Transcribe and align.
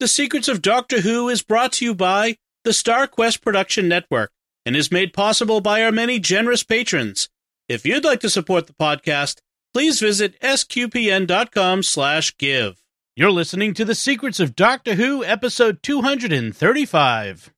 The 0.00 0.06
Secrets 0.06 0.46
of 0.46 0.62
Doctor 0.62 1.00
Who 1.00 1.28
is 1.28 1.42
brought 1.42 1.72
to 1.72 1.84
you 1.84 1.92
by 1.92 2.36
the 2.62 2.72
Star 2.72 3.08
Quest 3.08 3.42
Production 3.42 3.88
Network 3.88 4.30
and 4.64 4.76
is 4.76 4.92
made 4.92 5.12
possible 5.12 5.60
by 5.60 5.82
our 5.82 5.90
many 5.90 6.20
generous 6.20 6.62
patrons. 6.62 7.28
If 7.68 7.84
you'd 7.84 8.04
like 8.04 8.20
to 8.20 8.30
support 8.30 8.68
the 8.68 8.74
podcast, 8.74 9.38
please 9.74 9.98
visit 9.98 10.40
sqpn.com 10.40 11.82
slash 11.82 12.36
give. 12.36 12.80
You're 13.16 13.32
listening 13.32 13.74
to 13.74 13.84
The 13.84 13.96
Secrets 13.96 14.38
of 14.38 14.54
Doctor 14.54 14.94
Who, 14.94 15.24
episode 15.24 15.82
235. 15.82 17.52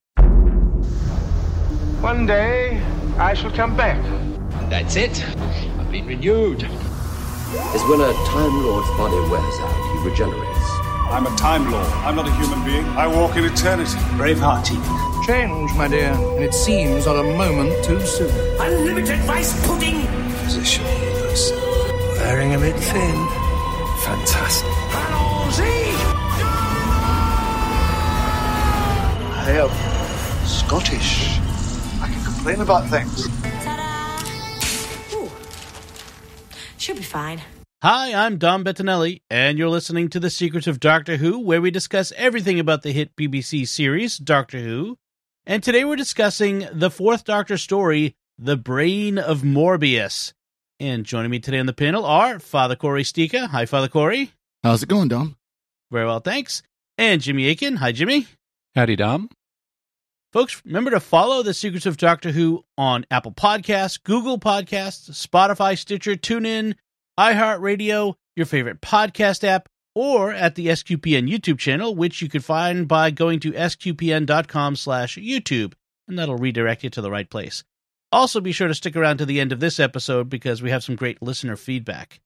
One 2.00 2.24
day, 2.24 2.82
I 3.18 3.34
shall 3.34 3.50
come 3.50 3.76
back. 3.76 4.02
That's 4.70 4.96
it. 4.96 5.22
I've 5.78 5.90
been 5.90 6.06
renewed. 6.06 6.62
is 6.62 7.82
when 7.84 8.00
a 8.00 8.14
Time 8.28 8.62
Lord's 8.64 8.88
body 8.96 9.30
wears 9.30 9.60
out, 9.60 10.02
he 10.02 10.08
regenerates. 10.08 10.79
I'm 11.10 11.26
a 11.26 11.36
Time 11.36 11.70
Lord. 11.70 11.86
I'm 12.06 12.14
not 12.14 12.28
a 12.28 12.32
human 12.34 12.64
being. 12.64 12.84
I 12.96 13.06
walk 13.08 13.36
in 13.36 13.44
eternity. 13.44 13.98
Braveheart, 14.16 14.64
Tegan. 14.64 15.26
Change, 15.26 15.74
my 15.74 15.88
dear, 15.88 16.12
and 16.12 16.44
it 16.44 16.54
seems 16.54 17.04
not 17.04 17.16
a 17.16 17.24
moment 17.36 17.84
too 17.84 18.00
soon. 18.06 18.30
Unlimited 18.60 19.18
rice 19.28 19.52
pudding! 19.66 20.06
Position 20.44 20.84
healers. 20.84 21.52
Wearing 22.16 22.54
a 22.54 22.58
bit 22.58 22.76
thin. 22.76 23.28
Fantastic. 24.04 24.70
I 29.42 29.50
am 29.56 30.46
Scottish. 30.46 31.40
I 32.00 32.06
can 32.06 32.24
complain 32.24 32.60
about 32.60 32.88
things. 32.88 33.26
Ooh. 35.12 35.28
Should 36.78 36.96
be 36.96 37.02
fine. 37.02 37.42
Hi, 37.82 38.12
I'm 38.12 38.36
Dom 38.36 38.62
Bettinelli, 38.62 39.22
and 39.30 39.56
you're 39.56 39.70
listening 39.70 40.10
to 40.10 40.20
The 40.20 40.28
Secrets 40.28 40.66
of 40.66 40.80
Doctor 40.80 41.16
Who, 41.16 41.38
where 41.38 41.62
we 41.62 41.70
discuss 41.70 42.12
everything 42.14 42.60
about 42.60 42.82
the 42.82 42.92
hit 42.92 43.16
BBC 43.16 43.66
series, 43.66 44.18
Doctor 44.18 44.58
Who. 44.58 44.98
And 45.46 45.62
today 45.62 45.86
we're 45.86 45.96
discussing 45.96 46.68
the 46.74 46.90
fourth 46.90 47.24
Doctor 47.24 47.56
story, 47.56 48.16
The 48.36 48.58
Brain 48.58 49.16
of 49.16 49.40
Morbius. 49.40 50.34
And 50.78 51.06
joining 51.06 51.30
me 51.30 51.38
today 51.38 51.58
on 51.58 51.64
the 51.64 51.72
panel 51.72 52.04
are 52.04 52.38
Father 52.38 52.76
Cory 52.76 53.02
Sticha. 53.02 53.46
Hi, 53.46 53.64
Father 53.64 53.88
Cory. 53.88 54.32
How's 54.62 54.82
it 54.82 54.90
going, 54.90 55.08
Dom? 55.08 55.38
Very 55.90 56.04
well, 56.04 56.20
thanks. 56.20 56.62
And 56.98 57.22
Jimmy 57.22 57.48
Akin. 57.48 57.76
Hi, 57.76 57.92
Jimmy. 57.92 58.26
Howdy, 58.74 58.96
Dom. 58.96 59.30
Folks, 60.34 60.60
remember 60.66 60.90
to 60.90 61.00
follow 61.00 61.42
The 61.42 61.54
Secrets 61.54 61.86
of 61.86 61.96
Doctor 61.96 62.32
Who 62.32 62.62
on 62.76 63.06
Apple 63.10 63.32
Podcasts, 63.32 63.98
Google 64.02 64.38
Podcasts, 64.38 65.10
Spotify, 65.12 65.78
Stitcher, 65.78 66.16
TuneIn, 66.16 66.74
iHeartRadio, 67.20 68.14
your 68.34 68.46
favorite 68.46 68.80
podcast 68.80 69.44
app, 69.44 69.68
or 69.94 70.32
at 70.32 70.54
the 70.54 70.68
SQPN 70.68 71.30
YouTube 71.30 71.58
channel, 71.58 71.94
which 71.94 72.22
you 72.22 72.30
can 72.30 72.40
find 72.40 72.88
by 72.88 73.10
going 73.10 73.40
to 73.40 73.52
sqpn.com 73.52 74.74
slash 74.74 75.18
YouTube, 75.18 75.74
and 76.08 76.18
that'll 76.18 76.38
redirect 76.38 76.82
you 76.82 76.88
to 76.88 77.02
the 77.02 77.10
right 77.10 77.28
place. 77.28 77.62
Also, 78.10 78.40
be 78.40 78.52
sure 78.52 78.68
to 78.68 78.74
stick 78.74 78.96
around 78.96 79.18
to 79.18 79.26
the 79.26 79.38
end 79.38 79.52
of 79.52 79.60
this 79.60 79.78
episode 79.78 80.30
because 80.30 80.62
we 80.62 80.70
have 80.70 80.82
some 80.82 80.96
great 80.96 81.20
listener 81.20 81.56
feedback. 81.56 82.20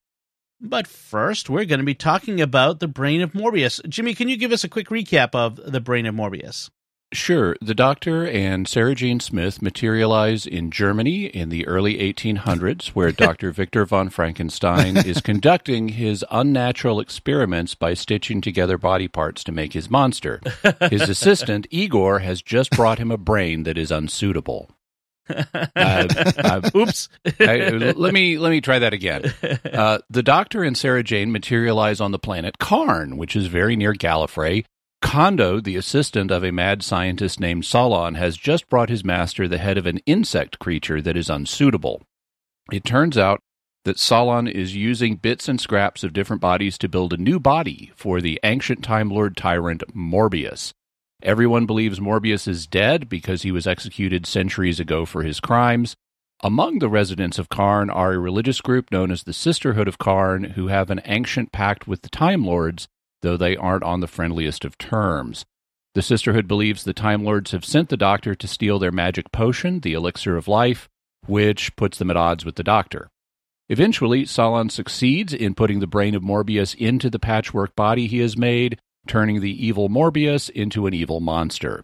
But 0.61 0.87
first, 0.87 1.49
we're 1.49 1.65
going 1.65 1.79
to 1.81 1.85
be 1.85 1.93
talking 1.93 2.39
about 2.39 2.79
the 2.79 2.87
Brain 2.87 3.21
of 3.21 3.33
Morbius. 3.33 3.85
Jimmy, 3.89 4.13
can 4.15 4.29
you 4.29 4.37
give 4.37 4.53
us 4.53 4.63
a 4.63 4.69
quick 4.69 4.87
recap 4.87 5.35
of 5.35 5.57
the 5.57 5.81
Brain 5.81 6.05
of 6.05 6.15
Morbius? 6.15 6.69
Sure. 7.13 7.55
The 7.61 7.75
Doctor 7.75 8.25
and 8.27 8.67
Sarah 8.67 8.95
Jane 8.95 9.19
Smith 9.21 9.61
materialize 9.61 10.45
in 10.45 10.69
Germany 10.69 11.25
in 11.27 11.49
the 11.49 11.65
early 11.67 11.97
1800s, 11.99 12.87
where 12.89 13.11
Dr. 13.13 13.51
Victor 13.51 13.85
von 13.85 14.09
Frankenstein 14.09 14.97
is 14.97 15.21
conducting 15.21 15.89
his 15.89 16.25
unnatural 16.29 16.99
experiments 16.99 17.73
by 17.73 17.93
stitching 17.93 18.41
together 18.41 18.77
body 18.77 19.07
parts 19.07 19.43
to 19.45 19.51
make 19.53 19.73
his 19.73 19.89
monster. 19.89 20.41
His 20.89 21.03
assistant, 21.09 21.67
Igor, 21.69 22.19
has 22.19 22.41
just 22.41 22.71
brought 22.71 22.99
him 22.99 23.11
a 23.11 23.17
brain 23.17 23.63
that 23.63 23.77
is 23.77 23.91
unsuitable. 23.91 24.71
Uh, 25.29 25.43
uh, 25.75 26.69
Oops. 26.75 27.09
I- 27.39 27.69
let 27.95 28.13
me 28.13 28.37
let 28.37 28.49
me 28.51 28.61
try 28.61 28.77
that 28.79 28.93
again. 28.93 29.33
Uh, 29.63 29.99
the 30.09 30.21
Doctor 30.21 30.63
and 30.63 30.77
Sarah 30.77 31.03
Jane 31.03 31.31
materialize 31.31 31.99
on 32.01 32.11
the 32.11 32.19
planet 32.19 32.59
Karn, 32.59 33.17
which 33.17 33.35
is 33.35 33.47
very 33.47 33.75
near 33.75 33.93
Gallifrey. 33.93 34.65
Kondo, 35.05 35.61
the 35.61 35.75
assistant 35.75 36.31
of 36.31 36.43
a 36.43 36.51
mad 36.51 36.81
scientist 36.81 37.39
named 37.39 37.63
Solon, 37.63 38.15
has 38.15 38.35
just 38.35 38.67
brought 38.67 38.89
his 38.89 39.05
master 39.05 39.47
the 39.47 39.59
head 39.59 39.77
of 39.77 39.85
an 39.85 39.99
insect 40.07 40.57
creature 40.57 40.99
that 40.99 41.15
is 41.15 41.29
unsuitable. 41.29 42.01
It 42.71 42.83
turns 42.83 43.15
out 43.15 43.39
that 43.83 43.99
Solon 43.99 44.47
is 44.47 44.75
using 44.75 45.17
bits 45.17 45.47
and 45.47 45.61
scraps 45.61 46.03
of 46.03 46.11
different 46.11 46.41
bodies 46.41 46.79
to 46.79 46.89
build 46.89 47.13
a 47.13 47.17
new 47.17 47.39
body 47.39 47.91
for 47.95 48.19
the 48.19 48.39
ancient 48.43 48.83
Time 48.83 49.11
Lord 49.11 49.37
tyrant 49.37 49.83
Morbius. 49.95 50.73
Everyone 51.21 51.67
believes 51.67 51.99
Morbius 51.99 52.47
is 52.47 52.65
dead 52.65 53.07
because 53.07 53.43
he 53.43 53.51
was 53.51 53.67
executed 53.67 54.25
centuries 54.25 54.79
ago 54.79 55.05
for 55.05 55.21
his 55.21 55.39
crimes. 55.39 55.95
Among 56.41 56.79
the 56.79 56.89
residents 56.89 57.37
of 57.37 57.47
Karn 57.47 57.91
are 57.91 58.13
a 58.13 58.19
religious 58.19 58.59
group 58.59 58.91
known 58.91 59.11
as 59.11 59.23
the 59.23 59.33
Sisterhood 59.33 59.87
of 59.87 59.99
Karn, 59.99 60.43
who 60.55 60.67
have 60.67 60.89
an 60.89 61.01
ancient 61.05 61.51
pact 61.51 61.87
with 61.87 62.01
the 62.01 62.09
Time 62.09 62.43
Lords, 62.43 62.87
though 63.25 63.35
they 63.35 63.57
aren't 63.57 63.83
on 63.83 63.99
the 63.99 64.07
friendliest 64.07 64.63
of 64.63 64.77
terms. 64.77 65.45
The 65.95 66.01
Sisterhood 66.01 66.47
believes 66.47 66.83
the 66.83 66.93
Time 66.93 67.23
Lords 67.23 67.51
have 67.51 67.65
sent 67.65 67.89
the 67.89 67.97
Doctor 67.97 68.35
to 68.35 68.47
steal 68.47 68.77
their 68.79 68.91
magic 68.91 69.31
potion, 69.31 69.79
the 69.79 69.93
Elixir 69.93 70.37
of 70.37 70.47
Life, 70.47 70.87
which 71.25 71.75
puts 71.75 71.97
them 71.97 72.11
at 72.11 72.17
odds 72.17 72.45
with 72.45 72.55
the 72.55 72.63
Doctor. 72.63 73.09
Eventually, 73.67 74.25
Solon 74.25 74.69
succeeds 74.69 75.33
in 75.33 75.55
putting 75.55 75.79
the 75.79 75.87
brain 75.87 76.13
of 76.13 76.21
Morbius 76.21 76.75
into 76.75 77.09
the 77.09 77.17
patchwork 77.17 77.75
body 77.75 78.05
he 78.05 78.19
has 78.19 78.37
made, 78.37 78.77
turning 79.07 79.41
the 79.41 79.65
evil 79.65 79.89
Morbius 79.89 80.49
into 80.49 80.85
an 80.85 80.93
evil 80.93 81.19
monster. 81.19 81.81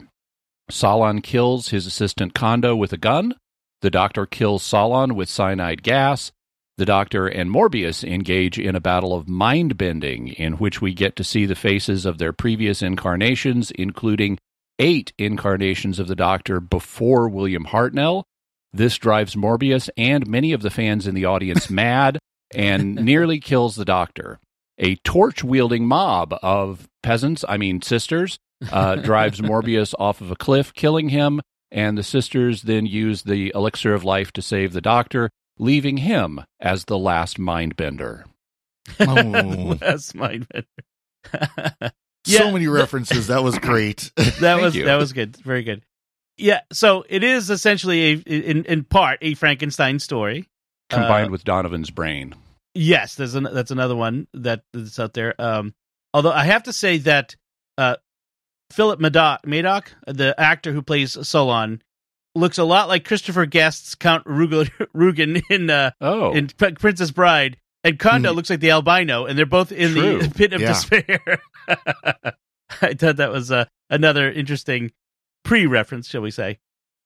Solon 0.70 1.22
kills 1.22 1.70
his 1.70 1.88
assistant 1.88 2.36
Kondo 2.36 2.76
with 2.76 2.94
a 2.94 2.98
gun. 2.98 3.34
The 3.82 3.90
Doctor 3.90 4.28
kills 4.28 4.62
Solon 4.62 5.16
with 5.16 5.28
cyanide 5.28 5.82
gas. 5.82 6.32
The 6.78 6.86
Doctor 6.86 7.28
and 7.28 7.50
Morbius 7.50 8.04
engage 8.04 8.58
in 8.58 8.76
a 8.76 8.82
battle 8.82 9.14
of 9.14 9.28
mind 9.28 9.78
bending, 9.78 10.30
in 10.30 10.54
which 10.54 10.82
we 10.82 10.94
get 10.94 11.16
to 11.18 11.24
see 11.24 11.46
the 11.46 11.56
faces 11.56 12.06
of 12.06 12.18
their 12.18 12.34
previous 12.34 12.82
incarnations, 12.82 13.72
including 13.72 14.40
eight 14.80 15.14
incarnations 15.18 16.00
of 16.00 16.08
the 16.08 16.16
Doctor 16.16 16.60
before 16.60 17.30
William 17.30 17.66
Hartnell. 17.66 18.24
This 18.74 18.98
drives 18.98 19.36
Morbius 19.36 19.90
and 19.98 20.26
many 20.28 20.54
of 20.54 20.62
the 20.62 20.70
fans 20.70 21.08
in 21.08 21.14
the 21.14 21.26
audience 21.26 21.70
mad 21.70 22.18
and 22.54 22.96
nearly 22.96 23.40
kills 23.40 23.76
the 23.76 23.86
Doctor. 23.86 24.40
A 24.78 24.96
torch 24.96 25.44
wielding 25.44 25.86
mob 25.86 26.34
of 26.42 26.88
peasants, 27.04 27.46
I 27.48 27.58
mean 27.58 27.82
sisters, 27.82 28.40
uh, 28.72 28.96
drives 28.96 29.40
Morbius 29.40 29.94
off 30.00 30.22
of 30.22 30.32
a 30.32 30.36
cliff, 30.36 30.74
killing 30.74 31.10
him, 31.10 31.42
and 31.72 31.98
the 31.98 32.04
sisters 32.04 32.64
then 32.64 32.86
use 32.86 33.24
the 33.24 33.52
elixir 33.54 33.94
of 33.94 34.04
life 34.04 34.32
to 34.34 34.42
save 34.42 34.74
the 34.74 34.82
Doctor, 34.82 35.30
leaving 35.62 35.96
him 35.98 36.42
as 36.60 36.86
the 36.86 36.98
last 36.98 37.38
mindbender. 37.38 38.24
Oh, 39.00 39.74
That's 39.80 40.14
mine. 40.14 40.48
so 42.26 42.52
many 42.52 42.68
references. 42.68 43.28
That 43.28 43.44
was 43.44 43.58
great. 43.60 44.12
that 44.42 44.60
was 44.60 44.76
you. 44.76 44.86
that 44.86 44.98
was 44.98 45.14
good. 45.14 45.38
Very 45.38 45.64
good. 45.64 45.84
Yeah, 46.38 46.62
so 46.74 47.06
it 47.08 47.24
is 47.24 47.50
essentially 47.50 48.02
a 48.02 48.14
in 48.16 48.66
in 48.66 48.84
part 48.84 49.20
a 49.22 49.36
Frankenstein 49.36 50.00
story. 50.00 50.50
Combined 50.90 51.30
Uh, 51.30 51.32
with 51.32 51.44
Donovan's 51.44 51.92
brain. 51.92 52.36
Yes, 52.74 53.16
there's 53.16 53.36
an, 53.36 53.48
that's 53.52 53.72
another 53.72 53.96
one 53.96 54.28
that 54.34 54.64
that's 54.74 55.00
out 55.00 55.14
there. 55.14 55.40
Um, 55.40 55.74
although 56.14 56.32
I 56.32 56.46
have 56.46 56.64
to 56.64 56.74
say 56.74 56.98
that 57.00 57.36
uh, 57.78 57.98
Philip 58.72 59.00
Madoc, 59.00 59.40
Madoc, 59.46 59.88
the 60.08 60.34
actor 60.40 60.72
who 60.74 60.82
plays 60.82 61.18
Solon, 61.28 61.84
looks 62.36 62.58
a 62.58 62.64
lot 62.64 62.88
like 62.88 63.06
Christopher 63.06 63.46
Guest's 63.46 63.96
Count 63.96 64.26
Rugen 64.28 65.42
in 65.50 65.70
uh, 65.70 65.92
Oh, 66.02 66.32
in 66.34 66.48
P- 66.48 66.72
Princess 66.74 67.12
Bride, 67.12 67.58
and 67.84 67.98
Kondo 68.00 68.32
Mhm. 68.32 68.36
looks 68.36 68.50
like 68.50 68.60
the 68.60 68.72
albino, 68.72 69.26
and 69.26 69.38
they're 69.38 69.46
both 69.46 69.72
in 69.72 69.92
True. 69.94 70.20
the 70.20 70.30
pit 70.36 70.54
of 70.54 70.62
Yeah. 70.62 70.68
despair. 70.70 71.42
I 72.82 72.94
thought 72.94 73.18
that 73.18 73.32
was 73.32 73.52
uh, 73.52 73.66
another 73.90 74.32
interesting 74.32 74.92
pre-reference, 75.44 76.08
shall 76.08 76.22
we 76.22 76.32
say? 76.32 76.60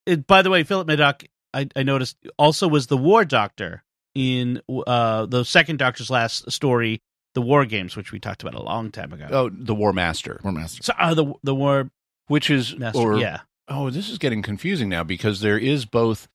It, 0.06 0.28
by 0.28 0.42
the 0.42 0.50
way, 0.52 0.64
Philip 0.64 0.88
Madoc, 0.88 1.24
I, 1.54 1.68
I 1.76 1.84
noticed, 1.84 2.18
also 2.38 2.68
was 2.68 2.88
the 2.88 2.98
War 2.98 3.26
Doctor 3.26 3.84
in 4.14 4.62
uh, 4.70 5.26
the 5.26 5.44
second 5.44 5.78
Doctor's 5.80 6.10
last 6.12 6.52
story, 6.52 7.02
the 7.34 7.42
War 7.42 7.66
Games, 7.66 7.96
which 7.96 8.12
we 8.12 8.20
talked 8.20 8.44
about 8.44 8.54
a 8.54 8.62
long 8.62 8.92
time 8.92 9.12
ago. 9.12 9.28
oh, 9.32 9.50
the 9.52 9.74
War 9.76 9.92
Master, 9.92 10.40
War 10.44 10.54
Master. 10.54 10.84
So, 10.84 10.94
uh, 11.00 11.14
the 11.16 11.34
the 11.44 11.56
War 11.56 11.90
which 12.28 12.50
is 12.50 12.78
Master, 12.78 13.00
or 13.00 13.18
yeah, 13.18 13.40
oh, 13.68 13.90
this 13.90 14.10
is 14.10 14.18
getting 14.18 14.42
confusing 14.42 14.90
now 14.90 15.04
because 15.04 15.42
there 15.42 15.58
is 15.58 15.86
both 15.86 16.28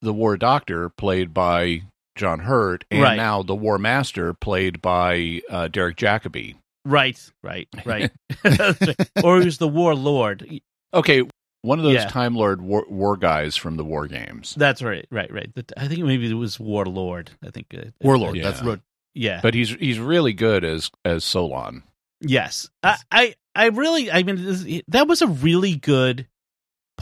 the 0.00 0.12
War 0.12 0.36
Doctor 0.36 0.88
played 0.88 1.32
by 1.32 1.82
John 2.16 2.40
Hurt 2.40 2.84
and 2.90 3.02
Right. 3.02 3.16
now 3.16 3.42
the 3.42 3.54
War 3.54 3.78
Master 3.78 4.34
played 4.34 4.82
by 4.82 5.40
uh, 5.48 5.68
Derek 5.68 5.96
Jacobi. 5.96 6.56
right, 6.84 7.18
right, 7.42 7.68
right. 7.84 8.10
or 9.24 9.38
he 9.38 9.44
was 9.44 9.58
the 9.58 9.68
War 9.68 9.94
Lord. 9.94 10.60
Okay, 10.92 11.22
one 11.62 11.78
of 11.78 11.84
those 11.84 11.94
Yeah. 11.94 12.08
Time 12.08 12.34
Lord 12.34 12.60
war, 12.60 12.84
war 12.88 13.16
guys 13.16 13.56
from 13.56 13.76
the 13.76 13.84
War 13.84 14.08
Games. 14.08 14.54
That's 14.58 14.82
right, 14.82 15.06
right, 15.10 15.32
right. 15.32 15.48
I 15.76 15.86
think 15.88 16.04
maybe 16.04 16.28
it 16.30 16.34
was 16.34 16.58
Warlord. 16.58 17.30
I 17.46 17.50
think 17.50 17.66
uh, 17.74 17.90
Warlord. 18.00 18.36
Yeah. 18.36 18.42
That's 18.42 18.62
what. 18.62 18.80
Yeah, 19.14 19.40
But 19.42 19.52
he's 19.52 19.68
he's 19.68 19.98
really 19.98 20.32
good 20.32 20.64
as 20.64 20.90
as 21.04 21.22
Solon. 21.22 21.82
Yes, 22.22 22.70
I, 22.82 22.96
I 23.10 23.34
I 23.54 23.66
really, 23.66 24.10
I 24.10 24.22
mean, 24.22 24.42
this, 24.42 24.80
that 24.88 25.06
was 25.06 25.20
a 25.20 25.26
really 25.26 25.74
good 25.76 26.26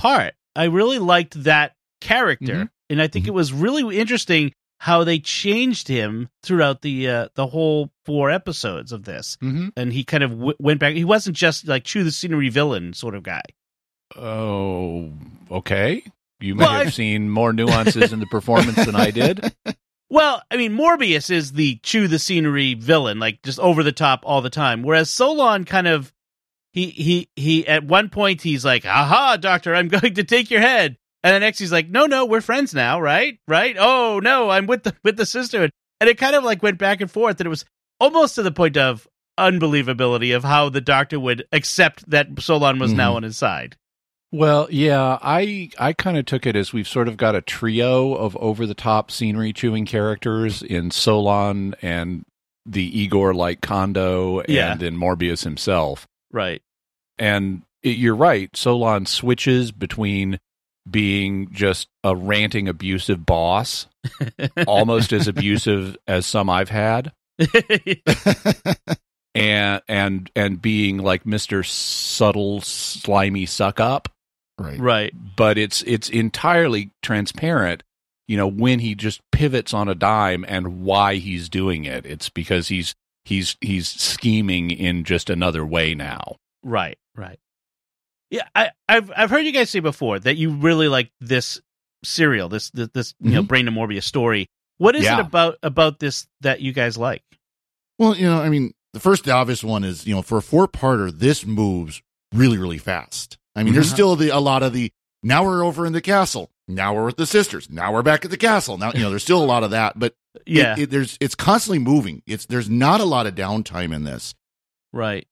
part. 0.01 0.35
I 0.57 0.65
really 0.65 0.99
liked 0.99 1.43
that 1.45 1.75
character, 2.01 2.55
Mhm. 2.65 2.69
and 2.89 3.03
I 3.03 3.07
think 3.09 3.27
it 3.29 3.35
was 3.35 3.53
really 3.53 3.99
interesting 3.99 4.53
how 4.79 5.05
they 5.05 5.19
changed 5.19 5.89
him 5.89 6.29
throughout 6.43 6.81
the 6.83 7.07
uh, 7.09 7.29
the 7.35 7.47
whole 7.49 7.91
four 8.07 8.31
episodes 8.31 8.93
of 8.93 9.05
this. 9.05 9.37
Mm-hmm. 9.43 9.69
And 9.77 9.93
he 9.93 10.05
kind 10.05 10.23
of 10.25 10.31
w- 10.31 10.57
went 10.59 10.81
back. 10.81 10.95
He 10.95 11.05
wasn't 11.05 11.37
just 11.37 11.69
like 11.69 11.85
chew 11.85 12.03
the 12.03 12.11
scenery 12.11 12.49
villain 12.49 12.95
sort 12.95 13.15
of 13.15 13.23
guy. 13.23 13.43
Oh, 14.17 15.13
okay. 15.51 16.03
You 16.41 16.55
may 16.55 16.65
Well, 16.65 16.73
have 16.73 16.87
I- 16.89 16.91
seen 16.91 17.29
more 17.31 17.53
nuances 17.53 18.13
in 18.13 18.21
the 18.21 18.27
performance 18.27 18.77
than 18.85 18.97
I 18.97 19.11
did. 19.11 19.55
Well, 20.13 20.43
I 20.51 20.57
mean, 20.57 20.73
Morbius 20.77 21.31
is 21.31 21.53
the 21.53 21.79
chew 21.85 22.09
the 22.09 22.19
scenery 22.19 22.75
villain, 22.75 23.21
like 23.21 23.43
just 23.45 23.61
over 23.61 23.85
the 23.85 23.93
top 23.93 24.25
all 24.27 24.43
the 24.43 24.51
time. 24.51 24.83
Whereas 24.83 25.09
Solon 25.09 25.65
kind 25.65 25.87
of 25.87 26.13
he 26.73 26.87
he 26.91 27.29
he 27.37 27.67
at 27.67 27.85
one 27.85 28.09
point 28.09 28.43
he's 28.43 28.65
like, 28.65 28.85
"Aha, 28.87 29.37
doctor, 29.39 29.75
I'm 29.75 29.89
going 29.89 30.15
to 30.15 30.25
take 30.25 30.51
your 30.51 30.61
head," 30.61 30.97
and 31.23 31.35
the 31.35 31.41
next 31.41 31.59
he's 31.59 31.73
like, 31.73 31.89
"No, 31.89 32.07
no, 32.07 32.25
we're 32.27 32.41
friends 32.41 32.73
now, 32.75 33.01
right? 33.01 33.39
Right? 33.49 33.77
Oh 33.79 34.21
no, 34.23 34.51
I'm 34.51 34.67
with 34.67 34.83
the 34.85 34.95
with 35.05 35.17
the 35.17 35.27
sisterhood," 35.27 35.71
and 36.01 36.09
it 36.09 36.19
kind 36.19 36.35
of 36.37 36.45
like 36.45 36.63
went 36.63 36.79
back 36.79 37.01
and 37.01 37.11
forth, 37.11 37.41
and 37.41 37.47
it 37.47 37.51
was 37.51 37.65
almost 37.99 38.35
to 38.37 38.43
the 38.43 38.53
point 38.53 38.77
of 38.77 39.07
unbelievability 39.39 40.35
of 40.37 40.45
how 40.45 40.69
the 40.69 40.81
doctor 40.81 41.19
would 41.19 41.45
accept 41.53 42.09
that 42.11 42.29
Solon 42.41 42.79
was 42.79 42.93
now 42.93 43.13
Mhm. 43.13 43.17
on 43.17 43.23
his 43.25 43.37
side. 43.39 43.77
Well, 44.33 44.69
yeah, 44.71 45.19
I 45.23 45.71
I 45.79 45.93
kind 45.93 46.17
of 46.17 46.25
took 46.25 46.47
it 46.47 46.55
as 46.55 46.73
we've 46.73 46.87
sort 46.87 47.09
of 47.09 47.17
got 47.17 47.35
a 47.35 47.41
trio 47.41 48.15
of 48.15 48.37
over 48.37 48.65
the 48.65 48.75
top 48.75 49.11
scenery 49.11 49.53
chewing 49.53 49.87
characters 49.87 50.63
in 50.63 50.91
Solon 50.93 51.75
and 51.83 52.23
the 52.67 53.01
Igor 53.01 53.35
like 53.35 53.61
Kondo 53.61 54.39
and 54.41 54.49
Yeah. 54.49 54.77
then 54.77 54.97
Morbius 54.97 55.43
himself. 55.43 56.07
Right. 56.33 56.63
And 57.19 57.63
it, 57.83 57.97
you're 57.97 58.17
right, 58.17 58.55
Solon 58.57 59.07
switches 59.07 59.73
between 59.73 60.39
being 60.89 61.53
just 61.53 61.89
a 62.03 62.17
ranting 62.17 62.69
abusive 62.69 63.25
boss, 63.27 63.87
almost 64.67 65.13
as 65.13 65.29
abusive 65.29 65.97
as 66.07 66.27
some 66.27 66.49
I've 66.49 66.71
had. 66.71 67.13
and 69.35 69.83
and 69.89 70.31
and 70.35 70.61
being 70.61 70.99
like 70.99 71.25
Mr. 71.25 71.65
Subtle 71.65 72.61
slimy 72.61 73.47
suck 73.47 73.81
up. 73.81 74.09
Right. 74.59 74.79
Right. 74.79 75.15
But 75.37 75.57
it's 75.57 75.83
it's 75.83 76.11
entirely 76.11 76.91
transparent, 77.03 77.83
you 78.29 78.37
know, 78.37 78.47
when 78.47 78.81
he 78.81 78.95
just 78.95 79.21
pivots 79.33 79.73
on 79.73 79.89
a 79.89 79.95
dime 79.95 80.45
and 80.47 80.83
why 80.83 81.15
he's 81.17 81.49
doing 81.49 81.85
it. 81.85 82.05
It's 82.05 82.29
because 82.29 82.69
he's 82.69 82.95
he's 83.25 83.57
he's 83.61 83.89
scheming 83.89 84.71
in 84.71 85.05
just 85.05 85.31
another 85.31 85.65
way 85.65 85.95
now. 85.95 86.37
Right, 86.63 86.99
right. 87.17 87.39
Yeah, 88.31 88.47
I, 88.55 88.71
I've 88.89 89.11
I've 89.17 89.31
heard 89.31 89.45
you 89.45 89.53
guys 89.53 89.71
say 89.71 89.81
before 89.81 90.19
that 90.21 90.37
you 90.37 90.51
really 90.51 90.89
like 90.89 91.11
this 91.21 91.61
serial, 92.05 92.49
this 92.49 92.71
this, 92.71 92.89
this 92.95 93.15
you 93.21 93.33
know 93.33 93.43
Mhm. 93.43 93.49
Brain 93.49 93.65
to 93.67 93.73
Morbius 93.73 94.05
story. 94.05 94.47
What 94.79 94.95
is 94.97 95.05
Yeah. 95.05 95.19
it 95.19 95.21
about 95.27 95.59
about 95.63 95.99
this 95.99 96.27
that 96.41 96.61
you 96.61 96.73
guys 96.73 96.97
like? 96.97 97.23
Well, 97.99 98.17
you 98.17 98.25
know, 98.27 98.41
I 98.41 98.49
mean, 98.49 98.73
the 98.95 99.01
first 99.01 99.29
obvious 99.29 99.63
one 99.65 99.85
is, 99.85 100.07
you 100.07 100.15
know, 100.15 100.23
for 100.23 100.39
a 100.39 100.43
four 100.43 100.67
parter, 100.69 101.11
this 101.11 101.45
moves 101.45 102.03
really, 102.33 102.57
really 102.57 102.79
fast. 102.79 103.37
I 103.55 103.63
mean, 103.63 103.75
there's 103.75 103.91
Mhm. 103.91 103.95
still 103.95 104.17
the, 104.17 104.31
a 104.31 104.39
lot 104.41 104.63
of 104.63 104.73
the, 104.73 104.91
now 105.23 105.45
we're 105.45 105.63
over 105.65 105.85
in 105.85 105.93
the 105.93 106.01
castle. 106.01 106.51
Now 106.75 106.95
we're 106.95 107.05
with 107.07 107.17
the 107.17 107.27
sisters. 107.27 107.69
Now 107.71 107.93
we're 107.93 108.03
back 108.03 108.25
at 108.25 108.31
the 108.31 108.37
castle. 108.37 108.79
Now, 108.79 108.93
you 108.93 109.01
know, 109.01 109.11
there's 109.11 109.23
still 109.23 109.43
a 109.43 109.47
lot 109.47 109.63
of 109.65 109.71
that, 109.73 109.99
but 109.99 110.15
it- 110.35 110.43
Yeah, 110.47 110.75
it, 110.79 110.91
there's, 110.91 111.17
it's 111.21 111.35
constantly 111.35 111.79
moving. 111.79 112.23
It's, 112.27 112.47
there's 112.47 112.71
not 112.71 113.01
a 113.01 113.05
lot 113.05 113.27
of 113.27 113.35
downtime 113.35 113.95
in 113.95 114.05
this. 114.05 114.35
right. 114.93 115.27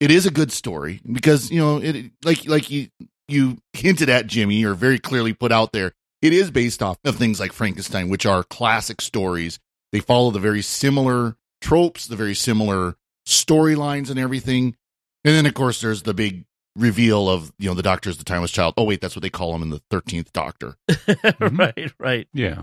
It 0.00 0.10
is 0.10 0.26
a 0.26 0.30
good 0.30 0.50
story 0.52 1.00
because, 1.10 1.50
you 1.50 1.60
know, 1.60 1.78
it, 1.78 2.10
like, 2.24 2.46
like 2.46 2.68
you, 2.68 2.88
you 3.28 3.58
hinted 3.72 4.10
at 4.10 4.26
Jimmy 4.26 4.64
or 4.64 4.74
very 4.74 4.98
clearly 4.98 5.32
put 5.32 5.52
out 5.52 5.72
there. 5.72 5.92
It 6.20 6.32
is 6.32 6.50
based 6.50 6.82
off 6.82 6.98
of 7.04 7.16
things 7.16 7.38
like 7.40 7.52
Frankenstein, 7.52 8.08
which 8.10 8.26
are 8.26 8.42
classic 8.42 9.00
stories. 9.00 9.60
They 9.92 10.00
follow 10.00 10.30
the 10.32 10.40
very 10.40 10.62
similar 10.62 11.36
tropes, 11.60 12.06
the 12.06 12.16
very 12.16 12.34
similar 12.34 12.96
storylines 13.26 14.10
and 14.10 14.18
everything. 14.18 14.76
And 15.24 15.34
then, 15.34 15.46
of 15.46 15.54
course, 15.54 15.80
there's 15.80 16.02
the 16.02 16.12
big 16.12 16.44
reveal 16.76 17.28
of, 17.28 17.52
you 17.58 17.68
know, 17.68 17.74
the 17.74 17.82
doctor 17.82 18.10
is 18.10 18.18
the 18.18 18.24
timeless 18.24 18.50
child. 18.50 18.74
Oh, 18.76 18.84
wait, 18.84 19.00
that's 19.00 19.16
what 19.16 19.22
they 19.22 19.30
call 19.30 19.54
him 19.54 19.62
in 19.62 19.70
the 19.70 19.80
13th 19.90 20.32
Doctor. 20.32 20.76
right, 21.40 21.92
right. 21.98 22.28
Yeah. 22.32 22.62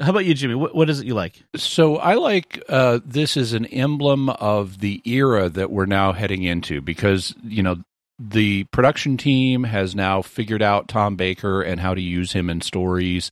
How 0.00 0.10
about 0.10 0.24
you, 0.24 0.34
Jimmy? 0.34 0.56
What 0.56 0.74
what 0.74 0.90
is 0.90 1.00
it 1.00 1.06
you 1.06 1.14
like? 1.14 1.44
So 1.54 1.98
I 1.98 2.14
like 2.14 2.60
uh, 2.68 2.98
this 3.04 3.36
is 3.36 3.52
an 3.52 3.64
emblem 3.66 4.28
of 4.28 4.80
the 4.80 5.00
era 5.04 5.48
that 5.48 5.70
we're 5.70 5.86
now 5.86 6.12
heading 6.12 6.42
into 6.42 6.80
because 6.80 7.32
you 7.44 7.62
know 7.62 7.76
the 8.18 8.64
production 8.64 9.16
team 9.16 9.62
has 9.64 9.94
now 9.94 10.20
figured 10.20 10.62
out 10.62 10.88
Tom 10.88 11.14
Baker 11.14 11.62
and 11.62 11.80
how 11.80 11.94
to 11.94 12.00
use 12.00 12.32
him 12.32 12.50
in 12.50 12.60
stories. 12.60 13.30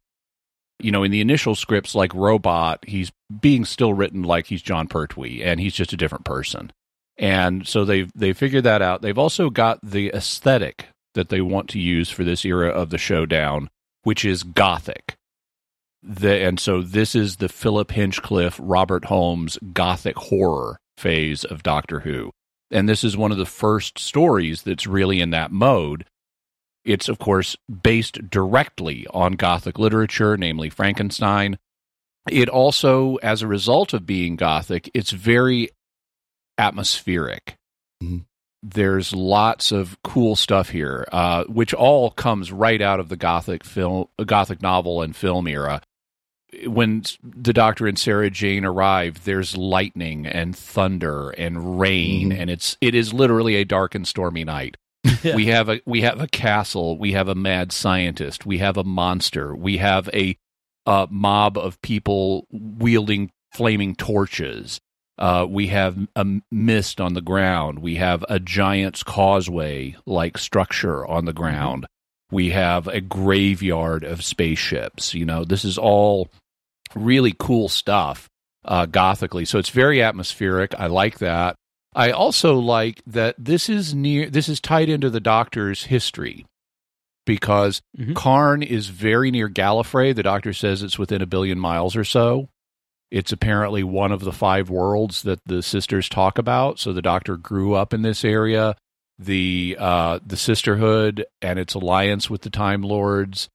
You 0.79 0.93
know, 0.93 1.03
in 1.03 1.11
the 1.11 1.21
initial 1.21 1.57
scripts 1.57 1.97
like 1.97 2.15
Robot, 2.15 2.85
he's 2.87 3.11
being 3.41 3.65
still 3.65 3.93
written 3.93 4.23
like 4.23 4.47
he's 4.47 4.63
Jon 4.63 4.87
Pertwee 4.87 5.43
and 5.43 5.59
he's 5.59 5.75
just 5.75 5.93
a 5.93 5.97
different 5.97 6.25
person. 6.25 6.73
And 7.23 7.67
so 7.69 7.85
they've 7.85 8.11
they 8.15 8.33
figured 8.33 8.65
that 8.65 8.83
out. 8.83 9.01
They've 9.01 9.17
also 9.17 9.49
got 9.49 9.79
the 9.83 10.09
aesthetic 10.09 10.89
that 11.15 11.29
they 11.29 11.41
want 11.41 11.69
to 11.71 11.79
use 11.79 12.11
for 12.11 12.25
this 12.25 12.45
era 12.45 12.69
of 12.69 12.91
the 12.91 12.99
showdown, 12.99 13.71
which 14.03 14.25
is 14.25 14.43
gothic. 14.43 15.15
The, 16.03 16.43
and 16.45 16.59
so 16.59 16.83
this 16.83 17.15
is 17.15 17.37
the 17.37 17.49
Philip 17.49 17.93
Hinchcliffe, 17.93 18.59
Robert 18.61 19.05
Holmes 19.05 19.57
gothic 19.73 20.17
horror 20.17 20.81
phase 20.99 21.45
of 21.45 21.63
Doctor 21.63 22.01
Who. 22.01 22.33
And 22.73 22.89
this 22.89 23.05
is 23.05 23.17
one 23.17 23.31
of 23.31 23.39
the 23.39 23.47
first 23.47 24.01
stories 24.01 24.63
that's 24.63 24.87
really 24.87 25.21
in 25.21 25.31
that 25.31 25.53
mode. 25.53 26.07
It's, 26.85 27.09
of 27.09 27.21
course, 27.21 27.57
based 27.83 28.31
directly 28.31 29.07
on 29.15 29.35
Gothic 29.35 29.79
literature, 29.79 30.37
namely 30.37 30.71
Frankenstein. 30.71 31.59
It 32.29 32.49
also, 32.49 33.17
as 33.17 33.43
a 33.43 33.47
result 33.47 33.93
of 33.93 34.07
being 34.07 34.35
Gothic, 34.35 34.91
it's 34.93 35.13
very 35.13 35.69
atmospheric. 36.59 37.57
Mhm. 38.03 38.25
There's 38.63 39.13
lots 39.13 39.73
of 39.73 39.97
cool 40.05 40.37
stuff 40.37 40.71
here, 40.71 41.07
uh, 41.11 41.45
which 41.45 41.75
all 41.75 42.11
comes 42.11 42.53
right 42.53 42.81
out 42.81 43.01
of 43.01 43.09
the 43.09 43.17
Gothic 43.17 43.65
film, 43.65 44.07
Gothic 44.25 44.63
novel 44.63 45.03
and 45.03 45.17
film 45.17 45.47
era 45.49 45.83
when 46.67 47.03
the 47.23 47.55
doctor 47.55 47.87
and 47.87 47.99
Sarah 47.99 48.29
Jane 48.29 48.65
arrive, 48.65 49.25
there's 49.25 49.57
lightning 49.57 50.27
and 50.27 50.55
thunder 50.55 51.31
and 51.31 51.81
rain, 51.81 52.31
Mhm. 52.31 52.39
and 52.39 52.51
it's 52.51 52.77
it 52.83 52.95
is 52.95 53.15
literally 53.15 53.57
a 53.57 53.65
dark 53.65 53.95
and 53.95 54.07
stormy 54.07 54.45
night. 54.45 54.77
Yeah. 55.25 55.35
We 55.37 55.47
have 55.47 55.69
a 55.71 55.81
we 55.87 56.03
have 56.03 56.21
a 56.21 56.27
castle, 56.29 56.99
we 56.99 57.13
have 57.13 57.29
a 57.29 57.35
mad 57.35 57.73
scientist, 57.73 58.45
we 58.45 58.59
have 58.59 58.77
a 58.77 58.85
monster, 58.85 59.55
we 59.57 59.79
have 59.79 60.09
a, 60.13 60.37
uh 60.85 61.07
mob 61.11 61.57
of 61.57 61.81
people 61.81 62.47
wielding 62.51 63.31
flaming 63.55 63.95
torches. 63.95 64.81
Uh, 65.19 65.47
we 65.49 65.67
have 65.69 65.97
a 66.17 66.27
mist 66.51 67.01
on 67.01 67.15
the 67.15 67.21
ground. 67.21 67.81
We 67.81 67.97
have 67.97 68.25
a 68.29 68.41
giant's 68.41 69.03
causeway 69.03 69.95
like 70.07 70.39
structure 70.39 71.07
on 71.07 71.27
the 71.27 71.33
ground. 71.33 71.87
We 72.31 72.51
have 72.51 72.89
a 72.89 73.01
graveyard 73.01 74.05
of 74.05 74.25
spaceships. 74.25 75.13
You 75.15 75.27
know, 75.27 75.45
this 75.45 75.65
is 75.65 75.77
all 75.77 76.31
really 76.95 77.35
cool 77.39 77.69
stuff 77.69 78.29
uh, 78.65 78.87
gothically. 78.87 79.45
So 79.45 79.59
it's 79.59 79.69
very 79.69 80.03
atmospheric. 80.03 80.75
I 80.79 80.87
like 80.87 81.19
that. 81.19 81.57
I 81.95 82.11
also 82.11 82.55
like 82.55 83.03
that 83.07 83.35
this 83.39 83.69
is 83.69 83.95
near. 83.95 84.31
This 84.31 84.49
is 84.49 84.61
tied 84.61 84.89
into 84.89 85.11
the 85.11 85.21
Doctor's 85.21 85.85
history 85.85 86.47
because 87.27 87.83
Mhm. 87.99 88.15
Karn 88.17 88.63
is 88.63 88.89
very 88.89 89.31
near 89.31 89.49
Gallifrey. 89.51 90.15
The 90.15 90.23
Doctor 90.23 90.55
says 90.55 90.83
it's 90.83 90.99
within 90.99 91.21
a 91.21 91.27
billion 91.27 91.59
miles 91.59 91.95
or 91.95 92.05
so. 92.05 92.49
It's 93.13 93.31
apparently 93.31 93.85
one 93.85 94.11
of 94.11 94.21
the 94.21 94.33
five 94.33 94.71
worlds 94.71 95.21
that 95.25 95.39
the 95.45 95.63
sisters 95.63 96.09
talk 96.09 96.39
about. 96.39 96.79
So 96.79 96.95
the 96.95 97.03
Doctor 97.03 97.37
grew 97.37 97.75
up 97.75 97.93
in 97.93 98.01
this 98.01 98.25
area. 98.25 98.75
The 99.19 99.77
uh, 99.79 100.21
the 100.27 100.39
Sisterhood 100.39 101.27
and 101.43 101.59
its 101.59 101.75
alliance 101.75 102.31
with 102.31 102.41
the 102.41 102.49
Time 102.51 102.81
Lords 102.83 103.51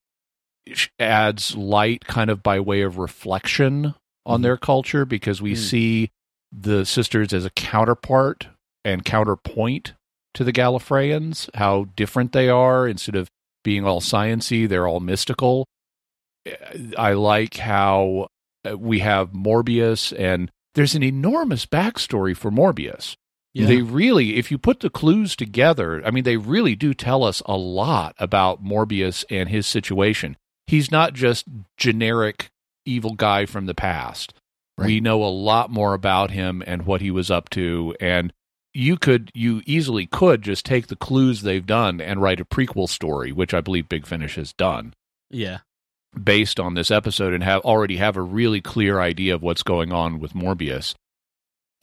adds 0.99 1.55
light, 1.55 2.05
kind 2.05 2.29
of 2.29 2.43
by 2.43 2.59
way 2.59 2.81
of 2.81 2.99
reflection 2.99 3.95
on 4.27 4.43
their 4.43 4.57
culture, 4.57 5.05
because 5.05 5.41
we 5.41 5.53
Mm. 5.53 5.57
see 5.57 6.09
the 6.51 6.85
sisters 6.85 7.33
as 7.33 7.43
a 7.43 7.49
counterpart 7.49 8.47
and 8.85 9.03
counterpoint 9.03 9.93
to 10.35 10.43
the 10.43 10.53
Gallifreyans. 10.53 11.49
How 11.55 11.87
different 11.95 12.31
they 12.31 12.47
are. 12.47 12.87
Instead 12.87 13.15
of 13.15 13.27
being 13.63 13.85
all 13.85 14.01
sciency, 14.01 14.69
they're 14.69 14.87
all 14.87 14.99
mystical. 14.99 15.65
I 16.95 17.13
like 17.13 17.57
how 17.57 18.27
Uh, 18.71 18.77
we 18.77 18.99
have 18.99 19.31
Morbius, 19.31 20.17
and 20.17 20.51
there's 20.75 20.95
an 20.95 21.03
enormous 21.03 21.65
backstory 21.65 22.35
for 22.35 22.51
Morbius. 22.51 23.15
Yeah. 23.53 23.67
They 23.67 23.81
really, 23.81 24.35
if 24.35 24.51
you 24.51 24.57
put 24.57 24.81
the 24.81 24.89
clues 24.89 25.35
together, 25.35 26.05
I 26.05 26.11
mean, 26.11 26.23
they 26.23 26.37
really 26.37 26.75
do 26.75 26.93
tell 26.93 27.23
us 27.23 27.41
a 27.45 27.57
lot 27.57 28.15
about 28.19 28.63
Morbius 28.63 29.25
and 29.31 29.49
his 29.49 29.65
situation. 29.65 30.37
He's 30.67 30.91
not 30.91 31.13
just 31.13 31.45
generic 31.77 32.49
evil 32.85 33.15
guy 33.15 33.45
from 33.45 33.65
the 33.65 33.73
past. 33.73 34.33
We 34.77 34.99
know 34.99 35.23
a 35.23 35.25
lot 35.25 35.71
more 35.71 35.95
about 35.95 36.29
him 36.29 36.61
and 36.67 36.85
what 36.85 37.01
he 37.01 37.09
was 37.09 37.31
up 37.31 37.49
to. 37.49 37.95
And 37.99 38.31
you 38.75 38.95
could 38.95 39.31
you 39.33 39.63
easily 39.65 40.05
could 40.05 40.43
just 40.43 40.65
take 40.65 40.85
the 40.85 40.95
clues 40.95 41.41
they've 41.41 41.65
done 41.65 41.99
and 41.99 42.21
write 42.21 42.39
a 42.39 42.45
prequel 42.45 42.87
story, 42.87 43.31
which 43.31 43.55
I 43.55 43.61
believe 43.61 43.89
Big 43.89 44.05
Finish 44.05 44.35
has 44.35 44.53
done 44.53 44.93
Yeah. 45.29 45.59
Based 46.23 46.59
on 46.59 46.73
this 46.73 46.91
episode 46.91 47.33
and 47.33 47.43
have 47.43 47.61
already 47.61 47.97
have 47.97 48.17
a 48.17 48.21
really 48.21 48.61
clear 48.61 48.99
idea 48.99 49.33
of 49.35 49.41
what's 49.41 49.63
going 49.63 49.91
on 49.91 50.19
with 50.19 50.33
Morbius. 50.33 50.93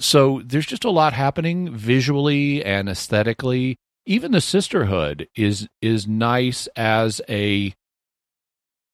So 0.01 0.43
there's 0.45 0.67
just 0.67 0.85
a 0.85 0.91
lot 0.91 1.13
happening 1.13 1.75
visually 1.75 2.65
and 2.65 2.89
aesthetically. 2.89 3.77
Even 4.07 4.33
the 4.33 4.41
sisterhood 4.41 5.29
is 5.37 5.69
is 5.81 6.07
nice 6.07 6.67
as 6.77 7.21
a 7.29 7.73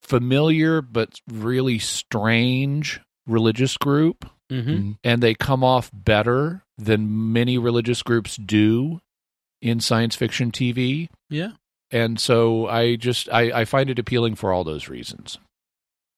familiar 0.02 0.82
but 0.82 1.20
really 1.28 1.78
strange 1.78 3.00
religious 3.26 3.76
group 3.76 4.28
Mm-hmm. 4.50 4.92
and 5.04 5.22
they 5.22 5.34
come 5.34 5.62
off 5.62 5.92
better 5.94 6.64
than 6.76 7.32
many 7.32 7.56
religious 7.56 8.02
groups 8.02 8.34
do 8.36 9.00
in 9.62 9.78
science 9.78 10.16
fiction 10.16 10.50
TV. 10.50 11.08
Yeah. 11.28 11.52
And 11.90 12.20
so 12.20 12.66
I 12.68 12.96
just 12.96 13.28
I, 13.32 13.60
I 13.60 13.64
find 13.64 13.90
it 13.90 13.98
appealing 13.98 14.36
for 14.36 14.52
all 14.52 14.64
those 14.64 14.88
reasons. 14.88 15.38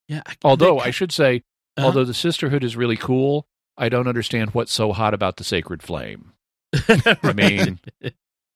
Yeah. 0.09 0.23
I- 0.26 0.37
Although 0.45 0.76
they- 0.76 0.83
I 0.88 0.91
should 0.91 1.12
say, 1.12 1.43
Uh-huh. 1.76 1.87
although 1.87 2.05
the 2.05 2.14
sisterhood 2.14 2.62
is 2.64 2.76
really 2.76 2.97
cool, 2.97 3.47
I 3.79 3.88
don't 3.88 4.07
understand 4.09 4.50
what's 4.50 4.73
so 4.73 4.93
hot 4.93 5.14
about 5.14 5.37
the 5.38 5.45
sacred 5.45 5.83
flame. 5.83 6.33
I 7.23 7.33
mean, 7.35 7.81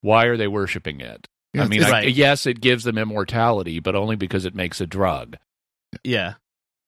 why 0.02 0.26
are 0.26 0.36
they 0.36 0.48
worshiping 0.48 1.00
it? 1.00 1.26
I 1.56 1.66
mean, 1.66 1.82
I, 1.82 2.02
yes, 2.02 2.44
it 2.46 2.60
gives 2.60 2.84
them 2.84 2.98
immortality, 2.98 3.80
but 3.80 3.94
only 3.96 4.16
because 4.16 4.44
it 4.44 4.54
makes 4.54 4.80
a 4.82 4.86
drug. 4.86 5.36
Yeah, 6.04 6.34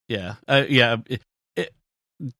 yeah, 0.07 0.35
uh, 0.47 0.65
yeah. 0.69 0.97
It, 1.07 1.23
it, 1.55 1.73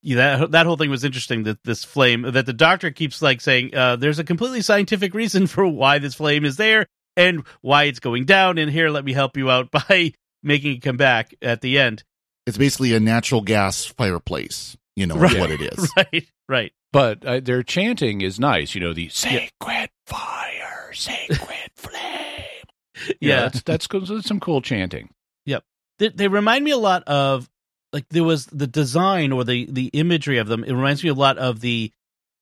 yeah, 0.03 0.37
that 0.37 0.51
that 0.51 0.65
whole 0.67 0.77
thing 0.77 0.91
was 0.91 1.03
interesting. 1.03 1.43
That 1.43 1.57
this 1.63 1.83
flame, 1.83 2.21
that 2.21 2.45
the 2.45 2.53
doctor 2.53 2.91
keeps 2.91 3.23
like 3.23 3.41
saying, 3.41 3.73
uh, 3.75 3.95
"There's 3.95 4.19
a 4.19 4.23
completely 4.23 4.61
scientific 4.61 5.15
reason 5.15 5.47
for 5.47 5.67
why 5.67 5.97
this 5.97 6.13
flame 6.15 6.45
is 6.45 6.57
there 6.57 6.85
and 7.19 7.43
why 7.61 7.83
it's 7.83 7.99
going 7.99 8.25
down." 8.25 8.57
And 8.57 8.71
here, 8.71 8.89
let 8.89 9.05
me 9.05 9.13
help 9.13 9.37
you 9.37 9.49
out 9.51 9.69
by 9.89 10.13
making 10.41 10.75
it 10.77 10.79
come 10.81 10.97
back 10.97 11.35
at 11.41 11.61
the 11.61 11.77
end. 11.77 12.03
It's 12.47 12.57
basically 12.57 12.93
a 12.95 12.99
natural 12.99 13.41
gas 13.41 13.85
fireplace. 13.85 14.75
You 14.95 15.05
know 15.07 15.15
Right. 15.15 15.37
what 15.39 15.51
it 15.51 15.61
is. 15.77 15.91
Right, 15.95 16.27
right. 16.47 16.73
But 16.91 17.23
uh, 17.23 17.39
their 17.39 17.61
chanting 17.63 18.21
is 18.21 18.39
nice. 18.39 18.73
You 18.73 18.81
know, 18.81 18.93
the 18.93 19.09
sacred 19.09 19.89
fire, 20.07 20.91
sacred 20.93 21.39
flame. 21.75 22.01
You 23.21 23.29
know, 23.29 23.35
Yeah, 23.35 23.41
that's, 23.41 23.61
that's. 23.61 23.87
That's 23.87 24.27
some 24.27 24.39
cool 24.39 24.61
chanting. 24.61 25.09
they, 25.99 26.09
they 26.09 26.27
remind 26.29 26.63
me 26.65 26.71
a 26.71 26.77
lot 26.77 27.03
of 27.03 27.49
like 27.93 28.07
there 28.09 28.23
was 28.23 28.45
the 28.47 28.67
design 28.67 29.31
or 29.33 29.43
the 29.43 29.67
the 29.69 29.87
imagery 29.93 30.37
of 30.37 30.47
them. 30.47 30.63
It 30.63 30.71
reminds 30.73 31.03
me 31.03 31.09
a 31.09 31.13
lot 31.13 31.37
of 31.37 31.59
the 31.59 31.91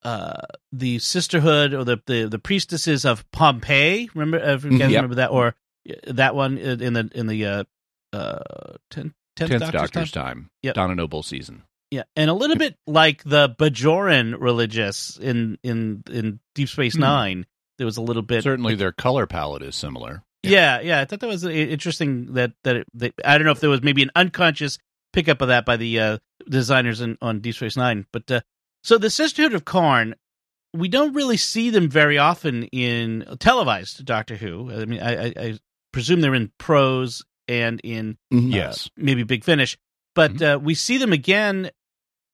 uh 0.03 0.41
the 0.71 0.99
sisterhood 0.99 1.73
or 1.73 1.83
the 1.83 1.97
the, 2.05 2.27
the 2.29 2.39
priestesses 2.39 3.05
of 3.05 3.29
Pompeii. 3.31 4.09
Remember, 4.13 4.37
if 4.37 4.63
you 4.63 4.71
guys 4.71 4.89
Mhm. 4.89 4.91
Yep. 4.91 4.97
remember 4.97 5.15
that 5.15 5.31
or 5.31 5.47
uh, 5.89 5.93
that 6.13 6.35
one 6.35 6.57
in 6.57 6.93
the 6.93 7.09
in 7.13 7.27
the 7.27 7.45
uh 7.45 7.63
uh 8.13 8.39
tenth 8.89 9.13
tenth, 9.35 9.49
Tenth 9.51 9.61
Doctor's, 9.61 9.81
Doctor's 9.91 10.11
time? 10.11 10.23
time. 10.25 10.49
Yep. 10.63 10.75
Donna 10.75 10.95
Noble 10.95 11.23
season. 11.23 11.63
Yeah, 11.89 12.03
and 12.17 12.29
a 12.29 12.33
little 12.33 12.57
bit 12.57 12.75
like 12.85 13.23
the 13.23 13.49
Bajoran 13.49 14.35
religious 14.39 15.17
in 15.17 15.57
in 15.63 16.03
in 16.11 16.39
Deep 16.55 16.67
Space 16.69 16.95
Hmm. 16.95 17.01
Nine. 17.01 17.45
There 17.77 17.85
was 17.85 17.97
a 17.97 18.01
little 18.01 18.23
bit 18.23 18.43
Certainly, 18.43 18.75
their 18.75 18.91
color 18.91 19.25
palette 19.27 19.61
is 19.61 19.75
similar. 19.75 20.23
yeah, 20.43 20.81
yeah. 20.81 20.99
I 20.99 21.05
thought 21.05 21.19
that 21.21 21.27
was 21.27 21.43
interesting. 21.45 22.33
That 22.33 22.53
that, 22.63 22.75
it, 22.77 22.87
that 22.95 23.13
I 23.23 23.37
don't 23.37 23.45
know 23.45 23.51
if 23.51 23.59
there 23.59 23.69
was 23.69 23.83
maybe 23.83 24.01
an 24.03 24.09
unconscious 24.15 24.79
pickup 25.13 25.41
of 25.41 25.47
that 25.49 25.63
by 25.65 25.77
the 25.77 25.99
uh, 25.99 26.17
designers 26.49 27.01
in, 27.01 27.17
on 27.21 27.39
Deep 27.39 27.55
Space 27.55 27.77
Nine. 27.77 28.05
But 28.11 28.29
uh, 28.31 28.41
so 28.83 28.97
the 28.97 29.09
Sisterhood 29.09 29.53
of 29.53 29.65
Karn, 29.65 30.15
we 30.73 30.87
don't 30.87 31.13
really 31.13 31.37
see 31.37 31.69
them 31.69 31.89
very 31.89 32.17
often 32.17 32.63
in 32.65 33.25
televised 33.39 34.03
Doctor 34.05 34.35
Who. 34.35 34.71
I 34.71 34.85
mean, 34.85 35.01
I, 35.01 35.25
I, 35.27 35.59
presume 35.93 36.21
they're 36.21 36.35
in 36.35 36.51
prose 36.59 37.23
and 37.47 37.79
in 37.83 38.17
Mhm. 38.31 38.53
Yes. 38.53 38.89
maybe 38.97 39.23
Big 39.23 39.43
Finish, 39.43 39.77
but 40.13 40.33
Mm-hmm. 40.33 40.43
uh, 40.43 40.57
we 40.57 40.75
see 40.75 40.97
them 40.97 41.13
again 41.13 41.71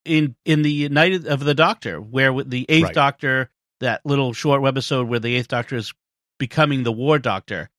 in 0.06 0.36
in 0.44 0.64
the 0.64 0.90
Night 0.90 1.26
of 1.26 1.40
the 1.40 1.54
Doctor, 1.54 2.02
where 2.02 2.44
the 2.44 2.66
Eighth 2.68 2.84
Right. 2.86 2.94
Doctor, 2.94 3.50
that 3.80 4.02
little 4.06 4.34
short 4.34 4.62
webisode 4.62 5.08
where 5.08 5.20
the 5.20 5.36
Eighth 5.36 5.48
Doctor 5.48 5.78
is 5.78 5.94
becoming 6.40 6.84
the 6.84 6.92
War 6.92 7.20
Doctor, 7.20 7.70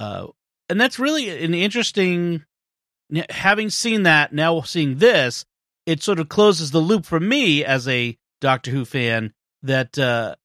uh, 0.00 0.26
and 0.68 0.80
that's 0.80 0.98
really 0.98 1.44
an 1.44 1.54
interesting. 1.54 2.44
Having 3.30 3.70
seen 3.70 4.02
that, 4.02 4.32
now 4.32 4.60
seeing 4.62 4.96
this, 4.98 5.44
it 5.88 6.02
sort 6.02 6.20
of 6.20 6.28
closes 6.28 6.70
the 6.70 6.80
loop 6.80 7.06
for 7.06 7.18
me 7.18 7.64
as 7.64 7.88
a 7.88 8.16
Doctor 8.42 8.70
Who 8.70 8.84
fan. 8.84 9.32
That 9.62 9.98
uh, 9.98 10.36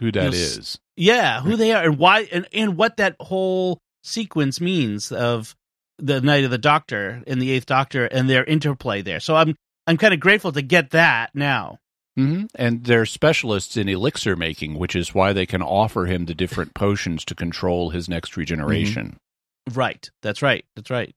Who 0.00 0.10
that 0.12 0.24
You'll 0.24 0.34
is? 0.34 0.78
yeah, 0.96 1.40
who 1.40 1.56
they 1.56 1.72
are 1.72 1.84
and 1.84 1.96
why 1.96 2.28
and, 2.32 2.46
and 2.52 2.76
what 2.76 2.98
that 2.98 3.16
whole 3.20 3.78
sequence 4.02 4.60
means 4.60 5.12
of 5.12 5.54
the 5.96 6.20
Night 6.20 6.44
of 6.44 6.50
the 6.50 6.58
Doctor 6.58 7.22
and 7.26 7.40
the 7.40 7.52
Eighth 7.52 7.66
Doctor 7.66 8.04
and 8.06 8.28
their 8.28 8.44
interplay 8.44 9.00
there. 9.00 9.20
So 9.20 9.36
I'm 9.36 9.54
I'm 9.86 9.96
kind 9.96 10.12
of 10.12 10.20
grateful 10.20 10.52
to 10.52 10.62
get 10.62 10.90
that 10.90 11.30
now. 11.34 11.78
Mm-hmm. 12.18 12.46
And 12.56 12.84
they're 12.84 13.06
specialists 13.06 13.76
in 13.76 13.88
elixir 13.88 14.34
making, 14.36 14.76
which 14.76 14.96
is 14.96 15.14
why 15.14 15.32
they 15.32 15.46
can 15.46 15.62
offer 15.62 16.06
him 16.06 16.26
the 16.26 16.34
different 16.34 16.74
potions 16.74 17.24
to 17.26 17.34
control 17.34 17.90
his 17.90 18.08
next 18.08 18.36
regeneration. 18.36 19.16
Right. 19.72 20.10
That's 20.20 20.42
right. 20.42 20.64
That's 20.74 20.90
right. 20.90 21.14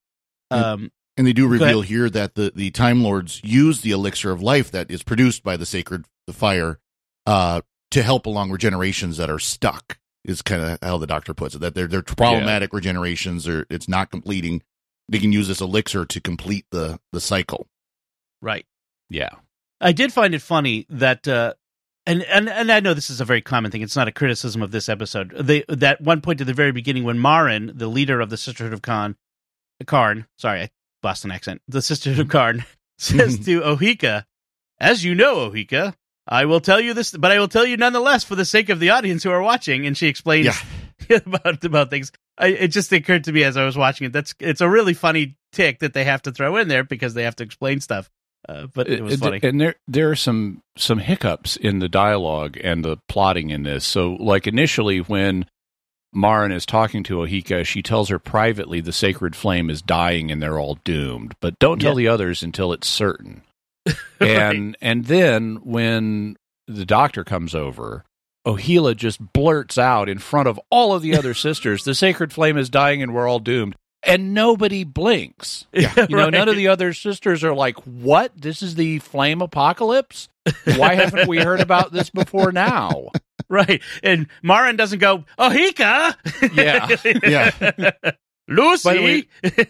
Yeah. 0.52 0.74
Um 0.74 0.92
And 1.16 1.28
they 1.28 1.34
do 1.34 1.48
reveal 1.48 1.82
here 1.82 2.10
that 2.10 2.34
the, 2.36 2.52
the 2.56 2.72
Time 2.72 3.04
Lords 3.04 3.40
use 3.44 3.82
the 3.82 3.92
elixir 3.92 4.32
of 4.32 4.42
life 4.42 4.72
that 4.72 4.90
is 4.90 5.04
produced 5.04 5.44
by 5.44 5.58
the 5.58 5.66
sacred 5.66 6.06
the 6.26 6.34
fire 6.34 6.80
uh, 7.26 7.62
to 7.92 8.02
help 8.02 8.26
along 8.26 8.50
regenerations 8.50 9.18
that 9.18 9.30
are 9.30 9.40
stuck. 9.40 10.00
Is 10.26 10.42
kind 10.42 10.62
of 10.62 10.80
how 10.82 10.98
the 10.98 11.06
doctor 11.06 11.34
puts 11.34 11.54
it. 11.54 11.60
That 11.60 11.76
they're 11.76 11.88
they're 11.88 12.02
problematic 12.02 12.72
regenerations 12.72 13.46
or 13.48 13.66
it's 13.70 13.90
not 13.90 14.10
completing. 14.10 14.64
They 15.10 15.20
can 15.20 15.34
use 15.34 15.50
this 15.50 15.60
elixir 15.60 16.06
to 16.06 16.22
complete 16.22 16.66
the 16.72 17.00
the 17.12 17.20
cycle. 17.20 17.68
right. 18.42 18.66
Yeah. 19.10 19.32
I 19.82 19.92
did 19.92 20.14
find 20.14 20.34
it 20.34 20.42
funny 20.42 20.88
that 20.90 21.28
uh 21.28 21.56
and, 22.06 22.24
and 22.24 22.50
and 22.50 22.72
I 22.72 22.80
know 22.80 22.94
this 22.94 23.10
is 23.10 23.22
a 23.22 23.26
very 23.26 23.42
common 23.42 23.70
thing. 23.70 23.82
It's 23.82 23.96
not 23.96 24.08
a 24.08 24.12
criticism 24.12 24.62
of 24.62 24.72
this 24.72 24.90
episode. 24.90 25.34
They 25.38 25.64
that 25.68 26.02
one 26.02 26.22
point 26.22 26.42
at 26.42 26.48
the 26.48 26.54
very 26.54 26.72
beginning 26.72 27.04
when 27.04 27.22
Marin, 27.22 27.72
the 27.76 27.88
leader 27.88 28.20
of 28.20 28.30
the 28.30 28.38
Sisterhood 28.38 28.74
of 28.74 28.82
Khan, 28.82 29.16
Karn, 29.86 30.26
sorry, 30.38 30.62
I 30.62 30.70
Boston 31.04 31.30
accent, 31.30 31.62
the 31.68 31.84
Sisterhood 31.84 32.20
of 32.20 32.30
Karn, 32.30 32.66
says 32.98 33.38
to 33.46 33.62
Ohica, 33.62 34.26
"As 34.80 35.04
you 35.04 35.14
know, 35.14 35.52
Ohica, 35.52 35.94
I 36.28 36.46
will 36.46 36.62
tell 36.62 36.80
you 36.80 36.96
this, 36.96 37.12
but 37.12 37.32
I 37.32 37.38
will 37.38 37.48
tell 37.48 37.66
you 37.66 37.78
nonetheless 37.78 38.24
for 38.24 38.34
the 38.34 38.46
sake 38.46 38.70
of 38.70 38.80
the 38.80 38.90
audience 38.90 39.22
who 39.22 39.30
are 39.30 39.44
watching." 39.44 39.86
And 39.86 39.96
she 39.96 40.08
explains 40.08 40.48
about 41.10 41.64
about 41.64 41.92
things. 41.92 42.12
I, 42.36 42.48
it 42.48 42.70
just 42.70 42.92
occurred 42.92 43.26
to 43.26 43.32
me 43.32 43.44
as 43.44 43.58
I 43.58 43.66
was 43.66 43.78
watching 43.78 44.08
it. 44.08 44.14
That's 44.14 44.34
it's 44.40 44.62
a 44.62 44.70
really 44.70 44.96
funny 44.96 45.38
tick 45.52 45.80
that 45.80 45.94
they 45.94 46.06
have 46.06 46.24
to 46.24 46.32
throw 46.32 46.58
in 46.58 46.68
there 46.68 46.84
because 46.84 47.14
they 47.14 47.24
have 47.24 47.36
to 47.36 47.44
explain 47.44 47.80
stuff. 47.80 48.10
Uh, 48.48 48.68
but 48.74 48.90
it 48.90 49.02
was 49.02 49.16
funny. 49.18 49.40
And 49.42 49.62
there 49.62 49.76
there 49.88 50.10
are 50.10 50.16
some 50.16 50.62
some 50.76 51.00
hiccups 51.00 51.56
in 51.56 51.80
the 51.80 51.88
dialogue 51.88 52.58
and 52.62 52.84
the 52.84 52.98
plotting 53.08 53.52
in 53.52 53.64
this. 53.64 53.86
So 53.86 54.18
like 54.20 54.48
initially 54.48 55.00
when 55.00 55.46
Marin 56.14 56.52
is 56.52 56.66
talking 56.66 57.04
to 57.04 57.18
Ohica, 57.18 57.66
she 57.66 57.82
tells 57.82 58.10
her 58.10 58.20
privately 58.20 58.82
the 58.82 58.92
sacred 58.94 59.36
flame 59.36 59.70
is 59.70 59.82
dying 59.82 60.32
and 60.32 60.42
they're 60.42 60.60
all 60.60 60.80
doomed. 60.84 61.36
But 61.40 61.58
don't 61.60 61.80
tell 61.80 62.00
Yeah. 62.00 62.08
the 62.10 62.14
others 62.14 62.44
until 62.44 62.74
it's 62.74 62.88
certain. 62.88 63.42
And 64.20 64.78
and 64.82 65.06
then 65.06 65.58
when 65.64 66.38
the 66.68 66.86
doctor 66.86 67.24
comes 67.26 67.54
over, 67.54 68.06
Ohila 68.48 68.96
just 68.96 69.34
blurts 69.34 69.78
out 69.78 70.08
in 70.08 70.20
front 70.20 70.48
of 70.48 70.60
all 70.70 70.94
of 70.94 71.02
the 71.02 71.16
other 71.18 71.34
sisters, 71.34 71.84
the 71.84 71.94
sacred 71.96 72.32
flame 72.32 72.58
is 72.58 72.70
dying 72.70 73.02
and 73.04 73.14
we're 73.14 73.28
all 73.28 73.40
doomed. 73.40 73.76
And 74.06 74.34
nobody 74.34 74.84
blinks. 74.84 75.66
Yeah, 75.74 76.08
You 76.10 76.16
know, 76.18 76.30
none 76.30 76.48
of 76.50 76.56
the 76.56 76.68
other 76.70 76.94
sisters 76.94 77.44
are 77.44 77.54
like, 77.54 77.78
"What? 77.86 78.32
This 78.36 78.62
is 78.62 78.76
the 78.76 79.00
flame 79.00 79.42
apocalypse? 79.42 80.28
Why 80.78 80.96
haven't 80.96 81.28
we 81.28 81.40
heard 81.40 81.60
about 81.62 81.92
this 81.92 82.10
before 82.10 82.52
now?" 82.52 83.10
Right. 83.54 83.82
And 84.02 84.28
Marin 84.42 84.76
doesn't 84.78 84.98
go, 85.00 85.26
Ohica! 85.38 86.16
Yeah. 86.56 86.88
Yeah. 87.74 87.92
Lucy! 88.48 88.84
By 88.90 88.94
the 88.96 89.04
way, 89.04 89.24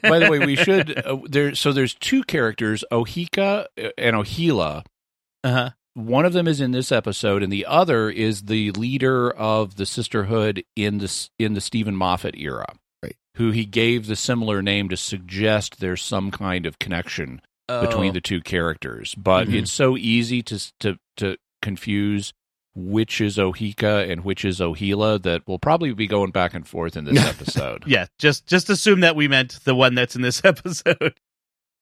by 0.09 0.19
the 0.19 0.31
way, 0.31 0.39
we 0.39 0.55
should 0.55 0.97
uh, 1.05 1.17
there. 1.29 1.53
So 1.53 1.71
there's 1.73 1.93
two 1.93 2.23
characters, 2.23 2.83
Ohica 2.91 3.65
and 3.97 4.15
Ohila. 4.15 4.83
uh-huh. 5.43 5.71
One 5.95 6.25
of 6.25 6.33
them 6.33 6.47
is 6.47 6.59
in 6.59 6.71
this 6.71 6.91
episode, 6.91 7.43
and 7.43 7.53
the 7.53 7.67
other 7.67 8.09
is 8.09 8.43
the 8.43 8.71
leader 8.71 9.29
of 9.29 9.75
the 9.75 9.85
sisterhood 9.85 10.63
in 10.75 10.97
the 10.97 11.29
in 11.37 11.53
the 11.53 11.61
Steven 11.61 11.95
Moffat 11.95 12.35
era, 12.35 12.65
Right. 13.03 13.15
Who 13.37 13.51
he 13.51 13.65
gave 13.65 14.07
the 14.07 14.15
similar 14.15 14.61
name 14.63 14.89
to 14.89 14.97
suggest 14.97 15.79
there's 15.79 16.01
some 16.01 16.31
kind 16.31 16.65
of 16.65 16.79
connection 16.79 17.41
between 17.67 18.09
Oh. 18.09 18.13
the 18.13 18.21
two 18.21 18.41
characters. 18.41 19.13
But 19.15 19.47
Mhm. 19.49 19.53
it's 19.61 19.71
so 19.71 19.97
easy 19.97 20.41
to 20.43 20.71
to 20.79 20.97
to 21.17 21.37
confuse 21.61 22.33
which 22.75 23.21
is 23.21 23.37
Ohica 23.37 24.09
and 24.09 24.23
which 24.23 24.43
is 24.43 24.59
Ohila 24.59 25.21
that 25.23 25.43
we'll 25.47 25.59
probably 25.59 25.93
be 25.93 26.07
going 26.07 26.31
back 26.31 26.53
and 26.53 26.67
forth 26.67 26.97
in 26.97 27.05
this 27.05 27.23
episode. 27.27 27.83
Yeah, 27.85 28.07
just 28.17 28.45
just 28.47 28.69
assume 28.69 29.01
that 29.01 29.15
we 29.15 29.27
meant 29.27 29.59
the 29.63 29.75
one 29.75 29.95
that's 29.95 30.15
in 30.15 30.21
this 30.21 30.41
episode. 30.45 31.19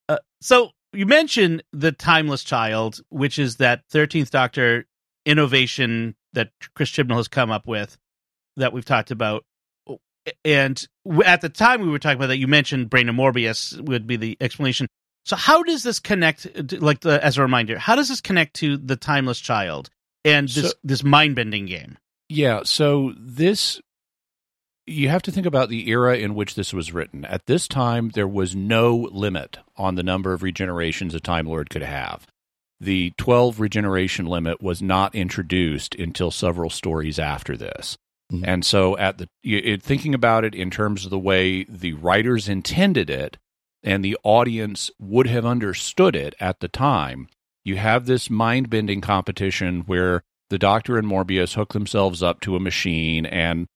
Uh, 0.09 0.17
so 0.41 0.71
you 0.93 1.05
mentioned 1.05 1.63
the 1.71 1.91
Timeless 1.91 2.43
Child, 2.43 3.01
which 3.09 3.39
is 3.39 3.57
that 3.57 3.83
Thirteenth 3.89 4.31
Doctor 4.31 4.85
innovation 5.25 6.15
that 6.33 6.51
Chris 6.75 6.89
Chibnall 6.91 7.17
has 7.17 7.27
come 7.27 7.51
up 7.51 7.67
with 7.67 7.97
that 8.57 8.73
we've 8.73 8.85
talked 8.85 9.11
about. 9.11 9.45
And 10.45 10.85
at 11.25 11.41
the 11.41 11.49
time 11.49 11.81
we 11.81 11.89
were 11.89 11.99
talking 11.99 12.17
about 12.17 12.27
that, 12.27 12.37
you 12.37 12.47
mentioned 12.47 12.89
Brain 12.89 13.09
of 13.09 13.15
Morbius 13.15 13.79
would 13.81 14.05
be 14.05 14.17
the 14.17 14.37
explanation. 14.39 14.87
So 15.25 15.35
how 15.35 15.63
does 15.63 15.83
this 15.83 15.99
connect? 15.99 16.73
Like 16.79 17.01
the, 17.01 17.23
as 17.23 17.37
a 17.37 17.41
reminder, 17.41 17.77
how 17.77 17.95
does 17.95 18.09
this 18.09 18.21
connect 18.21 18.55
to 18.55 18.77
the 18.77 18.95
Timeless 18.95 19.39
Child 19.39 19.89
and 20.25 20.47
this 20.47 20.69
So- 20.71 20.77
this 20.83 21.03
mind 21.03 21.35
bending 21.35 21.65
game? 21.65 21.97
Yeah, 22.29 22.61
so 22.63 23.13
this 23.17 23.81
you 24.87 25.09
have 25.09 25.21
to 25.21 25.31
think 25.31 25.45
about 25.45 25.69
the 25.69 25.89
era 25.89 26.17
in 26.17 26.33
which 26.35 26.55
this 26.55 26.73
was 26.73 26.91
written. 26.91 27.23
At 27.25 27.45
this 27.45 27.67
time, 27.67 28.09
there 28.09 28.27
was 28.27 28.55
no 28.55 29.07
limit 29.11 29.59
on 29.77 29.95
the 29.95 30.03
number 30.03 30.33
of 30.33 30.41
regenerations 30.41 31.13
a 31.13 31.19
Time 31.19 31.45
Lord 31.45 31.69
could 31.69 31.83
have. 31.83 32.25
The 32.79 33.13
12 33.17 33.59
regeneration 33.59 34.25
limit 34.25 34.59
was 34.61 34.81
not 34.81 35.13
introduced 35.13 35.93
until 35.95 36.31
several 36.31 36.71
stories 36.71 37.19
after 37.19 37.55
this. 37.55 37.95
Mhm. 38.33 38.43
And 38.43 38.65
so, 38.65 38.97
at 38.97 39.19
the 39.19 39.27
it, 39.43 39.83
thinking 39.83 40.15
about 40.15 40.43
it 40.45 40.55
in 40.55 40.71
terms 40.71 41.05
of 41.05 41.11
the 41.11 41.19
way 41.19 41.63
the 41.65 41.93
writers 41.93 42.49
intended 42.49 43.09
it 43.09 43.37
and 43.83 44.03
the 44.03 44.17
audience 44.23 44.89
would 44.99 45.27
have 45.27 45.45
understood 45.45 46.15
it 46.15 46.33
at 46.39 46.59
the 46.59 46.67
time, 46.67 47.27
you 47.63 47.77
have 47.77 48.05
this 48.05 48.29
mind 48.29 48.69
bending 48.69 49.01
competition 49.01 49.81
where 49.85 50.23
the 50.49 50.59
Doctor 50.59 50.97
and 50.97 51.07
Morbius 51.07 51.55
hook 51.55 51.73
themselves 51.73 52.21
up 52.21 52.41
to 52.41 52.55
a 52.55 52.59
machine, 52.59 53.25
and 53.25 53.67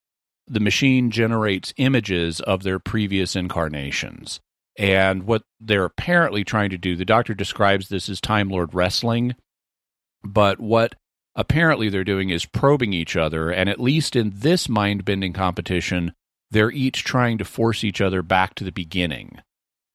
the 0.47 0.59
machine 0.59 1.11
generates 1.11 1.73
images 1.77 2.41
of 2.41 2.63
their 2.63 2.79
previous 2.79 3.35
incarnations. 3.35 4.39
And 4.77 5.23
what 5.23 5.43
they're 5.59 5.85
apparently 5.85 6.43
trying 6.43 6.69
to 6.71 6.77
do, 6.77 6.95
the 6.95 7.05
Doctor 7.05 7.33
describes 7.33 7.87
this 7.87 8.09
as 8.09 8.19
Time 8.19 8.49
Lord 8.49 8.73
wrestling, 8.73 9.35
but 10.23 10.59
what 10.59 10.95
apparently 11.35 11.87
they're 11.89 12.03
doing 12.03 12.29
is 12.29 12.45
probing 12.45 12.91
each 12.91 13.15
other. 13.15 13.51
And 13.51 13.69
at 13.69 13.79
least 13.79 14.15
in 14.15 14.33
this 14.35 14.67
mind 14.67 15.05
bending 15.05 15.33
competition, 15.33 16.13
they're 16.51 16.71
each 16.71 17.03
trying 17.03 17.37
to 17.37 17.45
force 17.45 17.83
each 17.83 18.01
other 18.01 18.21
back 18.21 18.55
to 18.55 18.63
the 18.63 18.71
beginning 18.71 19.39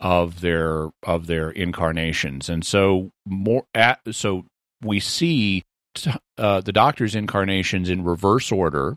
of 0.00 0.40
their 0.40 0.88
of 1.02 1.26
their 1.26 1.50
incarnations. 1.50 2.48
And 2.48 2.64
so 2.64 3.10
more 3.26 3.64
at 3.74 4.00
so 4.12 4.46
we 4.82 5.00
see 5.00 5.62
t- 5.94 6.12
uh, 6.38 6.60
the 6.62 6.72
Doctor's 6.72 7.14
incarnations 7.14 7.90
in 7.90 8.04
reverse 8.04 8.50
order 8.50 8.96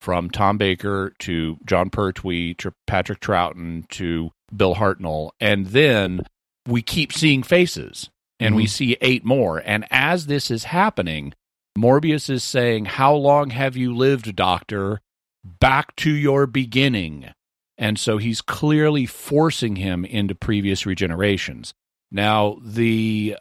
from 0.00 0.30
Tom 0.30 0.58
Baker 0.58 1.14
to 1.20 1.56
Jon 1.64 1.90
Pertwee 1.90 2.54
to 2.58 2.72
Patrick 2.86 3.20
Troughton 3.20 3.88
to 3.88 4.30
Bill 4.54 4.74
Hartnell, 4.74 5.30
and 5.40 5.66
then 5.68 6.26
we 6.68 6.82
keep 6.82 7.12
seeing 7.12 7.42
faces, 7.42 8.10
and 8.38 8.54
we 8.54 8.66
see 8.66 8.96
eight 9.00 9.24
more. 9.24 9.62
And 9.64 9.86
as 9.90 10.26
this 10.26 10.50
is 10.50 10.64
happening, 10.64 11.32
Morbius 11.76 12.30
is 12.30 12.44
saying, 12.44 12.84
"How 12.84 13.14
long 13.14 13.50
have 13.50 13.76
you 13.76 13.94
lived, 13.94 14.36
Doctor? 14.36 15.00
Back 15.42 15.96
to 15.96 16.10
your 16.10 16.46
beginning." 16.46 17.30
And 17.76 17.98
so 17.98 18.18
he's 18.18 18.40
clearly 18.40 19.04
forcing 19.06 19.76
him 19.76 20.04
into 20.04 20.34
previous 20.34 20.84
regenerations. 20.84 21.72
Now, 22.12 22.58
the 22.62 23.36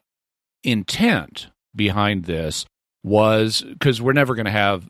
intent 0.64 1.48
behind 1.76 2.26
this 2.26 2.66
was 3.04 3.62
because 3.62 4.02
we're 4.02 4.14
never 4.14 4.36
going 4.36 4.46
to 4.46 4.52
have 4.52 4.88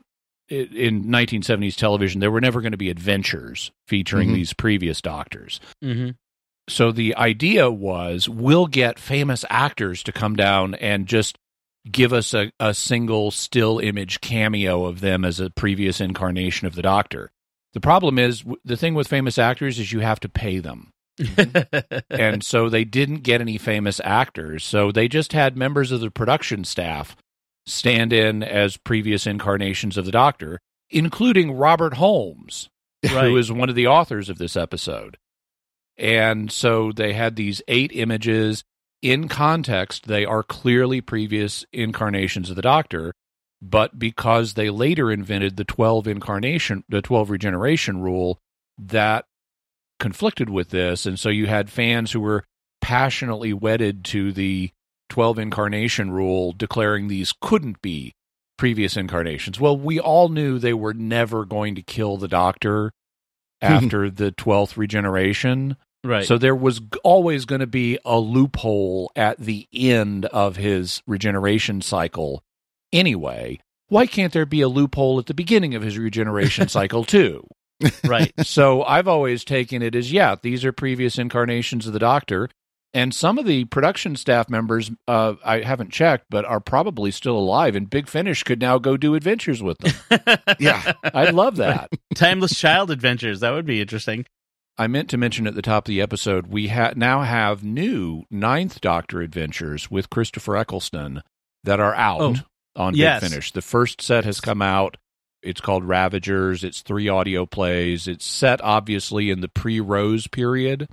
in 0.50 1.05
1970s 1.05 1.75
television, 1.75 2.19
there 2.19 2.29
were 2.29 2.41
never 2.41 2.62
going 2.62 2.73
to 2.73 2.77
be 2.77 2.89
adventures 2.89 3.71
featuring 3.88 4.29
Mhm. 4.29 4.35
these 4.35 4.53
previous 4.53 5.01
doctors. 5.01 5.59
Mm-hmm. 5.83 6.12
So 6.69 6.91
the 6.91 7.15
idea 7.15 7.71
was 7.71 8.29
we'll 8.29 8.67
get 8.67 9.00
famous 9.00 9.43
actors 9.50 10.03
to 10.03 10.12
come 10.12 10.35
down 10.35 10.75
and 10.75 11.07
just 11.07 11.38
give 11.89 12.13
us 12.13 12.33
a, 12.33 12.51
a 12.59 12.73
single 12.73 13.31
still 13.31 13.79
image 13.79 14.21
cameo 14.21 14.85
of 14.85 15.00
them 15.00 15.25
as 15.25 15.39
a 15.39 15.50
previous 15.50 16.00
incarnation 16.00 16.67
of 16.67 16.75
the 16.75 16.81
doctor. 16.81 17.31
The 17.74 17.82
problem 17.82 18.20
is 18.20 18.44
the 18.63 18.77
thing 18.77 18.94
with 18.94 19.08
famous 19.08 19.38
actors 19.38 19.80
is 19.80 19.92
you 19.92 20.00
have 20.00 20.20
to 20.22 20.30
pay 20.30 20.60
them. 20.60 20.92
Mm-hmm. 21.20 22.00
and 22.10 22.43
so 22.45 22.69
they 22.69 22.84
didn't 22.86 23.17
get 23.21 23.41
any 23.41 23.58
famous 23.58 24.02
actors. 24.04 24.63
So 24.63 24.91
they 24.91 25.08
just 25.08 25.34
had 25.34 25.56
members 25.58 25.91
of 25.91 26.02
the 26.02 26.10
production 26.12 26.63
staff 26.63 27.15
stand 27.65 28.12
in 28.12 28.43
as 28.43 28.78
previous 28.78 29.26
incarnations 29.28 29.95
of 29.97 30.06
the 30.06 30.12
Doctor, 30.12 30.60
including 30.89 31.52
Robert 31.52 31.95
Holmes, 31.95 32.69
Right. 33.04 33.26
who 33.26 33.38
is 33.38 33.52
one 33.52 33.69
of 33.69 33.76
the 33.76 33.88
authors 33.88 34.30
of 34.30 34.38
this 34.38 34.56
episode. 34.56 35.17
And 35.97 36.52
so 36.52 36.91
they 36.91 37.13
had 37.13 37.36
these 37.36 37.62
eight 37.67 37.91
images. 37.93 38.63
In 39.02 39.28
context, 39.28 40.08
they 40.08 40.24
are 40.26 40.41
clearly 40.41 41.02
previous 41.02 41.65
incarnations 41.74 42.50
of 42.50 42.56
the 42.56 42.62
Doctor, 42.62 43.13
but 43.63 43.97
because 43.97 44.54
they 44.54 44.69
later 44.69 45.10
invented 45.10 45.56
the 45.56 45.63
12 45.63 46.08
incarnation, 46.08 46.84
the 46.89 47.02
12 47.02 47.30
regeneration 47.30 48.02
rule, 48.02 48.39
that 48.78 49.26
conflicted 49.99 50.49
with 50.49 50.69
this. 50.69 51.06
And 51.06 51.17
so 51.17 51.30
you 51.30 51.47
had 51.47 51.69
fans 51.69 52.12
who 52.12 52.19
were 52.19 52.43
passionately 52.82 53.54
wedded 53.54 54.04
to 54.06 54.34
the 54.34 54.71
12 55.10 55.39
incarnation 55.39 56.12
rule, 56.12 56.52
declaring 56.52 57.08
these 57.08 57.34
couldn't 57.39 57.82
be 57.82 58.13
previous 58.58 58.97
incarnations. 58.97 59.62
Well, 59.62 59.78
we 59.78 59.97
all 59.97 60.28
knew 60.28 60.60
they 60.60 60.73
were 60.73 60.93
never 60.93 61.45
going 61.45 61.76
to 61.76 61.82
kill 61.82 62.17
the 62.17 62.28
Doctor 62.28 62.91
hmm. 63.62 63.73
after 63.73 64.10
the 64.10 64.34
12th 64.34 64.76
regeneration. 64.76 65.78
Right. 66.04 66.26
So 66.26 66.38
there 66.38 66.56
was 66.56 66.82
always 67.06 67.45
going 67.45 67.62
to 67.62 67.67
be 67.67 67.97
a 68.04 68.19
loophole 68.19 69.10
at 69.15 69.39
the 69.39 69.69
end 69.71 70.26
of 70.26 70.58
his 70.58 71.02
regeneration 71.08 71.82
cycle 71.82 72.43
anyway. 72.93 73.60
Why 73.89 74.06
can't 74.08 74.32
there 74.32 74.45
be 74.45 74.62
a 74.62 74.69
loophole 74.69 75.19
at 75.19 75.25
the 75.25 75.34
beginning 75.34 75.75
of 75.75 75.82
his 75.84 75.97
regeneration 75.97 76.67
cycle 76.69 77.03
too? 77.03 77.45
right. 78.06 78.32
So 78.43 78.84
I've 78.84 79.08
always 79.10 79.43
taken 79.43 79.82
it 79.82 79.93
as 79.95 80.12
yeah, 80.12 80.36
these 80.41 80.63
are 80.63 80.71
previous 80.71 81.17
incarnations 81.17 81.86
of 81.86 81.91
the 81.93 81.99
Doctor, 81.99 82.47
and 82.93 83.13
some 83.13 83.38
of 83.38 83.45
the 83.45 83.65
production 83.65 84.15
staff 84.15 84.49
members 84.49 84.89
uh, 85.08 85.34
I 85.43 85.60
haven't 85.62 85.91
checked, 85.91 86.27
but 86.29 86.45
are 86.45 86.60
probably 86.62 87.12
still 87.12 87.38
alive. 87.38 87.75
And 87.75 87.89
Big 87.89 88.08
Finish 88.08 88.43
could 88.43 88.62
now 88.62 88.77
go 88.77 88.95
do 88.95 89.15
adventures 89.15 89.62
with 89.62 89.79
them. 89.79 89.93
Yeah. 90.60 90.93
I'd 91.03 91.34
love 91.34 91.58
that. 91.58 91.89
Timeless 92.15 92.58
Child 92.58 92.91
Adventures. 92.91 93.39
That 93.41 93.51
would 93.51 93.65
be 93.65 93.82
interesting. 93.82 94.25
I 94.77 94.88
meant 94.88 95.10
to 95.10 95.17
mention 95.17 95.45
at 95.47 95.56
the 95.56 95.62
top 95.62 95.86
of 95.86 95.88
the 95.88 96.01
episode, 96.01 96.47
we 96.47 96.69
ha- 96.69 96.93
now 96.95 97.21
have 97.23 97.63
new 97.63 98.23
Ninth 98.32 98.79
Doctor 98.82 99.21
adventures 99.21 99.91
with 99.91 100.10
Christopher 100.10 100.56
Eccleston 100.56 101.21
that 101.63 101.79
are 101.79 101.93
out 101.95 102.21
Oh, 102.21 102.36
on 102.75 102.95
yes. 102.95 103.21
Big 103.21 103.29
Finish. 103.29 103.51
The 103.51 103.62
first 103.62 104.01
set 104.01 104.25
has 104.25 104.39
come 104.41 104.62
out. 104.62 104.97
It's 105.41 105.62
called 105.62 105.83
Ravagers. 105.83 106.63
It's 106.63 106.81
three 106.81 107.09
audio 107.09 107.45
plays. 107.45 108.07
It's 108.07 108.25
set 108.25 108.62
obviously 108.62 109.29
in 109.29 109.41
the 109.41 109.49
pre-Rose 109.49 110.27
period 110.27 110.88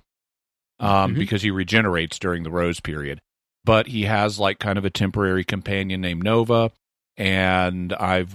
um, 0.81 1.15
Mhm. 1.15 1.19
because 1.19 1.43
he 1.43 1.51
regenerates 1.51 2.19
during 2.19 2.43
the 2.43 2.51
Rose 2.51 2.81
period. 2.81 3.21
But 3.65 3.87
he 3.89 4.03
has 4.05 4.39
like 4.39 4.59
kind 4.59 4.79
of 4.79 4.85
a 4.85 4.91
temporary 4.91 5.45
companion 5.45 6.01
named 6.01 6.25
Nova, 6.25 6.73
and 7.17 7.93
I've 7.93 8.35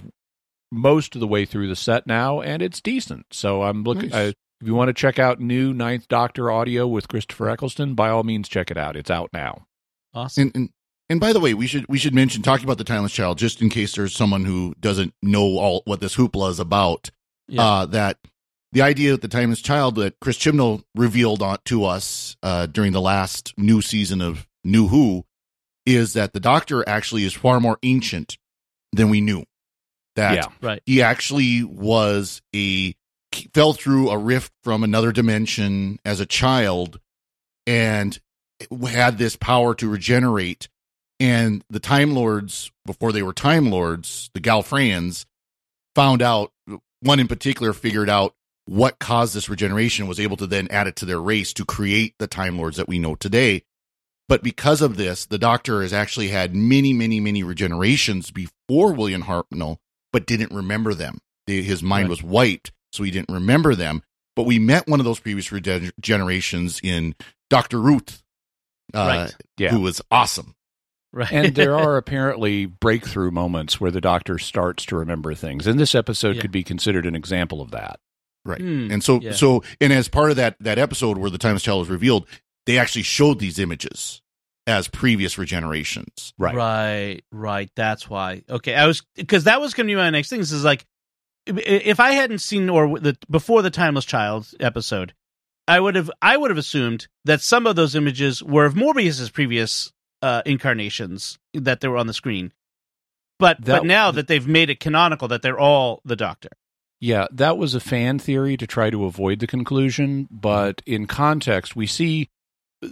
most 0.72 1.14
of 1.14 1.20
the 1.20 1.26
way 1.26 1.44
through 1.44 1.68
the 1.68 1.76
set 1.76 2.06
now, 2.06 2.40
and 2.40 2.62
it's 2.62 2.80
decent. 2.80 3.26
So 3.32 3.62
I'm 3.62 3.82
looking. 3.82 4.10
Nice. 4.10 4.14
I, 4.14 4.34
if 4.60 4.66
you 4.66 4.74
want 4.74 4.88
to 4.88 4.94
check 4.94 5.18
out 5.18 5.38
new 5.40 5.74
Ninth 5.74 6.08
Doctor 6.08 6.50
audio 6.50 6.86
with 6.86 7.08
Christopher 7.08 7.50
Eccleston, 7.50 7.94
by 7.94 8.08
all 8.08 8.22
means, 8.22 8.48
check 8.48 8.70
it 8.70 8.78
out. 8.78 8.96
It's 8.96 9.10
out 9.10 9.28
now. 9.32 9.66
Awesome. 10.14 10.44
And, 10.44 10.56
and 10.56 10.70
and 11.08 11.20
by 11.20 11.32
the 11.32 11.40
way, 11.40 11.54
we 11.54 11.66
should 11.66 11.86
we 11.88 11.98
should 11.98 12.14
mention 12.14 12.42
talking 12.42 12.64
about 12.64 12.78
the 12.78 12.84
Timeless 12.84 13.12
Child 13.12 13.38
just 13.38 13.62
in 13.62 13.68
case 13.68 13.94
there's 13.94 14.14
someone 14.14 14.44
who 14.44 14.74
doesn't 14.80 15.14
know 15.22 15.58
all 15.58 15.82
what 15.84 16.00
this 16.00 16.16
hoopla 16.16 16.50
is 16.50 16.60
about. 16.60 17.10
Yeah. 17.48 17.62
Uh, 17.62 17.86
that 17.86 18.18
the 18.72 18.82
idea 18.82 19.14
of 19.14 19.20
the 19.20 19.28
Timeless 19.28 19.60
Child 19.60 19.94
that 19.96 20.18
Chris 20.20 20.36
Chibnall 20.36 20.82
revealed 20.94 21.42
on, 21.42 21.58
to 21.66 21.84
us 21.84 22.36
uh, 22.42 22.66
during 22.66 22.92
the 22.92 23.00
last 23.00 23.54
new 23.56 23.80
season 23.80 24.20
of 24.20 24.46
New 24.64 24.88
Who 24.88 25.24
is 25.84 26.14
that 26.14 26.32
the 26.32 26.40
Doctor 26.40 26.86
actually 26.88 27.24
is 27.24 27.32
far 27.32 27.60
more 27.60 27.78
ancient 27.84 28.36
than 28.92 29.08
we 29.08 29.20
knew. 29.20 29.44
That 30.16 30.34
Yeah. 30.34 30.46
Right. 30.60 30.82
he 30.86 31.02
actually 31.02 31.62
was 31.62 32.42
a 32.54 32.96
fell 33.54 33.74
through 33.74 34.10
a 34.10 34.18
rift 34.18 34.52
from 34.64 34.82
another 34.82 35.12
dimension 35.12 36.00
as 36.04 36.20
a 36.20 36.26
child 36.26 36.98
and 37.66 38.18
had 38.88 39.18
this 39.18 39.36
power 39.36 39.74
to 39.74 39.88
regenerate 39.88 40.68
and 41.20 41.64
the 41.70 41.80
time 41.80 42.12
lords 42.14 42.70
before 42.84 43.12
they 43.12 43.22
were 43.22 43.32
time 43.32 43.70
lords 43.70 44.30
the 44.34 44.40
Gallifreyans 44.40 45.24
found 45.94 46.22
out 46.22 46.52
one 47.00 47.20
in 47.20 47.28
particular 47.28 47.72
figured 47.72 48.08
out 48.10 48.34
what 48.66 48.98
caused 48.98 49.32
this 49.34 49.48
regeneration 49.48 50.06
was 50.08 50.18
able 50.18 50.36
to 50.36 50.46
then 50.46 50.66
add 50.70 50.86
it 50.88 50.96
to 50.96 51.04
their 51.06 51.20
race 51.20 51.52
to 51.52 51.64
create 51.64 52.14
the 52.18 52.26
time 52.26 52.58
lords 52.58 52.76
that 52.78 52.88
we 52.88 52.98
know 52.98 53.14
today. 53.14 53.62
But 54.28 54.42
because 54.42 54.82
of 54.82 54.96
this 54.96 55.24
the 55.26 55.38
doctor 55.38 55.82
has 55.82 55.92
actually 55.92 56.28
had 56.28 56.54
many 56.54 56.92
many 56.92 57.20
many 57.20 57.42
regenerations 57.44 58.32
before 58.34 58.92
william 58.92 59.22
hartnell 59.22 59.76
but 60.12 60.26
didn't 60.26 60.52
remember 60.52 60.94
them. 60.94 61.18
The- 61.46 61.62
his 61.62 61.82
mind 61.82 62.04
Right. 62.06 62.10
was 62.10 62.22
wiped 62.22 62.72
so 62.92 63.02
he 63.04 63.10
didn't 63.10 63.32
remember 63.34 63.74
them. 63.74 64.02
But 64.34 64.44
we 64.46 64.58
met 64.58 64.86
one 64.88 65.00
of 65.00 65.04
those 65.06 65.20
previous 65.20 65.48
regenerations 65.48 66.80
in 66.82 67.14
dr 67.50 67.78
ruth 67.80 68.22
uh, 68.92 69.28
Yeah. 69.56 69.70
who 69.70 69.80
was 69.80 70.00
awesome 70.10 70.55
right. 71.16 71.32
and 71.32 71.54
there 71.54 71.74
are 71.76 71.96
apparently 71.96 72.66
breakthrough 72.66 73.30
moments 73.30 73.80
where 73.80 73.90
the 73.90 74.00
doctor 74.00 74.38
starts 74.38 74.84
to 74.86 74.96
remember 74.96 75.34
things. 75.34 75.66
And 75.66 75.80
this 75.80 75.94
episode 75.94 76.36
Yeah. 76.36 76.42
could 76.42 76.52
be 76.52 76.62
considered 76.62 77.06
an 77.06 77.16
example 77.16 77.60
of 77.60 77.70
that. 77.72 77.98
Right. 78.44 78.60
Hmm, 78.60 78.92
and 78.92 79.02
so 79.02 79.20
yeah. 79.20 79.32
so 79.32 79.64
and 79.80 79.92
as 79.92 80.06
part 80.08 80.30
of 80.30 80.36
that 80.36 80.56
that 80.60 80.78
episode 80.78 81.18
where 81.18 81.30
the 81.30 81.38
timeless 81.38 81.64
child 81.64 81.80
was 81.80 81.88
revealed, 81.88 82.28
they 82.66 82.78
actually 82.78 83.02
showed 83.02 83.40
these 83.40 83.58
images 83.58 84.22
as 84.68 84.86
previous 84.88 85.34
regenerations. 85.36 86.32
Right. 86.38 86.54
Right, 86.54 87.24
right. 87.32 87.70
That's 87.74 88.08
why. 88.08 88.42
Okay, 88.48 88.74
I 88.74 88.86
was 88.86 89.02
because 89.16 89.44
that 89.44 89.60
was 89.60 89.74
going 89.74 89.86
to 89.88 89.90
be 89.90 89.96
my 89.96 90.10
next 90.10 90.28
thing. 90.28 90.38
This 90.40 90.52
is 90.52 90.62
like 90.64 90.84
if 91.46 91.98
I 92.00 92.12
hadn't 92.12 92.38
seen 92.38 92.68
or 92.70 92.98
the 93.00 93.16
before 93.30 93.62
the 93.62 93.70
Timeless 93.70 94.04
Child 94.04 94.48
episode, 94.60 95.12
I 95.68 95.78
would 95.80 95.94
have 95.96 96.10
I 96.22 96.36
would 96.36 96.50
have 96.50 96.58
assumed 96.58 97.08
that 97.24 97.40
some 97.40 97.66
of 97.66 97.74
those 97.76 97.94
images 97.94 98.42
were 98.42 98.64
of 98.64 98.76
Morbius's 98.76 99.30
previous 99.30 99.92
uh, 100.22 100.42
incarnations 100.46 101.38
that 101.54 101.80
they 101.80 101.88
were 101.88 101.96
on 101.98 102.06
the 102.06 102.14
screen. 102.14 102.52
But 103.38 103.62
That- 103.64 103.80
but 103.82 103.86
now 103.86 104.10
that 104.10 104.28
they've 104.28 104.46
made 104.46 104.70
it 104.70 104.80
canonical 104.80 105.28
that 105.28 105.42
they're 105.42 105.58
all 105.58 106.00
the 106.04 106.16
Doctor. 106.16 106.48
Yeah, 107.00 107.26
that 107.32 107.58
was 107.58 107.74
a 107.74 107.80
fan 107.80 108.18
theory 108.18 108.56
to 108.56 108.66
try 108.66 108.88
to 108.88 109.04
avoid 109.04 109.40
the 109.40 109.46
conclusion, 109.46 110.26
but 110.30 110.80
in 110.86 111.06
context, 111.06 111.76
we 111.76 111.86
see 111.86 112.30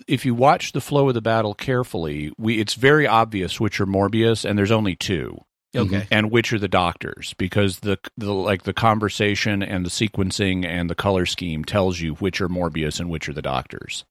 if 0.07 0.27
you 0.27 0.35
watch 0.35 0.73
the 0.73 0.81
flow 0.81 1.09
of 1.09 1.15
the 1.15 1.23
battle 1.23 1.55
carefully, 1.55 2.31
we 2.37 2.61
it's 2.61 2.75
very 2.75 3.07
obvious 3.07 3.59
which 3.61 3.81
are 3.81 3.87
Morbius 3.87 4.45
and 4.45 4.59
there's 4.59 4.71
only 4.71 4.95
two. 4.95 5.39
Okay. 5.77 6.07
And 6.11 6.31
which 6.31 6.53
are 6.53 6.59
the 6.59 6.69
doctors 6.69 7.35
because 7.37 7.81
the 7.81 7.99
the 8.17 8.33
like 8.33 8.63
the 8.63 8.73
conversation 8.73 9.61
and 9.63 9.85
the 9.85 9.91
sequencing 9.91 10.65
and 10.65 10.89
the 10.89 10.95
color 10.95 11.27
scheme 11.27 11.65
tells 11.65 11.99
you 12.01 12.15
which 12.15 12.41
are 12.41 12.49
Morbius 12.49 13.01
and 13.01 13.11
which 13.11 13.29
are 13.29 13.33
the 13.33 13.43
doctors. 13.43 14.05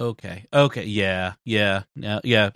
Okay. 0.00 0.44
Okay. 0.52 0.84
Yeah. 0.84 1.34
Yeah. 1.44 1.82
Yeah. 1.94 2.20
Yeah. 2.24 2.50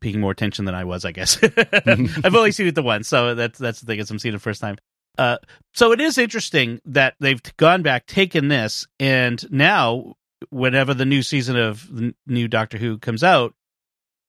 Paying 0.00 0.20
more 0.20 0.30
attention 0.32 0.64
than 0.64 0.74
I 0.74 0.84
was, 0.84 1.04
I 1.04 1.12
guess. 1.12 1.38
I've 1.62 2.34
only 2.34 2.52
seen 2.52 2.66
it 2.66 2.74
the 2.74 2.82
once, 2.82 3.06
so 3.08 3.34
that's 3.34 3.58
that's 3.58 3.80
the 3.80 3.86
thing. 3.86 3.98
Is 3.98 4.10
I'm 4.10 4.18
seeing 4.18 4.34
it 4.34 4.38
the 4.38 4.42
first 4.42 4.60
time. 4.60 4.76
Uh, 5.18 5.36
so 5.74 5.92
it 5.92 6.00
is 6.00 6.16
interesting 6.16 6.80
that 6.86 7.14
they've 7.20 7.42
gone 7.58 7.82
back, 7.82 8.06
taken 8.06 8.48
this, 8.48 8.86
and 8.98 9.44
now, 9.52 10.14
whenever 10.48 10.94
the 10.94 11.04
new 11.04 11.22
season 11.22 11.56
of 11.56 11.86
the 11.94 12.14
new 12.26 12.48
Doctor 12.48 12.78
Who 12.78 12.96
comes 12.96 13.22
out, 13.22 13.52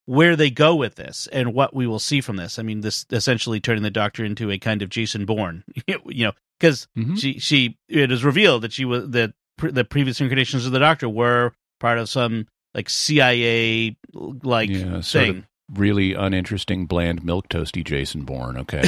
where 0.06 0.36
they 0.36 0.50
go 0.50 0.76
with 0.76 0.96
this 0.96 1.28
and 1.32 1.54
what 1.54 1.74
we 1.74 1.88
will 1.88 2.00
see 2.00 2.20
from 2.20 2.36
this. 2.36 2.60
I 2.60 2.64
mean, 2.64 2.82
this 2.82 3.06
essentially 3.12 3.62
turning 3.62 3.84
the 3.84 3.92
Doctor 3.92 4.26
into 4.26 4.52
a 4.52 4.58
kind 4.58 4.82
of 4.82 4.90
Jason 4.90 5.26
Bourne, 5.26 5.64
you 5.88 6.26
know, 6.26 6.34
because 6.60 6.88
Mhm. 6.98 7.18
she 7.18 7.40
she 7.40 7.78
it 7.88 8.12
is 8.12 8.26
revealed 8.26 8.64
that 8.64 8.74
she 8.74 8.84
was 8.84 9.10
that 9.12 9.34
the 9.58 9.86
previous 9.86 10.20
incarnations 10.20 10.66
of 10.66 10.74
the 10.74 10.80
Doctor 10.80 11.08
were 11.08 11.54
part 11.82 11.98
of 11.98 12.08
some 12.08 12.48
like 12.74 12.90
CIA 12.90 13.98
like 14.14 14.70
Yeah, 14.70 15.02
thing. 15.02 15.46
really 15.74 16.14
uninteresting, 16.14 16.86
bland 16.86 17.26
milk 17.26 17.50
toasty 17.50 17.84
Jason 17.84 18.24
Bourne. 18.24 18.58
Okay, 18.60 18.84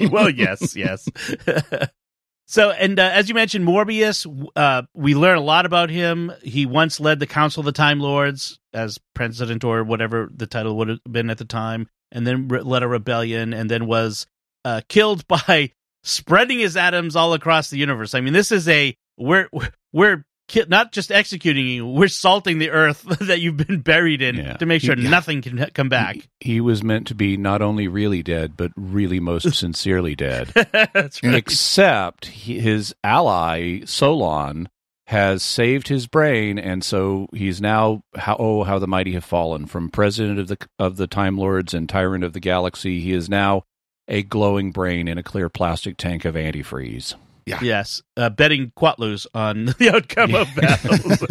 well, 0.10 0.30
yes, 0.30 0.74
yes. 0.74 1.06
so, 2.46 2.70
and 2.70 2.98
uh, 2.98 3.10
as 3.12 3.28
you 3.28 3.34
mentioned, 3.34 3.66
Morbius, 3.66 4.26
uh, 4.56 4.82
we 4.94 5.14
learn 5.14 5.36
a 5.36 5.42
lot 5.42 5.66
about 5.66 5.90
him. 5.90 6.32
He 6.42 6.64
once 6.64 6.98
led 7.00 7.20
the 7.20 7.26
Council 7.26 7.60
of 7.60 7.66
the 7.66 7.72
Time 7.72 8.00
Lords 8.00 8.58
as 8.72 8.98
president 9.14 9.64
or 9.64 9.84
whatever 9.84 10.30
the 10.34 10.46
title 10.46 10.76
would 10.78 10.88
have 10.88 11.00
been 11.10 11.28
at 11.30 11.38
the 11.38 11.44
time, 11.44 11.88
and 12.12 12.26
then 12.26 12.48
re- 12.48 12.62
led 12.62 12.82
a 12.82 12.88
rebellion, 12.88 13.52
and 13.52 13.70
then 13.70 13.86
was 13.86 14.26
uh, 14.64 14.80
killed 14.88 15.26
by 15.28 15.72
spreading 16.04 16.60
his 16.60 16.76
atoms 16.76 17.16
all 17.16 17.34
across 17.34 17.68
the 17.70 17.76
universe. 17.78 18.14
I 18.14 18.20
mean, 18.20 18.32
this 18.32 18.50
is 18.52 18.66
a 18.68 18.94
we're 19.18 19.48
we're 19.92 20.24
ki- 20.48 20.64
not 20.68 20.90
just 20.92 21.12
executing 21.12 21.66
you; 21.66 21.86
we're 21.86 22.08
salting 22.08 22.58
the 22.58 22.70
earth 22.70 23.02
that 23.20 23.40
you've 23.40 23.56
been 23.56 23.80
buried 23.80 24.20
in 24.22 24.36
Yeah. 24.36 24.54
to 24.56 24.66
make 24.66 24.82
sure 24.82 24.98
Yeah. 24.98 25.08
nothing 25.10 25.40
can 25.42 25.58
come 25.74 25.88
back. 25.88 26.28
he 26.40 26.60
was 26.60 26.82
meant 26.82 27.06
to 27.08 27.14
be 27.14 27.36
not 27.36 27.62
only 27.62 27.86
really 27.88 28.22
dead 28.22 28.56
but 28.56 28.72
really 28.76 29.20
most 29.20 29.54
sincerely 29.54 30.16
dead. 30.16 30.48
That's 30.92 31.22
right. 31.22 31.34
except 31.34 32.26
he, 32.26 32.58
his 32.58 32.94
ally 33.04 33.80
Solon 33.84 34.68
has 35.06 35.42
saved 35.42 35.88
his 35.88 36.06
brain, 36.06 36.58
and 36.58 36.84
so 36.84 37.28
he's 37.32 37.60
now 37.62 38.02
how 38.16 38.36
oh 38.38 38.64
how 38.64 38.78
the 38.78 38.86
mighty 38.88 39.12
have 39.12 39.24
fallen 39.24 39.66
from 39.66 39.88
president 39.88 40.38
of 40.38 40.48
the 40.48 40.58
of 40.78 40.96
the 40.96 41.06
Time 41.06 41.38
Lords 41.38 41.72
and 41.72 41.88
tyrant 41.88 42.24
of 42.24 42.32
the 42.34 42.40
galaxy. 42.40 43.00
He 43.00 43.12
is 43.12 43.28
now 43.28 43.62
a 44.06 44.22
glowing 44.22 44.70
brain 44.70 45.08
in 45.08 45.16
a 45.18 45.22
clear 45.22 45.48
plastic 45.48 45.96
tank 45.96 46.24
of 46.24 46.34
antifreeze. 46.34 47.14
Yes, 47.62 48.02
uh, 48.16 48.30
betting 48.30 48.72
Quatloos 48.76 49.26
on 49.34 49.64
the 49.78 49.90
outcome 49.94 50.34
of 50.34 50.48
battles. 50.54 51.22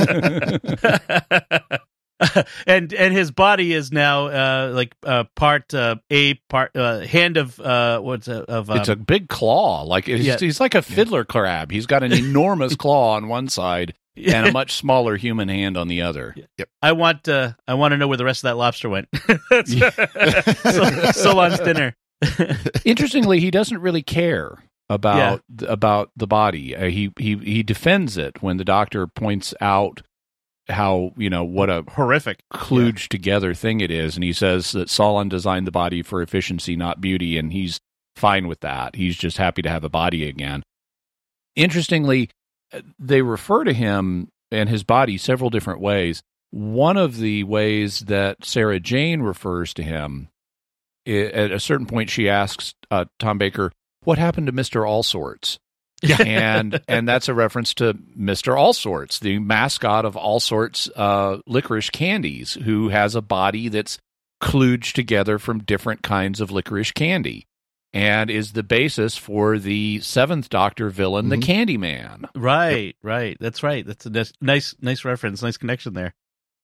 and 2.68 2.94
and 2.94 3.14
his 3.14 3.32
body 3.32 3.74
is 3.74 3.92
now 3.92 4.28
uh, 4.28 4.72
like 4.74 4.96
uh, 5.06 5.26
part 5.36 5.74
uh, 5.74 5.98
a 6.10 6.34
part 6.50 6.76
uh, 6.76 7.00
hand 7.02 7.38
of 7.38 7.60
uh, 7.60 8.00
what's 8.00 8.28
uh, 8.28 8.44
of 8.48 8.70
um, 8.72 8.78
it's 8.78 8.90
a 8.90 8.96
big 8.96 9.30
claw, 9.30 9.84
like 9.84 10.08
it's, 10.10 10.24
Yeah. 10.24 10.38
he's 10.38 10.60
like 10.60 10.76
a 10.76 10.82
fiddler 10.82 11.24
crab. 11.26 11.72
He's 11.72 11.86
got 11.86 12.04
an 12.04 12.12
enormous 12.26 12.76
claw 12.76 13.16
on 13.16 13.28
one 13.28 13.50
side 13.50 13.94
and 14.16 14.48
a 14.48 14.52
much 14.52 14.74
smaller 14.74 15.16
human 15.16 15.48
hand 15.48 15.78
on 15.78 15.88
the 15.88 16.02
other. 16.02 16.36
I 16.82 16.94
want 16.94 17.28
uh, 17.30 17.54
I 17.68 17.76
want 17.76 17.92
to 17.92 17.98
know 17.98 18.08
where 18.08 18.18
the 18.18 18.26
rest 18.26 18.40
of 18.40 18.48
that 18.48 18.58
lobster 18.58 18.90
went. 18.90 19.10
so, 19.68 21.12
Solon's 21.12 21.60
dinner. 21.60 21.96
Interestingly, 22.84 23.40
he 23.40 23.52
doesn't 23.52 23.80
really 23.80 24.02
care 24.02 24.58
about 24.90 25.42
about 25.68 26.12
the 26.16 26.28
body. 26.28 26.76
Uh, 26.76 26.86
he 26.86 27.12
he 27.20 27.38
he 27.38 27.64
defends 27.64 28.18
it 28.18 28.42
when 28.42 28.58
the 28.58 28.66
doctor 28.66 29.08
points 29.08 29.54
out 29.62 30.02
how 30.70 31.12
you 31.18 31.30
know 31.30 31.44
what 31.44 31.70
a 31.70 31.84
Horrific. 31.90 32.44
kludged 32.54 33.08
together 33.10 33.54
thing 33.54 33.82
it 33.82 33.92
is, 33.92 34.16
and 34.16 34.24
he 34.24 34.34
says 34.34 34.72
that 34.72 34.90
Solon 34.90 35.30
designed 35.30 35.68
the 35.68 35.72
body 35.72 36.02
for 36.02 36.22
efficiency, 36.22 36.76
not 36.76 37.02
beauty, 37.02 37.38
and 37.38 37.52
he's 37.52 37.80
fine 38.16 38.48
with 38.48 38.62
that. 38.62 38.96
He's 38.96 39.16
just 39.16 39.38
happy 39.38 39.62
to 39.62 39.70
have 39.70 39.84
a 39.84 39.90
body 39.90 40.28
again. 40.28 40.64
Interestingly, 41.56 42.30
uh, 42.74 42.82
they 43.00 43.22
refer 43.22 43.64
to 43.64 43.74
him 43.74 44.30
and 44.52 44.70
his 44.70 44.84
body 44.84 45.18
several 45.18 45.50
different 45.50 45.82
ways. 45.82 46.22
One 46.52 46.98
of 46.98 47.18
the 47.18 47.44
ways 47.44 48.02
that 48.02 48.46
Sarah 48.46 48.80
Jane 48.80 49.22
refers 49.22 49.74
to 49.76 49.84
him, 49.84 50.30
at 51.06 51.52
a 51.52 51.60
certain 51.60 51.86
point, 51.86 52.10
she 52.10 52.30
asks 52.30 52.74
uh, 52.90 53.06
Tom 53.20 53.38
Baker, 53.38 53.72
"What 54.08 54.18
happened 54.18 54.48
to 54.48 54.54
Mister 54.54 54.86
All 54.86 55.04
Sorts?" 55.04 55.60
and 56.20 56.80
and 56.88 57.06
that's 57.06 57.28
a 57.28 57.34
reference 57.34 57.74
to 57.74 57.98
Mister 58.16 58.56
All 58.56 58.72
Sorts, 58.72 59.20
the 59.20 59.40
mascot 59.40 60.06
of 60.06 60.16
All 60.16 60.40
Sorts 60.40 60.90
uh, 60.96 61.40
licorice 61.46 61.90
candies, 61.90 62.54
who 62.54 62.88
has 62.88 63.16
a 63.16 63.22
body 63.22 63.68
that's 63.68 63.98
kludged 64.42 64.94
together 64.94 65.38
from 65.38 65.60
different 65.64 66.04
kinds 66.04 66.40
of 66.40 66.52
licorice 66.52 66.92
candy, 66.92 67.48
and 67.92 68.30
is 68.30 68.54
the 68.54 68.64
basis 68.64 69.18
for 69.18 69.60
the 69.60 70.00
Seventh 70.00 70.48
Doctor 70.48 70.90
villain, 70.90 71.28
the 71.28 71.38
Candyman. 71.38 72.30
Right, 72.34 72.96
right. 73.04 73.36
That's 73.42 73.62
right. 73.62 73.86
That's 73.86 74.06
a 74.06 74.10
nice, 74.10 74.32
nice, 74.40 74.74
nice 74.80 75.04
reference. 75.04 75.42
Nice 75.42 75.58
connection 75.58 75.96
there. 75.96 76.14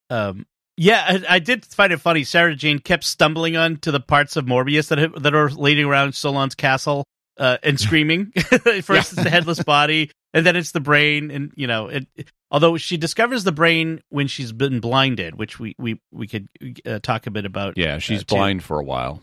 Um, 0.08 0.46
yeah, 0.78 1.04
I, 1.06 1.36
I 1.36 1.38
did 1.40 1.66
find 1.66 1.92
it 1.92 2.00
funny. 2.00 2.24
Sarah 2.24 2.56
Jane 2.56 2.78
kept 2.78 3.04
stumbling 3.04 3.56
on 3.58 3.76
to 3.78 3.90
the 3.90 4.00
parts 4.00 4.36
of 4.36 4.46
Morbius 4.46 4.88
that 4.88 5.22
that 5.22 5.34
are 5.34 5.50
leading 5.50 5.84
around 5.84 6.14
Solon's 6.14 6.54
castle 6.54 7.04
uh, 7.38 7.58
and 7.62 7.78
screaming. 7.78 8.32
First, 8.82 9.12
it's 9.12 9.22
the 9.22 9.30
headless 9.30 9.62
body, 9.62 10.10
and 10.32 10.44
then 10.46 10.56
it's 10.56 10.72
the 10.72 10.80
brain. 10.80 11.30
And 11.30 11.52
you 11.56 11.66
know, 11.66 11.88
it, 11.88 12.06
although 12.50 12.76
she 12.76 12.96
discovers 12.96 13.44
the 13.44 13.52
brain 13.52 14.00
when 14.10 14.26
she's 14.28 14.52
been 14.52 14.80
blinded, 14.80 15.36
which 15.36 15.58
we 15.58 15.74
we 15.78 16.00
we 16.12 16.26
could 16.26 16.48
uh, 16.86 16.98
talk 17.02 17.26
a 17.26 17.30
bit 17.30 17.44
about. 17.44 17.76
Yeah, 17.76 17.98
she's 17.98 18.20
uh, 18.22 18.24
blind 18.28 18.62
for 18.64 18.78
a 18.78 18.84
while. 18.84 19.20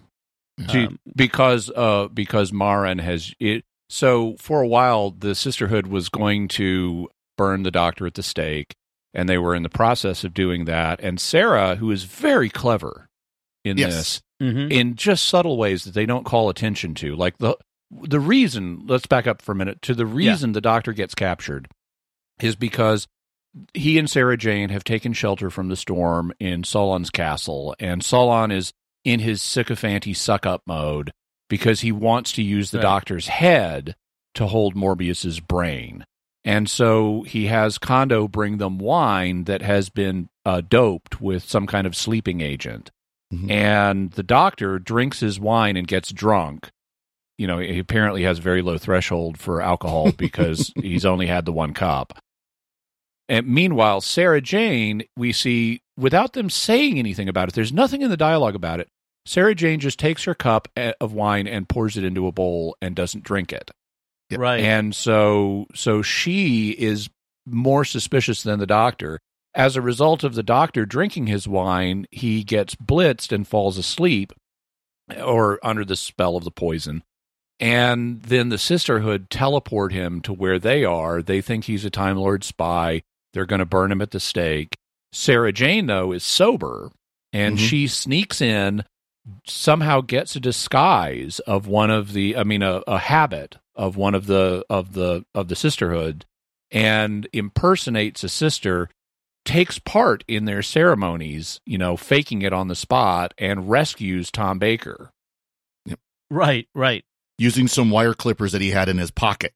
She, 0.69 0.86
Um, 0.86 1.00
because 1.15 1.71
uh 1.76 2.08
because 2.13 2.54
Marin 2.54 3.00
has 3.00 3.34
it 3.39 3.63
so 3.89 4.36
for 4.38 4.62
a 4.62 4.67
while 4.67 5.10
the 5.10 5.34
sisterhood 5.34 5.88
was 5.88 6.08
going 6.10 6.50
to 6.50 7.10
burn 7.36 7.63
the 7.63 7.71
doctor 7.71 8.06
at 8.06 8.13
the 8.13 8.21
stake 8.21 8.76
and 9.13 9.28
they 9.28 9.39
were 9.39 9.56
in 9.56 9.63
the 9.63 9.69
process 9.69 10.24
of 10.24 10.36
doing 10.36 10.65
that 10.65 11.00
and 11.00 11.19
Sarah 11.19 11.78
who 11.78 11.89
is 11.89 12.04
very 12.04 12.50
clever 12.50 13.08
in 13.63 13.78
Yes. 13.78 13.93
this 13.95 14.21
mhm. 14.54 14.71
in 14.71 14.95
just 14.95 15.26
subtle 15.26 15.58
ways 15.58 15.84
that 15.86 15.95
they 15.95 16.06
don't 16.06 16.26
call 16.26 16.50
attention 16.50 16.93
to 16.95 17.15
like 17.15 17.38
the 17.39 17.56
the 18.04 18.19
reason 18.19 18.84
let's 18.88 19.06
back 19.08 19.27
up 19.27 19.41
for 19.41 19.51
a 19.51 19.56
minute 19.56 19.82
to 19.84 19.93
the 19.93 20.06
reason 20.06 20.54
the 20.54 20.62
doctor 20.62 20.93
gets 20.93 21.13
captured 21.15 21.67
is 22.39 22.56
because 22.56 23.08
he 23.73 23.99
and 23.99 24.10
Sarah 24.10 24.38
Jane 24.38 24.69
have 24.69 24.84
taken 24.86 25.12
shelter 25.13 25.49
from 25.49 25.67
the 25.67 25.75
storm 25.75 26.32
in 26.39 26.63
Solon's 26.63 27.10
castle, 27.10 27.75
and 27.80 28.04
Solon 28.04 28.49
is 28.51 28.71
in 29.04 29.19
his 29.19 29.41
sycophanty 29.41 30.13
suck 30.13 30.45
up 30.45 30.62
mode 30.65 31.12
because 31.49 31.82
he 31.82 31.91
wants 31.91 32.32
to 32.34 32.41
use 32.43 32.71
the 32.71 32.77
Right. 32.77 32.84
doctor's 32.84 33.27
head 33.27 33.95
to 34.36 34.47
hold 34.47 34.73
Morbius's 34.75 35.41
brain. 35.41 36.06
And 36.45 36.69
so 36.69 37.23
he 37.23 37.47
has 37.47 37.77
Kondo 37.77 38.27
bring 38.30 38.58
them 38.58 38.77
wine 38.80 39.43
that 39.43 39.62
has 39.62 39.89
been 39.89 40.30
uh, 40.45 40.62
doped 40.62 41.19
with 41.21 41.43
some 41.43 41.67
kind 41.67 41.86
of 41.86 41.95
sleeping 41.95 42.39
agent. 42.41 42.89
Mhm. 43.34 43.51
And 43.51 44.12
the 44.12 44.23
doctor 44.23 44.80
drinks 44.80 45.19
his 45.19 45.39
wine 45.39 45.75
and 45.75 45.88
gets 45.88 46.12
drunk. 46.13 46.69
You 47.41 47.47
know, 47.47 47.58
he 47.58 47.80
apparently 47.80 48.21
has 48.21 48.38
very 48.38 48.62
low 48.62 48.77
threshold 48.77 49.39
for 49.39 49.63
alcohol 49.63 50.12
because 50.17 50.71
he's 50.80 51.06
only 51.06 51.25
had 51.25 51.45
the 51.45 51.51
one 51.51 51.73
cup. 51.73 52.13
And 53.27 53.47
meanwhile, 53.47 53.99
Sarah 54.01 54.41
Jane, 54.41 55.01
we 55.17 55.32
see 55.32 55.82
without 55.97 56.34
them 56.34 56.51
saying 56.51 56.99
anything 56.99 57.27
about 57.27 57.49
it, 57.49 57.56
there's 57.56 57.73
nothing 57.73 58.04
in 58.04 58.12
the 58.12 58.17
dialogue 58.17 58.54
about 58.54 58.80
it. 58.80 58.89
Sarah 59.25 59.56
Jane 59.56 59.80
just 59.80 59.97
takes 59.97 60.25
her 60.25 60.36
cup 60.36 60.67
eh, 60.77 60.93
of 61.01 61.13
wine 61.13 61.47
and 61.47 61.67
pours 61.67 61.97
it 61.97 62.04
into 62.04 62.27
a 62.27 62.32
bowl 62.32 62.77
and 62.80 62.95
doesn't 62.95 63.23
drink 63.23 63.51
it. 63.51 63.71
Right. 64.32 64.60
And 64.60 64.95
so 64.95 65.65
so 65.73 66.04
she 66.04 66.71
is 66.71 67.10
more 67.47 67.86
suspicious 67.86 68.43
than 68.43 68.60
the 68.60 68.67
doctor. 68.67 69.19
As 69.56 69.75
a 69.75 69.82
result 69.82 70.23
of 70.23 70.36
the 70.36 70.43
doctor 70.43 70.86
drinking 70.86 71.25
his 71.25 71.47
wine, 71.47 72.06
he 72.12 72.43
gets 72.43 72.75
blitzed 72.75 73.32
and 73.32 73.47
falls 73.47 73.80
asleep 73.80 74.32
or 75.19 75.60
under 75.63 75.84
the 75.84 75.95
spell 75.95 76.38
of 76.38 76.43
the 76.43 76.51
poison. 76.51 77.01
And 77.62 78.24
then 78.24 78.50
the 78.50 78.58
sisterhood 78.58 79.30
teleport 79.30 79.93
him 79.93 80.19
to 80.21 80.34
where 80.34 80.58
they 80.60 80.84
are. 80.84 81.21
They 81.21 81.41
think 81.41 81.65
he's 81.65 81.86
a 81.86 81.91
Time 81.91 82.17
Lord 82.17 82.43
spy. 82.43 83.04
They're 83.34 83.45
going 83.45 83.60
to 83.60 83.65
burn 83.65 83.91
him 83.91 84.02
at 84.02 84.12
the 84.12 84.19
stake. 84.19 84.76
Sarah 85.13 85.54
Jane, 85.54 85.86
though, 85.86 86.12
is 86.12 86.24
sober 86.24 86.91
and 87.32 87.58
Mhm. 87.58 87.69
she 87.69 87.88
sneaks 87.88 88.41
in, 88.41 88.84
somehow 89.45 90.02
gets 90.02 90.36
a 90.36 90.39
disguise 90.39 91.39
of 91.41 91.67
one 91.67 91.91
of 91.91 92.13
the, 92.13 92.36
I 92.36 92.43
mean, 92.43 92.63
a, 92.63 92.82
a 92.88 92.97
habit 92.97 93.58
of 93.76 93.95
one 93.95 94.15
of 94.15 94.26
the, 94.26 94.65
of 94.69 94.93
the, 94.93 95.24
of 95.36 95.47
the 95.47 95.56
sisterhood 95.56 96.26
and 96.71 97.28
impersonates 97.32 98.24
a 98.24 98.30
sister, 98.30 98.89
takes 99.45 99.78
part 99.80 100.24
in 100.28 100.45
their 100.45 100.62
ceremonies, 100.63 101.60
you 101.65 101.78
know, 101.78 101.95
faking 101.97 102.41
it 102.41 102.54
on 102.54 102.67
the 102.69 102.76
spot 102.76 103.34
and 103.38 103.69
rescues 103.69 104.32
Tom 104.32 104.58
Baker. 104.60 105.12
right, 106.30 106.67
right. 106.74 107.04
Using 107.41 107.67
some 107.67 107.89
wire 107.89 108.13
clippers 108.13 108.51
that 108.51 108.62
he 108.62 108.69
had 108.69 108.88
in 108.88 108.99
his 108.99 109.10
pocket. 109.10 109.54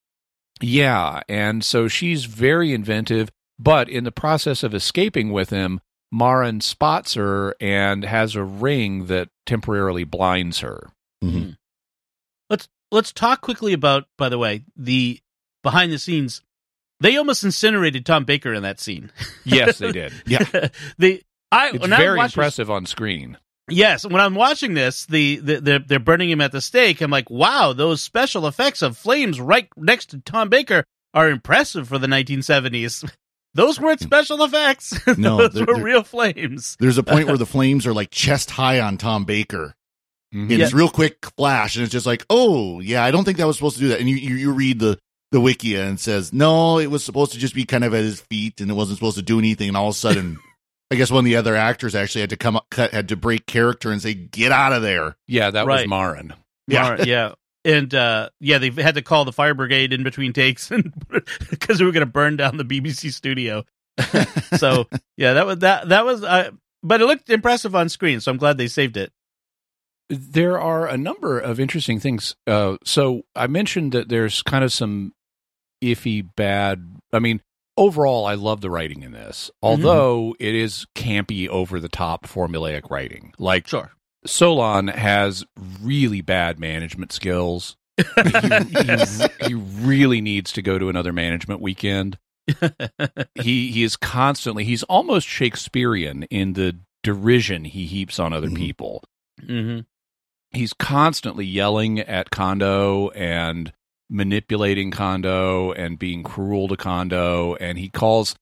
Yeah, 0.59 1.21
and 1.29 1.63
so 1.63 1.87
she's 1.87 2.25
very 2.25 2.73
inventive, 2.73 3.29
but 3.59 3.87
in 3.89 4.05
the 4.05 4.11
process 4.11 4.63
of 4.63 4.73
escaping 4.73 5.31
with 5.31 5.51
him, 5.51 5.81
Marin 6.11 6.61
spots 6.61 7.13
her 7.13 7.55
and 7.61 8.03
has 8.03 8.35
a 8.35 8.43
ring 8.43 9.05
that 9.05 9.29
temporarily 9.45 10.03
blinds 10.03 10.59
her. 10.61 10.89
Mm-hmm. 11.23 11.51
Let's 12.49 12.67
let's 12.91 13.11
talk 13.11 13.41
quickly 13.41 13.73
about, 13.73 14.05
by 14.17 14.29
the 14.29 14.37
way, 14.39 14.63
the 14.75 15.19
behind 15.61 15.91
the 15.91 15.99
scenes. 15.99 16.41
They 17.01 17.17
almost 17.17 17.43
incinerated 17.43 18.05
Tom 18.05 18.23
Baker 18.23 18.53
in 18.53 18.63
that 18.63 18.79
scene. 18.79 19.11
Yes, 19.43 19.77
they 19.77 19.91
did. 19.91 20.11
Yeah. 20.25 20.43
the 20.97 21.21
I 21.51 21.69
It's 21.69 21.79
when 21.79 21.93
I 21.93 21.97
very 21.97 22.17
watched 22.17 22.31
this- 22.31 22.37
impressive 22.37 22.71
on 22.71 22.85
screen. 22.87 23.37
Yes, 23.69 24.05
when 24.05 24.21
I'm 24.21 24.35
watching 24.35 24.73
this, 24.75 25.05
the, 25.07 25.37
the 25.37 25.59
they're, 25.59 25.79
they're 25.79 25.99
burning 25.99 26.29
him 26.29 26.41
at 26.41 26.51
the 26.51 26.61
stake. 26.61 27.01
I'm 27.01 27.09
like, 27.11 27.29
wow, 27.29 27.73
those 27.73 28.01
special 28.01 28.45
effects 28.47 28.81
of 28.81 28.97
flames 28.97 29.39
right 29.41 29.67
next 29.75 30.11
to 30.11 30.19
Tom 30.19 30.49
Baker 30.49 30.83
are 31.13 31.29
impressive 31.29 31.87
for 31.87 31.97
the 31.97 32.07
1970s. 32.07 33.09
Those 33.55 33.79
weren't 33.79 34.01
special 34.01 34.43
effects. 34.43 34.93
No, 35.17 35.37
those 35.37 35.53
they're- 35.53 35.65
were 35.65 35.75
they're- 35.75 35.83
real 35.83 36.03
flames. 36.03 36.75
There's 36.77 36.97
a 36.97 37.03
point 37.11 37.27
where 37.27 37.37
the 37.37 37.45
flames 37.45 37.87
are 37.87 37.93
like 37.93 38.11
chest 38.11 38.51
high 38.51 38.81
on 38.81 38.97
Tom 38.97 39.23
Baker. 39.23 39.73
Mhm. 40.33 40.51
And 40.51 40.61
it's 40.61 40.73
real 40.73 40.89
quick 40.89 41.25
flash, 41.37 41.77
and 41.77 41.83
it's 41.83 41.93
just 41.93 42.05
like, 42.05 42.25
oh 42.29 42.81
yeah, 42.81 43.01
I 43.05 43.11
don't 43.11 43.23
think 43.23 43.37
that 43.37 43.47
was 43.47 43.55
supposed 43.55 43.77
to 43.77 43.81
do 43.83 43.87
that. 43.89 44.01
And 44.01 44.09
you 44.09 44.17
you, 44.17 44.35
you 44.35 44.51
read 44.51 44.79
the 44.79 44.99
the 45.31 45.39
wiki 45.39 45.75
and 45.77 45.93
it 45.97 46.01
says 46.01 46.33
no, 46.33 46.79
it 46.79 46.87
was 46.91 47.05
supposed 47.05 47.31
to 47.31 47.39
just 47.39 47.55
be 47.55 47.63
kind 47.63 47.85
of 47.85 47.93
at 47.93 48.03
his 48.03 48.19
feet, 48.19 48.59
and 48.59 48.69
it 48.69 48.73
wasn't 48.73 48.97
supposed 48.97 49.15
to 49.15 49.23
do 49.23 49.39
anything. 49.39 49.69
And 49.69 49.77
all 49.77 49.87
of 49.87 49.95
a 49.95 49.97
sudden, 49.97 50.37
I 50.91 50.95
guess 50.95 51.11
one 51.11 51.19
of 51.19 51.25
the 51.25 51.35
other 51.35 51.55
actors 51.55 51.95
actually 51.95 52.21
had 52.21 52.29
to 52.29 52.37
come 52.37 52.55
up, 52.55 52.67
cut, 52.69 52.91
had 52.91 53.09
to 53.09 53.15
break 53.15 53.47
character 53.47 53.91
and 53.91 54.01
say, 54.01 54.13
get 54.13 54.51
out 54.51 54.71
of 54.73 54.81
there. 54.81 55.15
Yeah, 55.27 55.49
that 55.51 55.65
was 55.65 55.81
Right. 55.81 55.89
Marin. 55.89 56.33
Yeah. 56.67 56.81
Mar- 56.81 57.01
yeah. 57.01 57.33
And 57.63 57.93
uh, 57.95 58.29
yeah, 58.39 58.59
they 58.59 58.69
had 58.69 58.95
to 58.95 59.01
call 59.01 59.25
the 59.25 59.31
fire 59.31 59.55
brigade 59.55 59.91
in 59.91 60.03
between 60.03 60.33
takes 60.33 60.69
because 61.49 61.79
we 61.79 61.85
were 61.85 61.91
going 61.91 62.05
to 62.05 62.11
burn 62.11 62.37
down 62.37 62.57
the 62.57 62.63
BBC 62.63 63.11
studio. 63.11 63.63
so 64.57 64.85
yeah, 65.17 65.33
that 65.33 65.47
was 65.47 65.59
that 65.59 65.89
that 65.89 66.05
was. 66.05 66.23
Uh, 66.23 66.51
but 66.83 67.01
it 67.01 67.05
looked 67.05 67.31
impressive 67.31 67.75
on 67.75 67.89
screen, 67.89 68.19
so 68.19 68.31
I'm 68.31 68.37
glad 68.37 68.59
they 68.59 68.67
saved 68.67 68.97
it. 68.97 69.11
There 70.09 70.61
are 70.61 70.87
a 70.87 70.97
number 70.97 71.39
of 71.39 71.59
interesting 71.59 71.99
things. 71.99 72.35
Uh, 72.45 72.77
so 72.83 73.23
I 73.35 73.47
mentioned 73.47 73.93
that 73.93 74.09
there's 74.09 74.43
kind 74.43 74.63
of 74.63 74.71
some 74.71 75.13
iffy, 75.83 76.27
bad. 76.35 76.85
I 77.11 77.17
mean, 77.17 77.41
overall, 77.77 78.25
I 78.25 78.35
love 78.35 78.61
the 78.61 78.69
writing 78.69 79.03
in 79.03 79.11
this, 79.11 79.51
although 79.61 80.35
it 80.39 80.55
is 80.55 80.85
campy, 80.95 81.47
over 81.47 81.79
the 81.79 81.89
top, 81.89 82.25
formulaic 82.27 82.89
writing. 82.89 83.33
Like 83.37 83.67
Sure. 83.67 83.91
Solon 84.25 84.87
has 84.87 85.45
really 85.81 86.21
bad 86.21 86.59
management 86.59 87.11
skills. 87.11 87.75
he, 87.97 88.03
he, 88.83 89.47
he 89.47 89.53
really 89.53 90.19
needs 90.21 90.51
to 90.53 90.61
go 90.61 90.77
to 90.79 90.89
another 90.89 91.13
management 91.13 91.61
weekend. 91.61 92.17
he 93.41 93.71
he 93.71 93.83
is 93.83 93.95
constantly 93.95 94.63
he's 94.63 94.83
almost 94.83 95.27
Shakespearean 95.27 96.23
in 96.23 96.53
the 96.53 96.77
derision 97.03 97.65
he 97.65 97.85
heaps 97.85 98.19
on 98.19 98.33
other 98.33 98.49
Mhm. 98.49 98.55
people. 98.57 99.03
hmm 99.43 99.79
He's 100.51 100.73
constantly 100.73 101.45
yelling 101.45 101.99
at 101.99 102.29
Kondo 102.29 103.09
and 103.09 103.73
manipulating 104.09 104.91
Kondo 104.91 105.71
and 105.71 105.97
being 105.99 106.23
cruel 106.23 106.67
to 106.67 106.77
Kondo 106.77 107.55
and 107.55 107.77
he 107.77 107.89
calls 107.89 108.35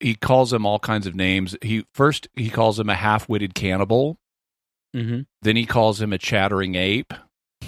he 0.00 0.14
calls 0.14 0.52
him 0.52 0.66
all 0.66 0.78
kinds 0.78 1.06
of 1.06 1.14
names. 1.14 1.56
He 1.62 1.84
first 1.94 2.28
he 2.34 2.50
calls 2.50 2.78
him 2.78 2.88
a 2.88 2.94
half-witted 2.94 3.54
cannibal 3.54 4.18
hmm 4.94 5.20
then 5.42 5.56
he 5.56 5.66
calls 5.66 6.00
him 6.00 6.12
a 6.12 6.18
chattering 6.18 6.74
ape 6.74 7.14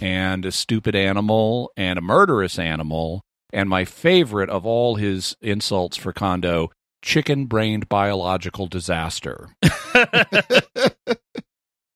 and 0.01 0.45
a 0.45 0.51
stupid 0.53 0.95
animal 0.97 1.71
and 1.77 1.99
a 1.99 2.03
murderous 2.03 2.59
animal. 2.59 3.23
And 3.53 3.69
my 3.69 3.85
favorite 3.85 4.49
of 4.51 4.65
all 4.67 4.97
his 4.97 5.37
insults 5.41 5.97
for 5.97 6.13
Kondo, 6.13 6.71
chicken 7.03 7.45
brained 7.47 7.89
biological 7.89 8.67
disaster. 8.67 9.51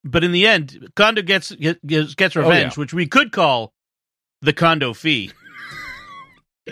But 0.09 0.23
in 0.23 0.31
the 0.31 0.47
end, 0.47 0.93
Kondo 0.95 1.21
gets 1.23 1.51
gets, 1.53 2.15
gets 2.15 2.37
Oh, 2.37 2.43
revenge, 2.43 2.77
yeah. 2.77 2.81
which 2.81 2.95
we 2.95 3.07
could 3.09 3.33
call 3.33 3.73
the 4.47 4.53
condo 4.55 4.95
fee. 4.95 5.31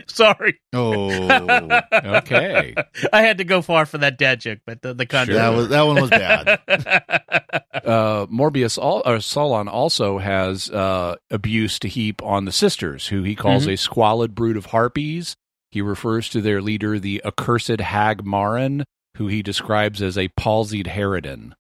Sorry, 0.09 0.59
Oh, 0.73 1.81
Okay. 1.93 2.75
I 3.13 3.23
had 3.23 3.39
to 3.39 3.45
go 3.45 3.63
far 3.63 3.87
for 3.87 3.99
that 3.99 4.19
dad 4.19 4.41
joke, 4.41 4.59
but 4.67 4.83
the, 4.83 4.93
the 4.93 5.07
Kondo. 5.07 5.35
that 5.35 5.49
was 5.51 5.69
that 5.69 5.83
one 5.83 6.01
was 6.01 6.11
bad. 6.11 6.61
Uh, 7.85 8.25
Morbius 8.27 8.79
all, 8.79 9.03
or 9.05 9.21
Solon 9.21 9.69
also 9.69 10.17
has 10.19 10.71
uh, 10.71 11.17
abuse 11.31 11.79
to 11.81 11.89
heap 11.89 12.23
on 12.23 12.47
the 12.47 12.53
sisters, 12.53 13.09
who 13.09 13.23
he 13.25 13.35
calls 13.35 13.69
a 13.69 13.77
squalid 13.77 14.35
brood 14.35 14.57
of 14.57 14.67
harpies. 14.67 15.37
He 15.71 15.83
refers 15.83 16.31
to 16.31 16.41
their 16.41 16.63
leader, 16.63 16.99
the 16.99 17.21
accursed 17.27 17.81
hag 17.81 18.25
Marin, 18.25 18.85
who 19.19 19.27
he 19.27 19.43
describes 19.43 20.01
as 20.01 20.17
a 20.17 20.29
palsied 20.29 20.87
harridan. 20.87 21.53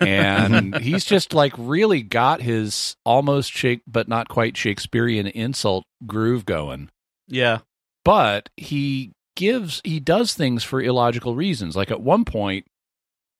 And 0.00 0.76
he's 0.78 1.04
just 1.04 1.34
like 1.34 1.52
really 1.56 2.02
got 2.02 2.40
his 2.40 2.96
almost 3.04 3.52
shake 3.52 3.82
but 3.86 4.08
not 4.08 4.28
quite 4.28 4.56
Shakespearean 4.56 5.26
insult 5.26 5.84
groove 6.06 6.44
going. 6.44 6.90
yeah, 7.28 7.58
But 8.04 8.48
he 8.56 9.12
gives 9.36 9.80
he 9.84 10.00
does 10.00 10.34
things 10.34 10.64
for 10.64 10.80
illogical 10.80 11.34
reasons. 11.36 11.76
Like 11.76 11.90
at 11.90 12.00
one 12.00 12.24
point, 12.24 12.66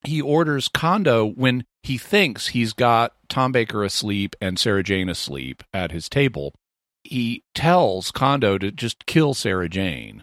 he 0.05 0.21
orders 0.21 0.69
Kondo 0.69 1.27
when 1.27 1.65
he 1.83 1.99
thinks 1.99 2.49
he's 2.49 2.73
got 2.73 3.13
Tom 3.29 3.53
Baker 3.53 3.83
asleep 3.85 4.37
and 4.41 4.59
Sarah 4.59 4.83
Jane 4.83 5.09
asleep 5.09 5.63
at 5.75 5.93
his 5.93 6.09
table. 6.09 6.55
He 7.03 7.45
tells 7.55 8.11
Kondo 8.11 8.59
to 8.59 8.71
just 8.71 9.07
kill 9.07 9.33
Sarah 9.35 9.69
Jane. 9.69 10.23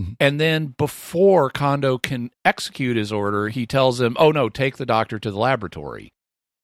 Mhm. 0.00 0.16
And 0.20 0.40
then 0.40 0.74
before 0.76 1.48
Kondo 1.50 1.98
can 1.98 2.30
execute 2.44 2.96
his 2.96 3.12
order, 3.12 3.48
he 3.48 3.66
tells 3.66 4.00
him, 4.00 4.16
"Oh 4.18 4.30
no, 4.30 4.48
take 4.48 4.76
the 4.76 4.86
doctor 4.86 5.18
to 5.18 5.30
the 5.30 5.38
laboratory." 5.38 6.12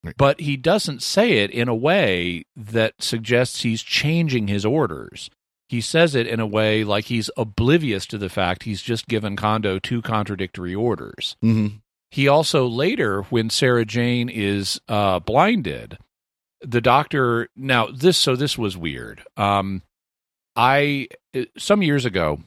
Right. 0.04 0.14
But 0.16 0.40
he 0.40 0.56
doesn't 0.56 1.02
say 1.02 1.38
it 1.38 1.50
in 1.50 1.68
a 1.68 1.74
way 1.74 2.44
that 2.56 2.94
suggests 3.02 3.62
he's 3.62 3.82
changing 3.82 4.48
his 4.48 4.64
orders. 4.64 5.30
He 5.68 5.80
says 5.80 6.14
it 6.14 6.26
in 6.26 6.40
a 6.40 6.46
way 6.46 6.84
like 6.84 7.06
he's 7.06 7.30
oblivious 7.36 8.04
to 8.06 8.18
the 8.18 8.28
fact 8.28 8.64
he's 8.64 8.82
just 8.82 9.06
given 9.06 9.36
Kondo 9.36 9.78
two 9.78 10.02
contradictory 10.02 10.74
orders. 10.74 11.36
hmm 11.40 11.68
He 12.10 12.28
also 12.28 12.66
later, 12.66 13.22
when 13.30 13.48
Sarah 13.48 13.86
Jane 13.86 14.28
is 14.28 14.78
uh, 14.88 15.20
blinded, 15.20 15.96
the 16.60 16.80
doctor. 16.82 17.48
Now 17.56 17.86
this, 17.86 18.18
so 18.18 18.36
this 18.36 18.58
was 18.58 18.76
weird. 18.76 19.22
Um, 19.38 19.82
I 20.56 21.08
some 21.56 21.80
years 21.82 22.04
ago, 22.04 22.40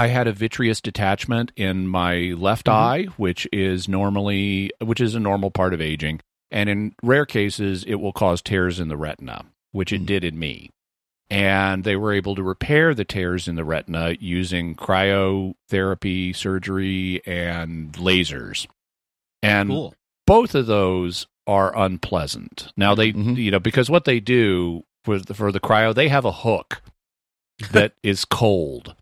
I 0.00 0.06
had 0.06 0.26
a 0.26 0.32
vitreous 0.32 0.80
detachment 0.80 1.52
in 1.56 1.86
my 1.86 2.32
left 2.36 2.70
eye, 2.70 3.04
which 3.18 3.46
is 3.52 3.86
normally, 3.86 4.70
which 4.80 4.98
is 4.98 5.14
a 5.14 5.20
normal 5.20 5.50
part 5.50 5.74
of 5.74 5.80
aging, 5.82 6.20
and 6.50 6.70
in 6.70 6.94
rare 7.02 7.26
cases, 7.26 7.84
it 7.84 7.96
will 7.96 8.14
cause 8.14 8.40
tears 8.40 8.80
in 8.80 8.88
the 8.88 8.96
retina, 8.96 9.44
which 9.72 9.92
it 9.92 10.00
Mm. 10.02 10.06
did 10.06 10.24
in 10.24 10.38
me. 10.38 10.70
And 11.28 11.84
they 11.84 11.96
were 11.96 12.14
able 12.14 12.34
to 12.34 12.42
repair 12.42 12.94
the 12.94 13.04
tears 13.04 13.46
in 13.46 13.56
the 13.56 13.64
retina 13.64 14.16
using 14.18 14.74
cryotherapy, 14.74 16.34
surgery, 16.34 17.20
and 17.26 17.92
lasers. 17.92 18.66
And 19.42 19.68
cool. 19.68 19.94
both 20.26 20.54
of 20.54 20.66
those 20.66 21.26
are 21.46 21.76
unpleasant. 21.78 22.72
Now 22.74 22.94
they, 22.94 23.12
Mhm. 23.12 23.36
you 23.36 23.50
know, 23.50 23.60
because 23.60 23.90
what 23.90 24.06
they 24.06 24.18
do 24.18 24.84
for 25.04 25.18
the, 25.18 25.34
for 25.34 25.52
the 25.52 25.60
cryo, 25.60 25.94
they 25.94 26.08
have 26.08 26.24
a 26.24 26.32
hook 26.32 26.80
that 27.70 27.92
is 28.02 28.24
cold, 28.24 28.94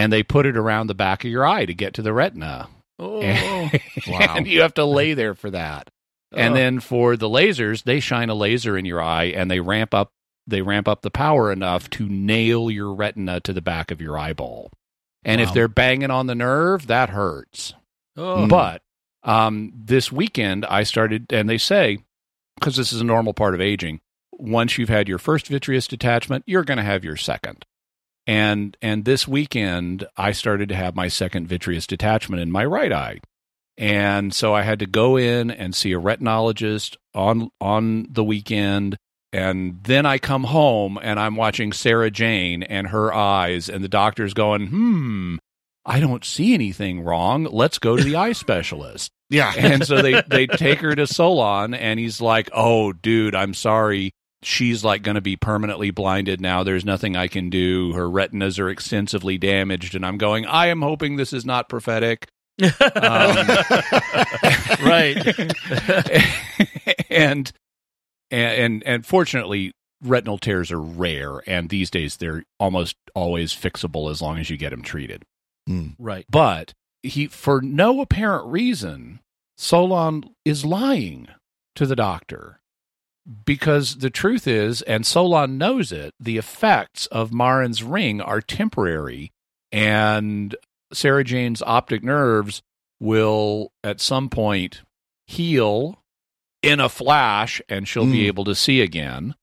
and 0.00 0.12
they 0.12 0.22
put 0.22 0.46
it 0.46 0.56
around 0.56 0.86
the 0.86 0.94
back 0.94 1.24
of 1.24 1.30
your 1.30 1.46
eye 1.46 1.64
to 1.64 1.74
get 1.74 1.94
to 1.94 2.02
the 2.02 2.12
retina. 2.12 2.68
Oh, 2.98 3.20
and, 3.22 3.80
Wow. 4.08 4.18
and 4.36 4.46
you 4.46 4.62
have 4.62 4.74
to 4.74 4.84
lay 4.84 5.14
there 5.14 5.34
for 5.34 5.50
that. 5.50 5.88
And 6.34 6.52
Oh. 6.52 6.56
then 6.56 6.80
for 6.80 7.16
the 7.16 7.28
lasers, 7.28 7.82
they 7.84 8.00
shine 8.00 8.28
a 8.30 8.34
laser 8.34 8.76
in 8.78 8.84
your 8.84 9.00
eye 9.02 9.24
and 9.26 9.50
they 9.50 9.60
ramp 9.60 9.94
up 9.94 10.12
they 10.46 10.62
ramp 10.62 10.88
up 10.88 11.02
the 11.02 11.10
power 11.10 11.52
enough 11.52 11.88
to 11.90 12.08
nail 12.08 12.70
your 12.70 12.92
retina 12.94 13.38
to 13.40 13.52
the 13.52 13.60
back 13.62 13.90
of 13.92 14.00
your 14.00 14.18
eyeball. 14.18 14.72
And 15.24 15.40
if 15.40 15.52
they're 15.52 15.68
banging 15.68 16.10
on 16.10 16.26
the 16.26 16.34
nerve, 16.34 16.86
that 16.88 17.10
hurts. 17.10 17.74
oh, 18.16 18.48
But 18.48 18.82
um, 19.22 19.70
this 19.76 20.10
weekend, 20.10 20.64
I 20.64 20.82
started, 20.82 21.32
and 21.32 21.48
they 21.48 21.58
say, 21.58 21.98
because 22.58 22.74
this 22.74 22.92
is 22.92 23.00
a 23.00 23.04
normal 23.04 23.32
part 23.34 23.54
of 23.54 23.60
aging, 23.60 24.00
once 24.32 24.76
you've 24.78 24.88
had 24.88 25.08
your 25.08 25.18
first 25.18 25.46
vitreous 25.46 25.86
detachment, 25.86 26.42
you're 26.46 26.64
going 26.64 26.78
to 26.78 26.82
have 26.84 27.04
your 27.04 27.16
second. 27.16 27.64
And 28.26 28.76
and 28.82 29.04
this 29.04 29.26
weekend, 29.26 30.06
I 30.16 30.32
started 30.32 30.68
to 30.68 30.76
have 30.76 30.94
my 30.94 31.08
second 31.08 31.48
vitreous 31.48 31.86
detachment 31.86 32.40
in 32.42 32.50
my 32.52 32.64
right 32.64 32.92
eye, 32.92 33.20
and 33.78 34.32
so 34.34 34.54
I 34.54 34.62
had 34.62 34.78
to 34.80 34.86
go 34.86 35.16
in 35.16 35.50
and 35.50 35.74
see 35.74 35.92
a 35.92 36.00
retinologist 36.00 36.96
on 37.14 37.50
on 37.60 38.06
the 38.10 38.24
weekend. 38.24 38.96
And 39.32 39.82
then 39.84 40.06
I 40.06 40.18
come 40.18 40.42
home 40.44 40.98
and 41.00 41.18
I'm 41.20 41.36
watching 41.36 41.72
Sarah 41.72 42.10
Jane 42.10 42.62
and 42.64 42.88
her 42.88 43.14
eyes, 43.14 43.68
and 43.68 43.82
the 43.82 43.88
doctor's 43.88 44.34
going, 44.34 44.66
"Hmm, 44.68 45.36
I 45.86 46.00
don't 46.00 46.24
see 46.24 46.52
anything 46.52 47.00
wrong. 47.02 47.44
Let's 47.44 47.78
go 47.78 47.96
to 47.96 48.02
the 48.02 48.16
eye 48.16 48.32
specialist." 48.46 49.10
Yeah. 49.30 49.52
and 49.56 49.86
so 49.86 50.02
they 50.02 50.22
they 50.26 50.46
take 50.48 50.80
her 50.80 50.94
to 50.94 51.06
Solon, 51.06 51.74
and 51.74 51.98
he's 52.00 52.20
like, 52.20 52.50
"Oh, 52.52 52.92
dude, 52.92 53.34
I'm 53.36 53.54
sorry. 53.54 54.12
She's 54.42 54.82
like 54.84 55.02
going 55.02 55.16
to 55.16 55.20
be 55.20 55.36
permanently 55.36 55.90
blinded 55.90 56.40
now. 56.40 56.62
There's 56.62 56.84
nothing 56.84 57.16
I 57.16 57.28
can 57.28 57.50
do. 57.50 57.92
Her 57.92 58.08
retinas 58.08 58.58
are 58.58 58.70
extensively 58.70 59.38
damaged." 59.38 59.94
And 59.94 60.04
I'm 60.04 60.18
going, 60.18 60.46
"I 60.46 60.66
am 60.68 60.82
hoping 60.82 61.16
this 61.16 61.32
is 61.32 61.44
not 61.44 61.68
prophetic." 61.68 62.26
Um, 62.60 62.68
right. 64.82 65.16
and 67.10 67.52
and 68.30 68.82
and 68.84 69.06
fortunately, 69.06 69.72
retinal 70.02 70.38
tears 70.38 70.70
are 70.70 70.80
rare, 70.80 71.42
and 71.46 71.68
these 71.68 71.90
days 71.90 72.16
they're 72.16 72.44
almost 72.58 72.96
always 73.14 73.54
fixable 73.54 74.10
as 74.10 74.22
long 74.22 74.38
as 74.38 74.50
you 74.50 74.56
get 74.56 74.70
them 74.70 74.82
treated. 74.82 75.24
right. 75.98 76.24
But 76.30 76.72
he, 77.02 77.26
for 77.26 77.60
no 77.60 78.00
apparent 78.00 78.46
reason, 78.46 79.20
Solon 79.56 80.24
is 80.44 80.64
lying 80.64 81.28
to 81.76 81.86
the 81.86 81.96
doctor 81.96 82.59
because 83.44 83.98
the 83.98 84.10
truth 84.10 84.46
is, 84.46 84.82
and 84.82 85.06
Solon 85.06 85.58
knows 85.58 85.92
it, 85.92 86.14
the 86.18 86.36
effects 86.38 87.06
of 87.06 87.32
Maren's 87.32 87.82
ring 87.82 88.20
are 88.20 88.40
temporary, 88.40 89.30
and 89.70 90.54
Sarah 90.92 91.24
Jane's 91.24 91.62
optic 91.62 92.02
nerves 92.02 92.62
will 92.98 93.72
at 93.84 94.00
some 94.00 94.28
point 94.28 94.82
heal 95.26 96.02
in 96.62 96.80
a 96.80 96.88
flash, 96.88 97.62
and 97.68 97.86
she'll 97.88 98.04
be 98.06 98.24
Mm. 98.24 98.26
able 98.26 98.44
to 98.44 98.54
see 98.54 98.80
again. 98.80 99.34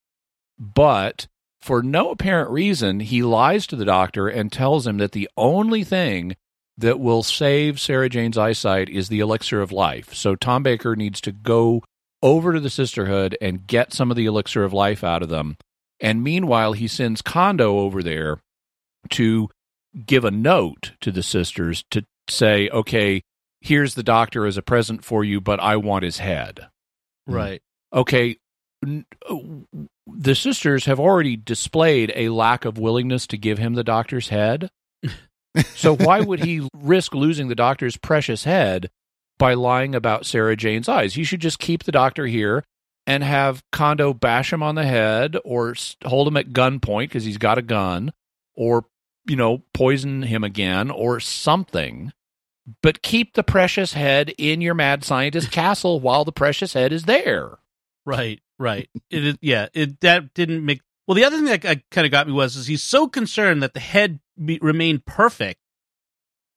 But 0.59 1.27
for 1.61 1.81
no 1.81 2.11
apparent 2.11 2.49
reason, 2.51 2.99
he 2.99 3.23
lies 3.23 3.65
to 3.67 3.75
the 3.75 3.85
doctor 3.85 4.27
and 4.27 4.51
tells 4.51 4.85
him 4.85 4.97
that 4.97 5.13
the 5.13 5.29
only 5.37 5.83
thing 5.83 6.35
that 6.77 6.99
will 6.99 7.23
save 7.23 7.79
Sarah 7.79 8.09
Jane's 8.09 8.37
eyesight 8.37 8.89
is 8.89 9.09
the 9.09 9.19
elixir 9.19 9.61
of 9.61 9.71
life. 9.71 10.13
So 10.13 10.35
Tom 10.35 10.61
Baker 10.61 10.95
needs 10.95 11.19
to 11.21 11.31
go 11.31 11.83
over 12.21 12.53
to 12.53 12.59
the 12.59 12.69
sisterhood 12.69 13.37
and 13.41 13.67
get 13.67 13.93
some 13.93 14.11
of 14.11 14.17
the 14.17 14.25
elixir 14.25 14.63
of 14.63 14.73
life 14.73 15.03
out 15.03 15.23
of 15.23 15.29
them. 15.29 15.57
And 15.99 16.23
meanwhile, 16.23 16.73
he 16.73 16.87
sends 16.87 17.21
Condo 17.21 17.79
over 17.79 18.03
there 18.03 18.39
to 19.11 19.49
give 20.05 20.25
a 20.25 20.31
note 20.31 20.93
to 21.01 21.11
the 21.11 21.23
sisters 21.23 21.83
to 21.91 22.03
say, 22.29 22.69
okay, 22.69 23.23
here's 23.61 23.95
the 23.95 24.03
doctor 24.03 24.45
as 24.45 24.57
a 24.57 24.61
present 24.61 25.03
for 25.03 25.23
you, 25.23 25.41
but 25.41 25.59
I 25.59 25.77
want 25.77 26.03
his 26.03 26.19
head. 26.19 26.67
Hmm. 27.27 27.33
Right. 27.33 27.61
Okay, 27.93 28.37
uh, 28.85 29.35
the 30.07 30.35
sisters 30.35 30.85
have 30.85 30.99
already 30.99 31.35
displayed 31.35 32.11
a 32.15 32.29
lack 32.29 32.65
of 32.65 32.77
willingness 32.77 33.27
to 33.27 33.37
give 33.37 33.57
him 33.57 33.73
the 33.73 33.83
doctor's 33.83 34.29
head. 34.29 34.69
so 35.75 35.95
why 35.95 36.21
would 36.21 36.43
he 36.43 36.67
risk 36.75 37.13
losing 37.13 37.47
the 37.47 37.55
doctor's 37.55 37.97
precious 37.97 38.43
head 38.43 38.89
by 39.37 39.53
lying 39.53 39.95
about 39.95 40.25
Sarah 40.25 40.55
Jane's 40.55 40.89
eyes? 40.89 41.17
You 41.17 41.23
should 41.23 41.41
just 41.41 41.59
keep 41.59 41.83
the 41.83 41.91
doctor 41.91 42.25
here 42.25 42.63
and 43.05 43.23
have 43.23 43.63
Condo 43.71 44.13
bash 44.13 44.51
him 44.51 44.63
on 44.63 44.75
the 44.75 44.85
head 44.85 45.37
or 45.45 45.75
hold 46.03 46.27
him 46.27 46.37
at 46.37 46.51
gunpoint 46.51 47.05
because 47.05 47.23
he's 47.23 47.37
got 47.37 47.57
a 47.57 47.63
gun 47.63 48.11
or 48.55 48.85
you 49.25 49.35
know 49.35 49.63
poison 49.73 50.23
him 50.23 50.43
again 50.43 50.89
or 50.89 51.19
something 51.19 52.13
but 52.81 53.01
keep 53.01 53.33
the 53.33 53.43
precious 53.43 53.93
head 53.93 54.33
in 54.37 54.61
your 54.61 54.73
mad 54.73 55.03
scientist 55.03 55.51
castle 55.51 55.99
while 55.99 56.25
the 56.25 56.31
precious 56.31 56.73
head 56.73 56.91
is 56.91 57.03
there 57.03 57.57
Right, 58.07 58.39
right. 58.57 58.89
It 59.09 59.25
is, 59.25 59.37
yeah. 59.41 59.67
It 59.73 59.99
that 59.99 60.33
didn't 60.33 60.65
make. 60.65 60.79
Well, 61.05 61.15
the 61.15 61.25
other 61.25 61.35
thing 61.35 61.45
that 61.45 61.65
uh, 61.65 61.75
kind 61.91 62.05
of 62.05 62.11
got 62.11 62.25
me 62.25 62.31
was 62.31 62.55
is 62.55 62.65
he's 62.65 62.81
so 62.81 63.09
concerned 63.09 63.61
that 63.61 63.73
the 63.73 63.81
head 63.81 64.21
be, 64.43 64.59
remained 64.61 65.05
perfect. 65.05 65.59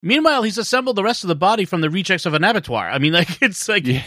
Meanwhile, 0.02 0.42
he's 0.42 0.58
assembled 0.58 0.96
the 0.96 1.02
rest 1.02 1.24
of 1.24 1.28
the 1.28 1.34
body 1.34 1.64
from 1.64 1.80
the 1.82 1.90
rejects 1.90 2.24
of 2.26 2.34
an 2.34 2.42
abattoir. 2.44 2.88
I 2.88 2.98
mean, 2.98 3.12
like 3.14 3.42
it's 3.42 3.68
like, 3.68 3.86
Yeah. 3.86 4.02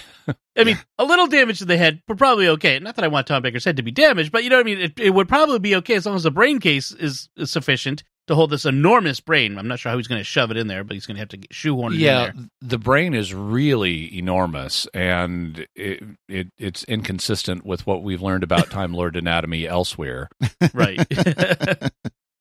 I 0.57 0.63
mean, 0.63 0.79
a 0.97 1.03
little 1.03 1.27
damage 1.27 1.59
to 1.59 1.65
the 1.65 1.77
head, 1.77 2.01
but 2.07 2.17
probably 2.17 2.47
okay. 2.47 2.79
Not 2.79 2.95
that 2.95 3.03
I 3.05 3.09
want 3.09 3.27
Tom 3.27 3.41
Baker's 3.43 3.65
head 3.65 3.77
to 3.77 3.83
be 3.83 3.91
damaged, 3.91 4.31
but 4.31 4.43
you 4.43 4.49
know 4.49 4.55
what 4.55 4.61
I 4.65 4.69
mean. 4.69 4.79
It, 4.79 4.99
it 4.99 5.09
would 5.09 5.27
probably 5.27 5.59
be 5.59 5.75
okay 5.77 5.95
as 5.95 6.05
long 6.05 6.15
as 6.15 6.23
the 6.23 6.31
brain 6.31 6.59
case 6.59 6.91
is, 6.91 7.29
is 7.35 7.51
sufficient 7.51 8.03
to 8.27 8.35
hold 8.35 8.49
this 8.51 8.63
enormous 8.65 9.19
brain. 9.19 9.57
I'm 9.57 9.67
not 9.67 9.79
sure 9.79 9.91
how 9.91 9.97
he's 9.97 10.07
going 10.07 10.21
to 10.21 10.23
shove 10.23 10.49
it 10.49 10.55
in 10.55 10.67
there, 10.67 10.85
but 10.85 10.93
he's 10.93 11.05
going 11.05 11.15
to 11.15 11.19
have 11.19 11.27
to 11.29 11.39
shoehorn 11.51 11.91
it 11.91 11.97
yeah 11.99 12.29
in 12.29 12.37
there. 12.37 12.45
the 12.61 12.77
brain 12.77 13.13
is 13.13 13.33
really 13.33 14.17
enormous 14.17 14.87
and 14.93 15.67
it, 15.75 16.01
it 16.29 16.47
it's 16.57 16.85
inconsistent 16.85 17.65
with 17.65 17.85
what 17.85 18.01
we've 18.01 18.21
learned 18.21 18.43
about 18.43 18.69
time 18.71 18.93
lord 18.93 19.17
anatomy 19.17 19.67
elsewhere 19.67 20.29
Right. 20.73 21.05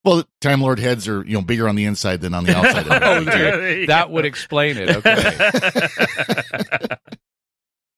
Well, 0.04 0.24
Time 0.40 0.60
Lord 0.60 0.78
heads 0.78 1.08
are 1.08 1.24
you 1.24 1.34
know 1.34 1.42
bigger 1.42 1.68
on 1.68 1.76
the 1.76 1.84
inside 1.84 2.20
than 2.20 2.34
on 2.34 2.44
the 2.44 2.56
outside. 2.56 2.86
of 2.86 2.92
Oh, 3.02 3.24
the 3.24 3.84
that 3.86 4.10
would 4.10 4.24
explain 4.24 4.76
it 4.76 4.96
okay. 4.96 6.96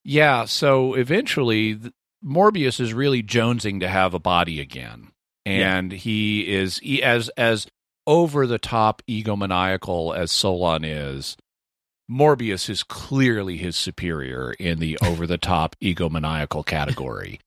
Yeah 0.04 0.44
so 0.44 0.94
eventually 0.94 1.80
morbius 2.22 2.78
is 2.78 2.92
really 2.92 3.22
jonesing 3.22 3.80
to 3.80 3.88
have 3.88 4.12
a 4.14 4.18
body 4.18 4.60
again. 4.60 5.08
And 5.46 5.92
he 5.92 6.46
is 6.46 6.78
he, 6.78 7.02
as 7.02 7.30
as 7.38 7.66
over 8.06 8.46
the 8.46 8.58
top 8.58 9.02
egomaniacal 9.08 10.14
as 10.16 10.30
solon 10.30 10.84
is 10.84 11.36
morbius 12.10 12.68
is 12.68 12.82
clearly 12.82 13.56
his 13.56 13.76
superior 13.76 14.52
in 14.58 14.78
the 14.78 14.98
over 15.02 15.26
the 15.26 15.38
top 15.38 15.74
egomaniacal 15.82 16.66
category. 16.66 17.40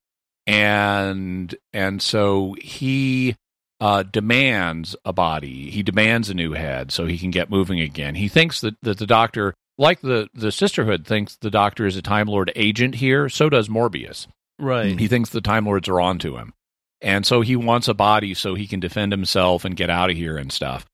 And 0.48 1.54
and 1.74 2.02
so 2.02 2.56
he 2.60 3.36
uh, 3.80 4.04
demands 4.04 4.96
a 5.06 5.13
body. 5.13 5.70
He 5.70 5.84
demands 5.84 6.30
a 6.30 6.34
new 6.34 6.54
head 6.54 6.92
so 6.92 7.06
he 7.06 7.18
can 7.18 7.32
get 7.32 7.50
moving 7.50 7.80
again. 7.80 8.16
He 8.16 8.28
thinks 8.28 8.62
that, 8.62 8.76
that 8.82 8.98
the 8.98 9.06
doctor, 9.08 9.54
like 9.78 10.02
the, 10.02 10.30
the 10.34 10.52
sisterhood, 10.52 11.06
thinks 11.06 11.36
the 11.36 11.52
doctor 11.52 11.86
is 11.86 11.96
a 11.96 12.02
Time 12.02 12.28
Lord 12.28 12.52
agent 12.56 12.96
here. 12.96 13.30
So 13.30 13.50
does 13.50 13.70
Morbius. 13.70 14.28
right. 14.60 15.00
He 15.00 15.08
thinks 15.08 15.30
the 15.30 15.42
Time 15.42 15.66
Lords 15.66 15.88
are 15.88 16.02
onto 16.02 16.38
him. 16.38 16.54
And 17.02 17.26
so 17.26 17.42
he 17.42 17.56
wants 17.56 17.88
a 17.88 17.94
body 17.94 18.34
so 18.34 18.56
he 18.56 18.66
can 18.66 18.80
defend 18.80 19.12
himself 19.12 19.63
and 19.63 19.76
get 19.76 19.90
out 19.90 20.10
of 20.10 20.18
here 20.18 20.38
and 20.38 20.52
stuff. 20.52 20.86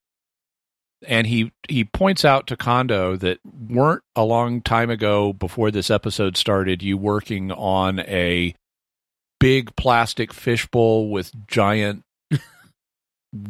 And 1.06 1.26
he 1.26 1.52
he 1.68 1.84
points 1.84 2.24
out 2.24 2.46
to 2.46 2.56
Condo 2.56 3.16
that 3.16 3.38
weren't 3.44 4.02
a 4.16 4.24
long 4.24 4.62
time 4.62 4.90
ago 4.90 5.32
before 5.32 5.70
this 5.70 5.90
episode 5.90 6.36
started 6.36 6.82
you 6.82 6.96
working 6.96 7.52
on 7.52 8.00
a 8.00 8.54
big 9.40 9.74
plastic 9.76 10.32
fishbowl 10.32 11.10
with 11.10 11.32
giant 11.46 12.02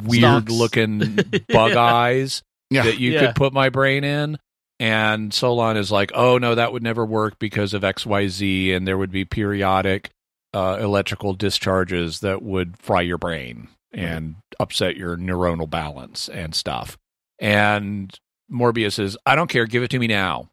weird 0.05 0.51
looking 0.51 1.15
bug 1.49 1.73
Yeah. 1.73 1.81
eyes 1.83 2.43
Yeah. 2.71 2.85
that 2.85 2.99
you 2.99 3.13
Yeah. 3.13 3.27
could 3.27 3.37
put 3.37 3.53
my 3.53 3.69
brain 3.69 4.05
in. 4.05 4.39
And 4.81 5.33
Solon 5.33 5.77
is 5.77 5.93
like, 5.93 6.11
oh, 6.15 6.37
no, 6.39 6.57
that 6.57 6.73
would 6.73 6.83
never 6.83 7.07
work 7.07 7.39
because 7.39 7.75
of 7.75 7.83
XYZ, 7.83 8.75
and 8.75 8.87
there 8.89 8.99
would 8.99 9.13
be 9.13 9.25
periodic 9.25 10.11
uh, 10.53 10.79
electrical 10.81 11.33
discharges 11.35 12.21
that 12.21 12.43
would 12.43 12.77
fry 12.79 13.01
your 13.01 13.19
brain 13.19 13.69
and 13.93 14.35
upset 14.59 14.97
your 14.97 15.17
neuronal 15.17 15.71
balance 15.71 16.29
and 16.29 16.55
stuff. 16.55 16.99
And 17.39 18.13
Morbius 18.53 18.99
is, 18.99 19.17
I 19.27 19.37
don't 19.37 19.49
care, 19.51 19.67
give 19.67 19.83
it 19.85 19.91
to 19.91 19.99
me 19.99 20.07
now. 20.09 20.51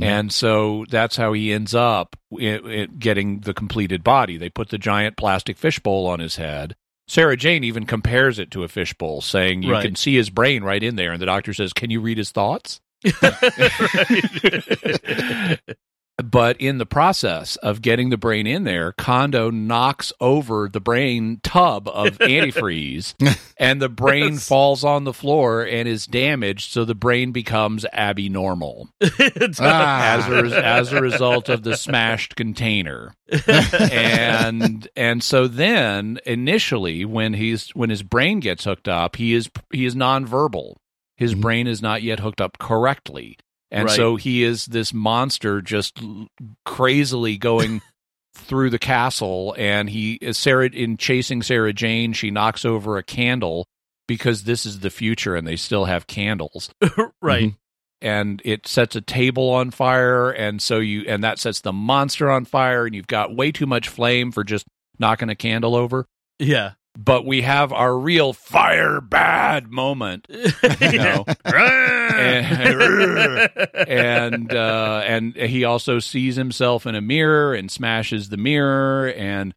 And 0.00 0.32
so 0.32 0.84
that's 0.88 1.16
how 1.16 1.32
he 1.32 1.52
ends 1.52 1.74
up 1.74 2.14
i 2.32 2.60
i 2.64 2.86
getting 2.96 3.40
the 3.40 3.52
completed 3.54 4.04
body. 4.04 4.36
They 4.36 4.48
put 4.48 4.68
the 4.68 4.78
giant 4.78 5.16
plastic 5.16 5.56
fishbowl 5.58 6.06
on 6.06 6.20
his 6.20 6.36
head. 6.36 6.76
Sarah 7.06 7.36
Jane 7.36 7.64
even 7.64 7.84
compares 7.86 8.38
it 8.38 8.50
to 8.52 8.64
a 8.64 8.68
fishbowl, 8.68 9.20
saying 9.20 9.62
you 9.62 9.72
Right. 9.72 9.84
can 9.84 9.94
see 9.94 10.14
his 10.14 10.30
brain 10.30 10.64
right 10.64 10.82
in 10.82 10.96
there. 10.96 11.12
And 11.12 11.20
the 11.20 11.26
doctor 11.26 11.52
says, 11.52 11.72
Can 11.72 11.90
you 11.90 12.00
read 12.00 12.18
his 12.18 12.30
thoughts? 12.32 12.80
But 16.22 16.60
in 16.60 16.78
the 16.78 16.86
process 16.86 17.56
of 17.56 17.82
getting 17.82 18.10
the 18.10 18.16
brain 18.16 18.46
in 18.46 18.62
there, 18.62 18.92
Condo 18.92 19.50
knocks 19.50 20.12
over 20.20 20.68
the 20.72 20.80
brain 20.80 21.40
tub 21.42 21.88
of 21.88 22.18
antifreeze, 22.18 23.14
and 23.56 23.82
the 23.82 23.88
brain 23.88 24.34
Yes. 24.34 24.46
falls 24.46 24.84
on 24.84 25.02
the 25.04 25.12
floor 25.12 25.62
and 25.64 25.88
is 25.88 26.06
damaged. 26.06 26.70
So 26.70 26.84
the 26.84 26.94
brain 26.94 27.32
becomes 27.32 27.84
abnormal 27.92 28.88
Ah. 29.58 30.16
as 30.18 30.28
a, 30.52 30.64
as 30.64 30.92
a 30.92 31.00
result 31.02 31.48
of 31.48 31.64
the 31.64 31.76
smashed 31.76 32.36
container. 32.36 33.14
and 33.90 34.88
and 34.96 35.22
so 35.22 35.48
then 35.48 36.18
initially 36.26 37.04
when 37.04 37.34
he's 37.34 37.70
when 37.70 37.90
his 37.90 38.02
brain 38.04 38.38
gets 38.40 38.64
hooked 38.64 38.88
up, 38.88 39.16
he 39.16 39.34
is 39.34 39.50
he 39.72 39.84
is 39.84 39.94
nonverbal. 39.94 40.74
His 41.16 41.34
brain 41.34 41.66
is 41.66 41.80
not 41.82 42.02
yet 42.02 42.20
hooked 42.20 42.40
up 42.40 42.58
correctly. 42.58 43.36
And 43.74 43.86
Right. 43.86 43.96
so 43.96 44.14
he 44.16 44.44
is 44.44 44.66
this 44.66 44.94
monster 44.94 45.60
just 45.60 46.00
crazily 46.64 47.36
going 47.36 47.82
through 48.36 48.70
the 48.70 48.78
castle 48.78 49.54
and 49.58 49.90
he 49.90 50.14
is 50.14 50.36
Sarah 50.38 50.68
in 50.68 50.96
chasing 50.96 51.42
Sarah 51.42 51.72
Jane, 51.72 52.12
she 52.12 52.30
knocks 52.30 52.64
over 52.64 52.96
a 52.98 53.02
candle 53.02 53.66
because 54.08 54.44
this 54.44 54.64
is 54.66 54.80
the 54.80 54.90
future 54.90 55.34
and 55.36 55.46
they 55.46 55.56
still 55.56 55.84
have 55.86 56.06
candles 56.06 56.70
right. 57.22 57.48
Mm-hmm. 57.48 57.56
and 58.02 58.42
it 58.44 58.66
sets 58.66 58.96
a 58.96 59.00
table 59.00 59.50
on 59.50 59.70
fire 59.70 60.30
and 60.30 60.60
so 60.60 60.78
you 60.78 61.04
and 61.08 61.24
that 61.24 61.38
sets 61.38 61.60
the 61.60 61.72
monster 61.72 62.30
on 62.30 62.44
fire 62.44 62.86
and 62.86 62.94
you've 62.94 63.06
got 63.06 63.34
way 63.34 63.50
too 63.52 63.66
much 63.66 63.88
flame 63.88 64.30
for 64.32 64.44
just 64.44 64.66
knocking 64.98 65.30
a 65.30 65.34
candle 65.34 65.74
over 65.74 66.06
Yeah. 66.38 66.72
But 66.96 67.26
we 67.26 67.42
have 67.42 67.72
our 67.72 67.96
real 67.96 68.32
fire 68.32 69.00
bad 69.00 69.70
moment 69.70 70.26
you 70.30 70.98
know 70.98 71.24
and 71.44 72.46
and, 73.88 74.54
uh, 74.54 75.02
and 75.04 75.36
he 75.36 75.64
also 75.64 75.98
sees 75.98 76.36
himself 76.36 76.86
in 76.86 76.94
a 76.94 77.00
mirror 77.00 77.54
and 77.54 77.70
smashes 77.70 78.28
the 78.28 78.36
mirror 78.36 79.08
and 79.10 79.54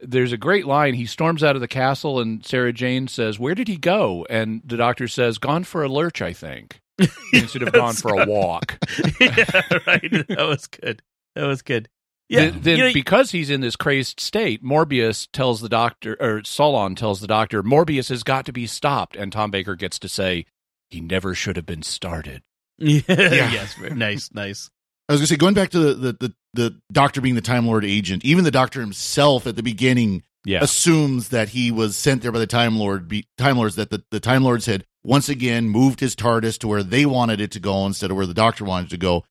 there's 0.00 0.32
a 0.32 0.36
great 0.36 0.66
line 0.66 0.94
he 0.94 1.06
storms 1.06 1.42
out 1.42 1.54
of 1.54 1.60
the 1.60 1.68
castle 1.68 2.20
and 2.20 2.44
sarah 2.44 2.72
jane 2.72 3.08
says 3.08 3.38
where 3.38 3.54
did 3.54 3.68
he 3.68 3.76
go 3.76 4.26
and 4.28 4.60
the 4.64 4.76
doctor 4.76 5.08
says 5.08 5.38
gone 5.38 5.64
for 5.64 5.82
a 5.82 5.88
lurch 5.88 6.20
i 6.20 6.32
think 6.32 6.80
instead 7.32 7.62
of 7.62 7.72
gone 7.72 7.94
for 7.94 8.20
a 8.20 8.26
walk 8.26 8.78
yeah, 9.20 9.60
right. 9.86 10.10
That 10.28 10.46
was 10.48 10.66
good. 10.68 11.02
That 11.34 11.46
was 11.46 11.62
good. 11.62 11.88
Yeah. 12.28 12.50
then, 12.50 12.60
then 12.62 12.78
you 12.78 12.84
know, 12.84 12.92
because 12.92 13.30
he's 13.32 13.50
in 13.50 13.60
this 13.60 13.76
crazed 13.76 14.18
state, 14.20 14.64
Morbius 14.64 15.28
tells 15.32 15.60
the 15.60 15.68
doctor, 15.68 16.16
or 16.20 16.42
Solon 16.44 16.94
tells 16.94 17.20
the 17.20 17.26
doctor, 17.26 17.62
Morbius 17.62 18.08
has 18.08 18.22
got 18.22 18.46
to 18.46 18.52
be 18.52 18.66
stopped. 18.66 19.14
And 19.16 19.30
Tom 19.32 19.50
Baker 19.50 19.74
gets 19.74 19.98
to 20.00 20.08
say, 20.08 20.46
he 20.88 21.00
never 21.00 21.34
should 21.34 21.56
have 21.56 21.66
been 21.66 21.82
started. 21.82 22.42
yeah. 22.78 23.02
Yes. 23.08 23.76
Nice. 23.78 24.30
Nice. 24.32 24.70
I 25.08 25.12
was 25.12 25.20
going 25.20 25.26
to 25.26 25.34
say, 25.34 25.36
going 25.36 25.54
back 25.54 25.70
to 25.70 25.78
the, 25.78 25.94
the 25.94 26.12
the 26.12 26.34
the 26.54 26.80
doctor 26.92 27.20
being 27.20 27.34
the 27.34 27.40
Time 27.42 27.66
Lord 27.66 27.84
agent, 27.84 28.24
even 28.24 28.44
the 28.44 28.50
doctor 28.50 28.80
himself 28.80 29.46
at 29.46 29.54
the 29.56 29.62
beginning 29.62 30.22
Yeah. 30.46 30.60
assumes 30.62 31.28
that 31.28 31.50
he 31.50 31.70
was 31.70 31.96
sent 31.96 32.22
there 32.22 32.32
by 32.32 32.38
the 32.38 32.46
Time 32.46 32.78
Lord, 32.78 33.06
be, 33.08 33.26
Time 33.36 33.58
Lords, 33.58 33.76
that 33.76 33.90
the, 33.90 34.02
the 34.10 34.20
Time 34.20 34.44
Lords 34.44 34.64
had 34.66 34.84
once 35.02 35.28
again 35.28 35.68
moved 35.68 36.00
his 36.00 36.16
TARDIS 36.16 36.58
to 36.60 36.68
where 36.68 36.82
they 36.82 37.04
wanted 37.04 37.40
it 37.40 37.50
to 37.52 37.60
go 37.60 37.84
instead 37.86 38.10
of 38.10 38.16
where 38.16 38.26
the 38.26 38.32
doctor 38.34 38.64
wanted 38.64 38.86
it 38.86 38.90
to 38.90 38.96
go. 38.96 39.24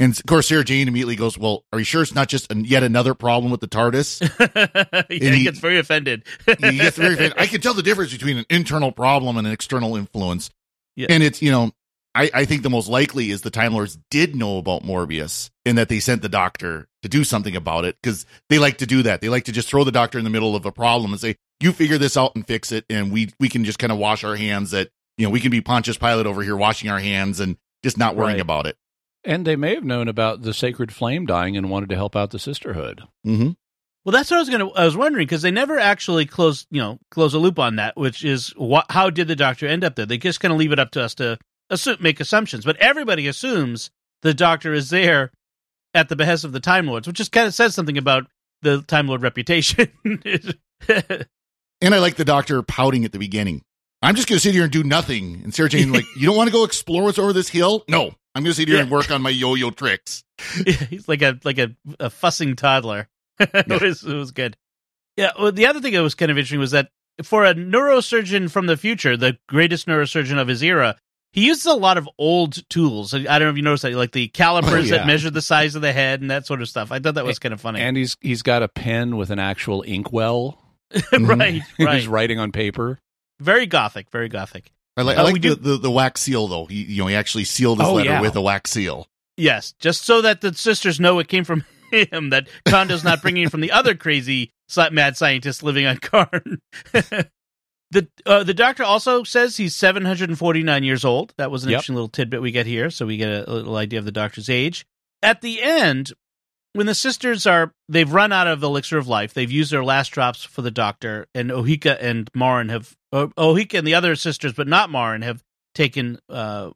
And 0.00 0.12
of 0.18 0.26
course, 0.26 0.48
Sarah 0.48 0.64
Jane 0.64 0.88
immediately 0.88 1.14
goes, 1.14 1.38
"Well, 1.38 1.64
are 1.72 1.78
you 1.78 1.84
sure 1.84 2.02
it's 2.02 2.14
not 2.14 2.28
just 2.28 2.50
an, 2.50 2.64
yet 2.64 2.82
another 2.82 3.14
problem 3.14 3.52
with 3.52 3.60
the 3.60 3.68
TARDIS?" 3.68 4.20
yeah, 5.10 5.30
he, 5.30 5.36
he- 5.38 5.44
gets 5.44 5.58
very 5.60 5.78
offended. 5.78 6.24
he 6.46 6.78
gets 6.78 6.96
very 6.96 7.14
offended. 7.14 7.34
I 7.38 7.46
can 7.46 7.60
tell 7.60 7.74
the 7.74 7.82
difference 7.82 8.10
between 8.10 8.38
an 8.38 8.46
internal 8.50 8.90
problem 8.92 9.36
and 9.36 9.46
an 9.46 9.52
external 9.52 9.94
influence. 9.96 10.50
Yeah. 10.96 11.06
And 11.10 11.22
it's, 11.22 11.40
you 11.42 11.50
know, 11.52 11.70
I, 12.14 12.30
I 12.34 12.44
think 12.46 12.62
the 12.62 12.70
most 12.70 12.88
likely 12.88 13.30
is 13.30 13.42
the 13.42 13.50
Time 13.50 13.74
Lords 13.74 13.96
did 14.10 14.34
know 14.34 14.58
about 14.58 14.82
Morbius 14.82 15.50
and 15.64 15.78
that 15.78 15.88
they 15.88 16.00
sent 16.00 16.22
the 16.22 16.28
doctor 16.28 16.88
to 17.02 17.08
do 17.08 17.22
something 17.22 17.54
about 17.54 17.84
it 17.84 17.96
because 18.02 18.26
they 18.48 18.58
like 18.58 18.78
to 18.78 18.86
do 18.86 19.02
that. 19.04 19.20
They 19.20 19.28
like 19.28 19.44
to 19.44 19.52
just 19.52 19.68
throw 19.68 19.84
the 19.84 19.92
doctor 19.92 20.18
in 20.18 20.24
the 20.24 20.30
middle 20.30 20.56
of 20.56 20.66
a 20.66 20.72
problem 20.72 21.12
and 21.12 21.20
say, 21.20 21.36
you 21.60 21.72
figure 21.72 21.96
this 21.98 22.16
out 22.16 22.34
and 22.34 22.44
fix 22.46 22.72
it. 22.72 22.84
And 22.90 23.12
we, 23.12 23.30
we 23.38 23.48
can 23.48 23.64
just 23.64 23.78
kind 23.78 23.92
of 23.92 23.98
wash 23.98 24.24
our 24.24 24.34
hands 24.34 24.72
that, 24.72 24.88
you 25.16 25.24
know, 25.26 25.30
we 25.30 25.40
can 25.40 25.50
be 25.50 25.60
Pontius 25.60 25.96
Pilate 25.98 26.26
over 26.26 26.42
here 26.42 26.56
washing 26.56 26.90
our 26.90 26.98
hands 26.98 27.38
and 27.38 27.56
just 27.84 27.96
not 27.98 28.16
worrying 28.16 28.36
Right. 28.36 28.40
about 28.42 28.66
it. 28.66 28.76
And 29.24 29.46
they 29.46 29.56
may 29.56 29.74
have 29.74 29.84
known 29.84 30.08
about 30.08 30.42
the 30.42 30.54
sacred 30.54 30.92
flame 30.92 31.26
dying 31.26 31.56
and 31.56 31.70
wanted 31.70 31.90
to 31.90 31.96
help 31.96 32.16
out 32.16 32.30
the 32.30 32.38
sisterhood. 32.38 33.02
Mm-hmm. 33.26 33.50
Well, 34.04 34.12
that's 34.12 34.30
what 34.30 34.38
I 34.38 34.40
was 34.40 34.48
gonna. 34.48 34.68
I 34.70 34.86
was 34.86 34.96
wondering 34.96 35.26
because 35.26 35.42
they 35.42 35.50
never 35.50 35.78
actually 35.78 36.24
close, 36.24 36.66
you 36.70 36.80
know, 36.80 36.98
close 37.10 37.34
a 37.34 37.38
loop 37.38 37.58
on 37.58 37.76
that, 37.76 37.98
which 37.98 38.24
is 38.24 38.48
what? 38.56 38.86
How 38.88 39.10
did 39.10 39.28
the 39.28 39.36
doctor 39.36 39.66
end 39.66 39.84
up 39.84 39.94
there? 39.94 40.06
They 40.06 40.16
just 40.16 40.40
kind 40.40 40.52
of 40.52 40.58
leave 40.58 40.72
it 40.72 40.78
up 40.78 40.92
to 40.92 41.02
us 41.02 41.14
to 41.16 41.38
assume, 41.68 41.98
make 42.00 42.18
assumptions, 42.18 42.64
but 42.64 42.78
everybody 42.78 43.28
assumes 43.28 43.90
the 44.22 44.32
doctor 44.32 44.72
is 44.72 44.88
there 44.88 45.32
at 45.92 46.08
the 46.08 46.16
behest 46.16 46.44
of 46.44 46.52
the 46.52 46.60
Time 46.60 46.86
Lords, 46.86 47.06
which 47.06 47.16
just 47.16 47.32
kind 47.32 47.46
of 47.46 47.52
says 47.52 47.74
something 47.74 47.98
about 47.98 48.26
the 48.62 48.80
Time 48.82 49.06
Lord 49.06 49.22
reputation. 49.22 49.90
And 51.82 51.94
I 51.94 51.98
like 51.98 52.16
the 52.16 52.24
doctor 52.24 52.62
pouting 52.62 53.04
at 53.04 53.12
the 53.12 53.18
beginning. 53.18 53.62
I'm 54.02 54.14
just 54.14 54.28
going 54.28 54.36
to 54.36 54.42
sit 54.42 54.54
here 54.54 54.64
and 54.64 54.72
do 54.72 54.82
nothing. 54.82 55.40
And 55.44 55.54
Sarah 55.54 55.68
Jane, 55.68 55.92
like, 55.92 56.04
you 56.16 56.26
don't 56.26 56.36
want 56.36 56.48
to 56.48 56.52
go 56.52 56.64
explore 56.64 57.04
what's 57.04 57.18
over 57.18 57.32
this 57.32 57.48
hill? 57.48 57.84
No, 57.88 58.12
I'm 58.34 58.42
going 58.42 58.52
to 58.52 58.56
sit 58.56 58.68
here 58.68 58.76
Yeah. 58.76 58.82
and 58.84 58.90
work 58.90 59.10
on 59.10 59.22
my 59.22 59.30
yo-yo 59.30 59.70
tricks. 59.70 60.22
He's 60.88 61.08
like 61.08 61.22
a 61.22 61.38
like 61.44 61.58
a, 61.58 61.74
a 61.98 62.10
fussing 62.10 62.56
toddler. 62.56 63.08
it, 63.40 63.80
was, 63.82 64.02
it 64.04 64.14
was 64.14 64.30
good. 64.30 64.56
Yeah. 65.16 65.32
Well, 65.38 65.52
the 65.52 65.66
other 65.66 65.80
thing 65.80 65.94
that 65.94 66.02
was 66.02 66.14
kind 66.14 66.30
of 66.30 66.36
interesting 66.38 66.60
was 66.60 66.70
that 66.72 66.90
for 67.22 67.44
a 67.44 67.54
neurosurgeon 67.54 68.50
from 68.50 68.66
the 68.66 68.76
future, 68.76 69.16
the 69.16 69.36
greatest 69.48 69.86
neurosurgeon 69.86 70.38
of 70.38 70.48
his 70.48 70.62
era, 70.62 70.96
he 71.32 71.46
uses 71.46 71.66
a 71.66 71.74
lot 71.74 71.98
of 71.98 72.08
old 72.18 72.68
tools. 72.70 73.12
I 73.14 73.18
I 73.18 73.38
don't 73.38 73.40
know 73.42 73.50
if 73.50 73.56
you 73.56 73.62
noticed 73.62 73.82
that, 73.82 73.92
like 73.94 74.12
the 74.12 74.28
calipers 74.28 74.72
Oh, 74.72 74.78
yeah. 74.94 74.98
that 74.98 75.06
measure 75.06 75.30
the 75.30 75.42
size 75.42 75.74
of 75.74 75.82
the 75.82 75.92
head 75.92 76.20
and 76.20 76.30
that 76.30 76.46
sort 76.46 76.60
of 76.62 76.68
stuff. 76.68 76.90
I 76.92 76.98
thought 76.98 77.14
that 77.14 77.24
was 77.24 77.38
kind 77.38 77.52
of 77.52 77.60
funny. 77.60 77.80
And 77.80 77.96
he's 77.96 78.16
he's 78.20 78.42
got 78.42 78.62
a 78.62 78.68
pen 78.68 79.16
with 79.16 79.30
an 79.30 79.38
actual 79.38 79.82
inkwell. 79.82 80.58
right, 81.12 81.62
right. 81.78 81.94
he's 81.96 82.08
writing 82.08 82.38
on 82.38 82.50
paper. 82.52 82.98
Very 83.40 83.66
gothic. 83.66 84.10
Very 84.10 84.28
gothic. 84.28 84.72
I 85.00 85.02
like, 85.02 85.18
Uh, 85.18 85.22
I 85.22 85.24
we 85.26 85.32
like 85.32 85.42
do- 85.42 85.54
the, 85.54 85.70
the, 85.72 85.76
the 85.78 85.90
wax 85.90 86.20
seal, 86.20 86.46
though. 86.48 86.66
He, 86.66 86.82
you 86.84 87.02
know, 87.02 87.08
he 87.08 87.14
actually 87.14 87.44
sealed 87.44 87.80
his 87.80 87.88
Oh, 87.88 87.94
letter 87.94 88.10
yeah. 88.10 88.20
with 88.20 88.36
a 88.36 88.40
wax 88.40 88.70
seal. 88.70 89.06
Yes, 89.36 89.74
just 89.80 90.04
so 90.04 90.20
that 90.22 90.40
the 90.42 90.52
sisters 90.54 91.00
know 91.00 91.18
it 91.18 91.28
came 91.28 91.44
from 91.44 91.64
him. 91.92 92.30
That 92.30 92.48
Condo's 92.66 93.02
not 93.04 93.22
bringing 93.22 93.44
it 93.44 93.50
from 93.50 93.60
the 93.62 93.72
other 93.72 93.94
crazy 93.94 94.50
mad 94.92 95.16
scientist 95.16 95.62
living 95.62 95.86
on 95.86 95.96
Karn. 95.98 96.60
the 97.90 98.06
uh, 98.26 98.44
the 98.44 98.54
doctor 98.54 98.84
also 98.84 99.24
says 99.24 99.56
he's 99.56 99.74
749 99.76 100.84
years 100.84 101.04
old. 101.04 101.34
That 101.38 101.50
was 101.50 101.64
an 101.64 101.70
Yep. 101.70 101.76
interesting 101.76 101.94
little 101.96 102.08
tidbit 102.08 102.42
we 102.42 102.52
get 102.52 102.66
here, 102.66 102.90
so 102.90 103.06
we 103.06 103.16
get 103.16 103.28
a, 103.30 103.50
a 103.50 103.52
little 103.52 103.76
idea 103.76 103.98
of 103.98 104.04
the 104.04 104.12
doctor's 104.12 104.48
age. 104.48 104.86
At 105.22 105.40
the 105.40 105.62
end, 105.62 106.12
when 106.74 106.86
the 106.86 106.94
sisters 106.94 107.46
are 107.46 107.72
they've 107.88 108.12
run 108.12 108.32
out 108.32 108.46
of 108.46 108.62
elixir 108.62 108.98
of 108.98 109.08
life, 109.08 109.34
they've 109.34 109.50
used 109.50 109.72
their 109.72 109.84
last 109.84 110.10
drops 110.10 110.44
for 110.44 110.62
the 110.62 110.70
doctor, 110.70 111.26
and 111.34 111.50
Ohica 111.50 111.96
and 112.00 112.30
Maren 112.34 112.68
have 112.68 112.96
uh, 113.12 113.26
Ohica 113.38 113.78
and 113.78 113.86
the 113.86 113.94
other 113.94 114.16
sisters, 114.16 114.52
but 114.52 114.68
not 114.68 114.90
Maren, 114.90 115.22
have 115.22 115.42
taken 115.74 116.18
uh, 116.28 116.70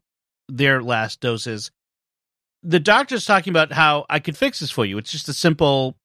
their 0.47 0.81
last 0.81 1.19
doses 1.19 1.71
the 2.65 2.79
doctor's 2.79 3.25
talking 3.25 3.51
about 3.51 3.71
how 3.71 4.05
I 4.09 4.19
could 4.19 4.35
fix 4.35 4.59
this 4.59 4.71
for 4.71 4.85
you. 4.85 4.97
It's 4.97 5.11
just 5.11 5.29
a 5.29 5.33
simple 5.33 5.95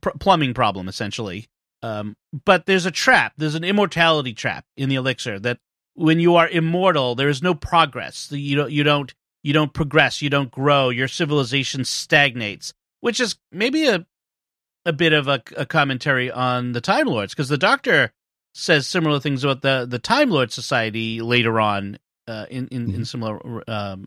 pr- 0.00 0.10
plumbing 0.18 0.54
problem, 0.54 0.88
essentially. 0.88 1.46
Um, 1.82 2.16
but 2.44 2.66
there's 2.66 2.84
a 2.84 2.90
trap. 2.90 3.34
There's 3.38 3.54
an 3.54 3.64
immortality 3.64 4.34
trap 4.34 4.66
in 4.76 4.88
the 4.88 4.96
elixir 4.96 5.38
that 5.38 5.58
when 5.94 6.18
you 6.18 6.34
are 6.36 6.48
immortal, 6.48 7.14
there 7.14 7.28
is 7.28 7.42
no 7.42 7.54
progress. 7.54 8.28
You 8.30 8.56
don't. 8.56 8.72
You 8.72 8.82
don't. 8.82 9.14
You 9.42 9.54
don't 9.54 9.72
progress. 9.72 10.20
You 10.20 10.28
don't 10.28 10.50
grow. 10.50 10.90
Your 10.90 11.08
civilization 11.08 11.84
stagnates, 11.84 12.74
which 13.00 13.20
is 13.20 13.36
maybe 13.52 13.86
a 13.86 14.04
a 14.84 14.92
bit 14.92 15.12
of 15.12 15.28
a, 15.28 15.42
a 15.56 15.64
commentary 15.64 16.30
on 16.30 16.72
the 16.72 16.80
Time 16.80 17.06
Lords, 17.06 17.34
because 17.34 17.48
the 17.48 17.58
Doctor 17.58 18.12
says 18.54 18.86
similar 18.86 19.20
things 19.20 19.44
about 19.44 19.62
the 19.62 19.86
the 19.88 19.98
Time 19.98 20.30
Lord 20.30 20.52
Society 20.52 21.20
later 21.20 21.60
on 21.60 21.98
uh, 22.26 22.46
in 22.50 22.68
in, 22.68 22.94
in 22.94 23.04
similar 23.04 23.62
um, 23.68 24.06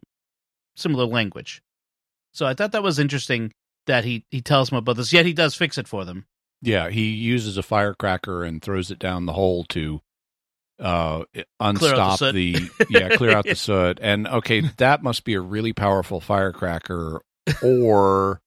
similar 0.76 1.06
language. 1.06 1.62
So 2.34 2.46
I 2.46 2.54
thought 2.54 2.72
that 2.72 2.84
was 2.84 3.00
interesting 3.00 3.54
that 3.88 4.04
he 4.06 4.26
he 4.32 4.42
tells 4.42 4.70
them 4.70 4.78
about 4.78 4.98
this. 4.98 5.14
Yet 5.14 5.26
he 5.26 5.34
does 5.34 5.56
fix 5.56 5.78
it 5.78 5.88
for 5.88 6.06
them. 6.06 6.26
Yeah, 6.62 6.90
he 6.90 7.12
uses 7.12 7.58
a 7.58 7.64
firecracker 7.64 8.44
and 8.44 8.62
throws 8.62 8.90
it 8.90 9.00
down 9.00 9.26
the 9.26 9.34
hole 9.34 9.66
to 9.66 10.02
uh 10.80 11.24
unstop 11.62 12.18
soot. 12.18 12.34
the, 12.34 12.70
yeah 12.90 13.10
clear 13.10 13.30
out 13.38 13.46
the 13.46 13.54
soot 13.54 14.00
and 14.02 14.28
okay 14.28 14.62
that 14.78 15.04
must 15.04 15.24
be 15.24 15.36
a 15.36 15.40
really 15.40 15.72
powerful 15.72 16.20
firecracker 16.20 17.22
or 17.62 18.42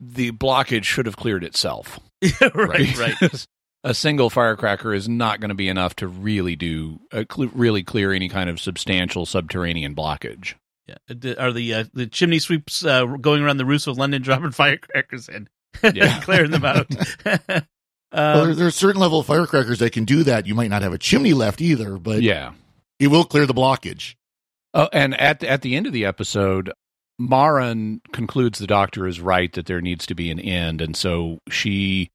the 0.00 0.32
blockage 0.32 0.84
should 0.84 1.04
have 1.04 1.16
cleared 1.16 1.44
itself 1.44 2.00
right, 2.54 2.98
right. 2.98 3.46
Because 3.82 3.96
a 3.96 4.00
single 4.00 4.30
firecracker 4.30 4.94
is 4.94 5.08
not 5.08 5.40
going 5.40 5.48
to 5.50 5.54
be 5.54 5.68
enough 5.68 5.96
to 5.96 6.08
really 6.08 6.56
do 6.56 7.00
uh, 7.12 7.24
cle 7.28 7.48
really 7.48 7.82
clear 7.82 8.12
any 8.12 8.28
kind 8.28 8.48
of 8.48 8.60
substantial 8.60 9.26
subterranean 9.26 9.94
blockage 9.94 10.54
Yeah. 10.86 11.34
Are 11.38 11.52
the 11.52 11.74
uh, 11.74 11.84
the 11.92 12.06
chimney 12.06 12.38
sweeps 12.38 12.84
uh, 12.84 13.04
going 13.04 13.42
around 13.42 13.56
the 13.58 13.64
roofs 13.66 13.86
of 13.86 13.98
London 13.98 14.22
dropping 14.22 14.52
firecrackers 14.52 15.28
in, 15.28 15.48
Yeah. 15.94 16.20
clearing 16.20 16.50
them 16.50 16.64
out? 16.64 16.86
well, 17.24 17.36
um, 18.12 18.46
there, 18.46 18.54
there's 18.54 18.58
a 18.60 18.70
certain 18.72 19.00
level 19.00 19.20
of 19.20 19.26
firecrackers 19.26 19.78
that 19.80 19.92
can 19.92 20.04
do 20.04 20.22
that. 20.24 20.46
You 20.46 20.54
might 20.54 20.70
not 20.70 20.82
have 20.82 20.92
a 20.92 20.98
chimney 20.98 21.32
left 21.34 21.60
either, 21.60 21.98
but 21.98 22.22
yeah 22.22 22.52
it 22.98 23.08
will 23.08 23.24
clear 23.24 23.46
the 23.46 23.54
blockage. 23.54 24.14
Oh, 24.74 24.88
and 24.92 25.18
at 25.20 25.40
the, 25.40 25.50
at 25.50 25.62
the 25.62 25.74
end 25.74 25.86
of 25.88 25.92
the 25.92 26.04
episode, 26.04 26.72
Maren 27.18 28.00
concludes 28.12 28.58
the 28.58 28.66
doctor 28.66 29.06
is 29.08 29.20
right 29.20 29.52
that 29.54 29.66
there 29.66 29.80
needs 29.80 30.06
to 30.06 30.14
be 30.14 30.30
an 30.30 30.38
end, 30.38 30.80
and 30.80 30.96
so 30.96 31.38
she 31.50 32.10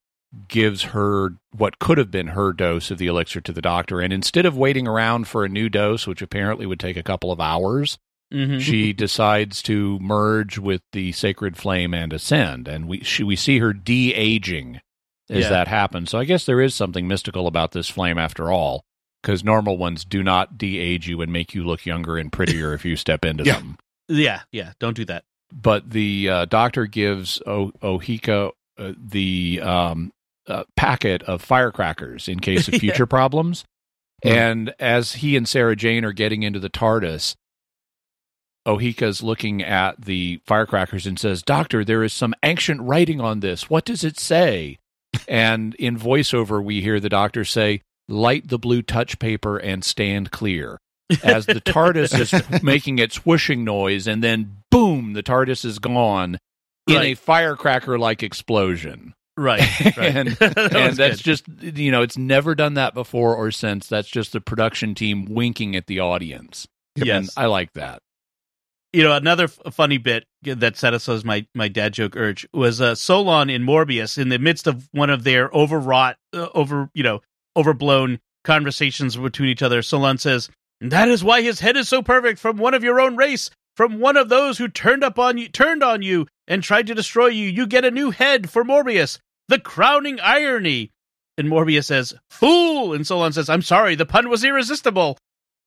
gives 0.47 0.83
her 0.83 1.31
what 1.55 1.79
could 1.79 1.97
have 1.97 2.11
been 2.11 2.27
her 2.27 2.53
dose 2.53 2.91
of 2.91 2.97
the 2.97 3.07
elixir 3.07 3.41
to 3.41 3.51
the 3.53 3.61
doctor. 3.61 3.99
And 4.01 4.11
instead 4.13 4.45
of 4.45 4.57
waiting 4.57 4.88
around 4.88 5.27
for 5.27 5.43
a 5.45 5.49
new 5.49 5.69
dose, 5.69 6.05
which 6.05 6.21
apparently 6.21 6.65
would 6.65 6.79
take 6.79 6.97
a 6.97 7.03
couple 7.03 7.31
of 7.31 7.39
hours, 7.39 7.97
Mhm. 8.33 8.59
she 8.59 8.91
decides 9.05 9.61
to 9.63 9.97
merge 9.99 10.57
with 10.57 10.81
the 10.91 11.11
sacred 11.13 11.55
flame 11.57 11.93
and 11.93 12.11
ascend. 12.13 12.67
And 12.67 12.88
we 12.88 12.99
she, 13.03 13.23
we 13.23 13.35
see 13.35 13.59
her 13.59 13.71
de 13.73 14.13
aging 14.13 14.81
as 15.29 15.43
Yeah. 15.43 15.49
that 15.49 15.67
happens. 15.67 16.09
So 16.11 16.19
I 16.19 16.25
guess 16.25 16.45
there 16.45 16.61
is 16.61 16.75
something 16.75 17.07
mystical 17.07 17.47
about 17.47 17.71
this 17.71 17.89
flame 17.89 18.17
after 18.17 18.51
all, 18.51 18.83
because 19.21 19.43
normal 19.43 19.77
ones 19.77 20.03
do 20.05 20.23
not 20.23 20.57
de 20.57 20.77
age 20.77 21.07
you 21.07 21.21
and 21.21 21.31
make 21.31 21.53
you 21.55 21.63
look 21.63 21.85
younger 21.85 22.17
and 22.17 22.31
prettier 22.31 22.73
if 22.73 22.83
you 22.85 22.95
step 22.95 23.23
into 23.25 23.43
Yeah. 23.45 23.53
them. 23.59 23.77
yeah, 24.09 24.41
yeah. 24.51 24.73
Don't 24.79 24.95
do 24.95 25.05
that. 25.05 25.23
But 25.53 25.89
the 25.91 26.29
uh, 26.29 26.45
doctor 26.45 26.85
gives 26.85 27.41
o- 27.47 27.71
Ohica 27.81 28.51
uh, 28.77 28.91
the 28.97 29.59
um, 29.61 30.11
uh, 30.47 30.63
packet 30.75 31.21
of 31.23 31.41
firecrackers 31.41 32.27
in 32.27 32.39
case 32.39 32.67
of 32.67 32.73
Yeah. 32.75 32.79
future 32.79 33.05
problems. 33.05 33.65
And 34.23 34.73
as 34.79 35.13
he 35.15 35.37
and 35.37 35.47
Sarah 35.47 35.75
Jane 35.75 36.03
are 36.03 36.11
getting 36.13 36.43
into 36.43 36.59
the 36.59 36.69
TARDIS, 36.69 37.35
Ohica's 38.67 39.23
looking 39.23 39.63
at 39.63 40.01
the 40.01 40.41
firecrackers 40.45 41.05
and 41.07 41.17
says, 41.19 41.41
Doctor, 41.41 41.85
there 41.85 42.03
is 42.03 42.13
some 42.13 42.33
ancient 42.43 42.81
writing 42.81 43.21
on 43.21 43.39
this. 43.39 43.69
What 43.69 43.85
does 43.85 44.03
it 44.03 44.19
say? 44.19 44.77
and 45.27 45.73
in 45.75 45.97
voiceover, 45.97 46.63
we 46.63 46.81
hear 46.81 46.99
the 46.99 47.09
doctor 47.09 47.45
say, 47.45 47.81
Light 48.09 48.47
the 48.49 48.59
blue 48.59 48.81
touch 48.81 49.19
paper 49.19 49.57
and 49.57 49.83
stand 49.83 50.31
clear. 50.31 50.77
As 51.23 51.45
the 51.45 51.61
TARDIS 51.61 52.19
is 52.19 52.33
making 52.63 52.99
its 52.99 53.25
whooshing 53.25 53.63
noise, 53.63 54.07
and 54.07 54.23
then 54.23 54.57
boom, 54.71 55.13
the 55.13 55.23
TARDIS 55.23 55.63
is 55.65 55.79
gone 55.79 56.37
in 56.87 57.01
a 57.01 57.13
firecracker 57.15 57.97
like 57.99 58.23
explosion. 58.23 59.13
Right. 59.38 59.61
right. 59.97 60.15
and 60.15 60.27
That 60.39 60.75
and 60.75 60.97
that's 60.97 61.17
good. 61.17 61.23
just 61.23 61.45
you 61.61 61.91
know 61.91 62.01
it's 62.01 62.17
never 62.17 62.55
done 62.55 62.73
that 62.73 62.93
before 62.93 63.35
or 63.35 63.51
since 63.51 63.88
that's 63.88 64.07
just 64.09 64.33
the 64.33 64.41
production 64.41 64.95
team 64.95 65.25
winking 65.25 65.75
at 65.75 65.85
the 65.88 65.99
audience 65.99 66.67
Yes. 66.95 67.07
and 67.15 67.29
i 67.38 67.45
like 67.45 67.73
that 67.73 67.99
you 68.93 69.03
know 69.03 69.13
another 69.15 69.43
f- 69.43 69.59
funny 69.73 69.99
bit 69.99 70.25
that 70.41 70.75
satisfies 70.75 71.23
my 71.23 71.45
my 71.53 71.67
dad 71.67 71.93
joke 71.93 72.15
urge 72.17 72.47
was 72.53 72.81
uh, 72.81 72.95
Solon 72.95 73.49
in 73.51 73.63
Morbius 73.63 74.17
in 74.17 74.29
the 74.29 74.39
midst 74.39 74.65
of 74.65 74.88
one 74.91 75.11
of 75.11 75.23
their 75.23 75.49
overwrought, 75.49 76.15
uh, 76.33 76.47
over 76.55 76.89
you 76.95 77.03
know 77.03 77.21
overblown 77.55 78.19
conversations 78.43 79.15
between 79.17 79.49
each 79.49 79.61
other. 79.61 79.81
Solon 79.81 80.17
says, 80.17 80.49
"That 80.79 81.09
is 81.09 81.23
why 81.23 81.41
his 81.41 81.59
head 81.59 81.75
is 81.75 81.89
so 81.89 82.01
perfect 82.01 82.39
from 82.39 82.57
one 82.57 82.73
of 82.73 82.83
your 82.83 82.99
own 82.99 83.15
race." 83.17 83.49
From 83.75 83.99
one 83.99 84.17
of 84.17 84.29
those 84.29 84.57
who 84.57 84.67
turned 84.69 85.03
up 85.03 85.19
on 85.19 85.38
you, 85.38 85.49
turned 85.49 85.83
on 85.83 86.01
you, 86.01 86.25
and 86.47 86.63
tried 86.63 86.88
to 86.88 86.95
destroy 86.95 87.27
you, 87.27 87.47
you 87.47 87.67
get 87.67 87.85
a 87.85 87.91
new 87.91 88.09
head 88.09 88.49
for 88.49 88.63
Morbius. 88.63 89.19
The 89.47 89.59
crowning 89.59 90.19
irony. 90.19 90.91
And 91.39 91.47
Morbius 91.49 91.85
says, 91.85 92.13
"Fool!" 92.31 92.93
And 92.93 93.05
Solon 93.05 93.31
says, 93.31 93.47
"I'm 93.49 93.61
sorry, 93.61 93.93
the 93.95 94.05
pun 94.07 94.27
was 94.29 94.43
irresistible." 94.43 95.17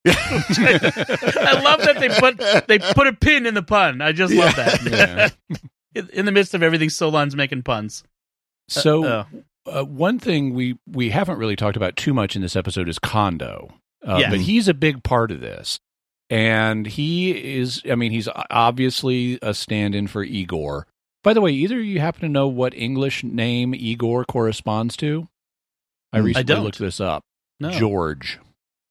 I 0.07 1.61
love 1.63 1.81
that 1.83 1.97
they 2.01 2.09
put 2.09 2.67
they 2.67 2.79
put 2.79 3.07
a 3.07 3.13
pin 3.13 3.47
in 3.47 3.55
the 3.55 3.63
pun. 3.63 4.01
I 4.01 4.13
just 4.13 4.33
love 4.35 4.55
that. 4.57 5.33
in, 5.95 6.09
in 6.13 6.25
the 6.27 6.33
midst 6.33 6.55
of 6.55 6.63
everything, 6.63 6.91
Solon's 6.91 7.37
making 7.37 7.63
puns. 7.63 8.03
so 8.69 9.05
Uh, 9.05 9.25
uh, 9.67 9.85
one 9.85 10.19
thing 10.19 10.55
we 10.55 10.79
we 10.87 11.11
haven't 11.11 11.39
really 11.39 11.57
talked 11.57 11.77
about 11.77 11.97
too 11.97 12.15
much 12.15 12.35
in 12.35 12.43
this 12.43 12.57
episode 12.57 12.89
is 12.89 12.99
Condo, 12.99 13.73
uh, 14.07 14.17
Yes. 14.21 14.31
but 14.31 14.41
he's 14.41 14.69
a 14.69 14.75
big 14.75 15.03
part 15.03 15.31
of 15.31 15.41
this, 15.41 15.79
and 16.31 16.87
he 16.87 17.55
is. 17.59 17.83
I 17.89 17.95
mean, 17.95 18.11
he's 18.11 18.29
obviously 18.51 19.39
a 19.43 19.53
stand-in 19.55 20.07
for 20.07 20.25
Igor. 20.25 20.87
By 21.23 21.35
the 21.35 21.41
way, 21.41 21.53
either 21.53 21.81
you 21.81 22.01
happen 22.01 22.23
to 22.23 22.29
know 22.29 22.49
what 22.49 22.75
English 22.75 23.23
name 23.25 23.75
Igor 23.75 24.25
corresponds 24.25 24.97
to? 24.99 25.29
I 26.13 26.17
Mm. 26.19 26.21
I 26.21 26.25
recently 26.25 26.45
don't. 26.55 26.65
looked 26.65 26.79
this 26.79 27.01
up. 27.01 27.25
No. 27.61 27.71
George. 27.71 28.39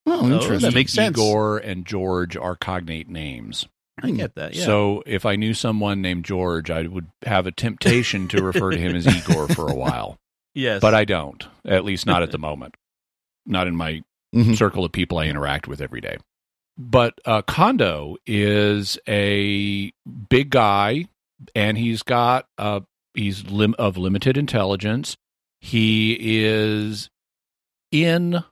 Oh, 0.05 0.25
interesting. 0.25 0.59
that 0.69 0.73
makes 0.73 0.93
sense. 0.93 1.17
Igor 1.17 1.57
and 1.57 1.85
George 1.85 2.35
are 2.37 2.55
cognate 2.55 3.09
names. 3.09 3.67
I 4.01 4.11
get 4.11 4.35
that. 4.35 4.53
Yeah. 4.55 4.65
So 4.65 5.03
if 5.05 5.25
I 5.25 5.35
knew 5.35 5.53
someone 5.53 6.01
named 6.01 6.23
George, 6.23 6.71
I 6.71 6.83
would 6.83 7.07
have 7.25 7.45
a 7.47 7.51
temptation 7.51 8.27
to 8.29 8.41
refer 8.41 8.71
to 8.71 8.77
him 8.77 8.95
as 8.95 9.05
Igor 9.05 9.49
for 9.49 9.67
a 9.69 9.75
while. 9.75 10.17
yes, 10.53 10.79
But 10.81 10.93
I 10.95 11.03
don't, 11.05 11.45
at 11.65 11.83
least 11.83 12.05
not 12.05 12.23
at 12.23 12.31
the 12.31 12.37
moment. 12.39 12.75
Not 13.45 13.67
in 13.67 13.75
my 13.75 14.03
Mhm. 14.33 14.55
circle 14.57 14.85
of 14.85 14.91
people 14.91 15.17
I 15.17 15.25
interact 15.25 15.67
with 15.67 15.81
every 15.81 15.99
day. 16.01 16.17
But 16.77 17.19
uh, 17.25 17.41
Condo 17.41 18.15
is 18.25 18.97
a 19.07 19.91
big 20.29 20.51
guy, 20.51 21.07
and 21.55 21.77
he's 21.77 22.03
got 22.03 22.45
uh, 22.57 22.81
he's 23.13 23.45
lim- 23.49 23.75
of 23.79 23.97
limited 23.97 24.37
intelligence. 24.37 25.17
He 25.61 26.17
is 26.19 27.09
in 27.91 28.43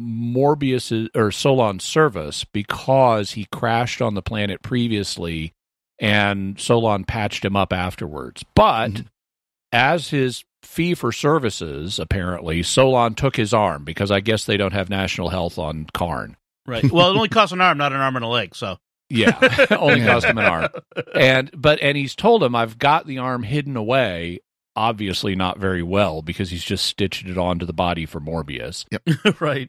Morbius 0.00 1.08
or 1.14 1.30
Solon's 1.30 1.84
service 1.84 2.44
because 2.44 3.32
he 3.32 3.46
crashed 3.52 4.00
on 4.00 4.14
the 4.14 4.22
planet 4.22 4.62
previously, 4.62 5.52
and 5.98 6.58
Solon 6.58 7.04
patched 7.04 7.44
him 7.44 7.54
up 7.56 7.72
afterwards. 7.72 8.44
But 8.54 8.88
Mhm. 8.92 9.06
as 9.72 10.08
his 10.10 10.44
fee 10.62 10.94
for 10.94 11.12
services, 11.12 11.98
apparently, 11.98 12.62
Solon 12.62 13.14
took 13.14 13.36
his 13.36 13.52
arm 13.54 13.84
because 13.84 14.10
I 14.10 14.20
guess 14.20 14.44
they 14.44 14.56
don't 14.56 14.72
have 14.72 14.88
national 14.90 15.28
health 15.28 15.58
on 15.58 15.86
Karn. 15.92 16.36
right. 16.66 16.90
Well, 16.90 17.10
it 17.10 17.16
only 17.16 17.28
costs 17.28 17.52
an 17.52 17.60
arm, 17.60 17.78
not 17.78 17.92
an 17.92 18.00
arm 18.00 18.16
and 18.16 18.24
a 18.24 18.28
leg. 18.28 18.54
So 18.54 18.78
Yeah, 19.10 19.66
only 19.70 20.00
Yeah. 20.00 20.06
cost 20.06 20.26
him 20.26 20.38
an 20.38 20.44
arm. 20.46 20.68
And 21.14 21.50
but 21.56 21.80
and 21.82 21.96
he's 21.96 22.14
told 22.14 22.42
him 22.42 22.54
I've 22.54 22.78
got 22.78 23.06
the 23.06 23.18
arm 23.18 23.42
hidden 23.42 23.76
away. 23.76 24.40
Obviously 24.76 25.34
not 25.34 25.58
very 25.58 25.82
well 25.82 26.22
because 26.22 26.50
he's 26.50 26.62
just 26.64 26.86
stitched 26.86 27.26
it 27.26 27.36
onto 27.36 27.66
the 27.66 27.72
body 27.72 28.06
for 28.06 28.20
Morbius. 28.20 28.86
Yep. 28.92 29.40
right. 29.40 29.68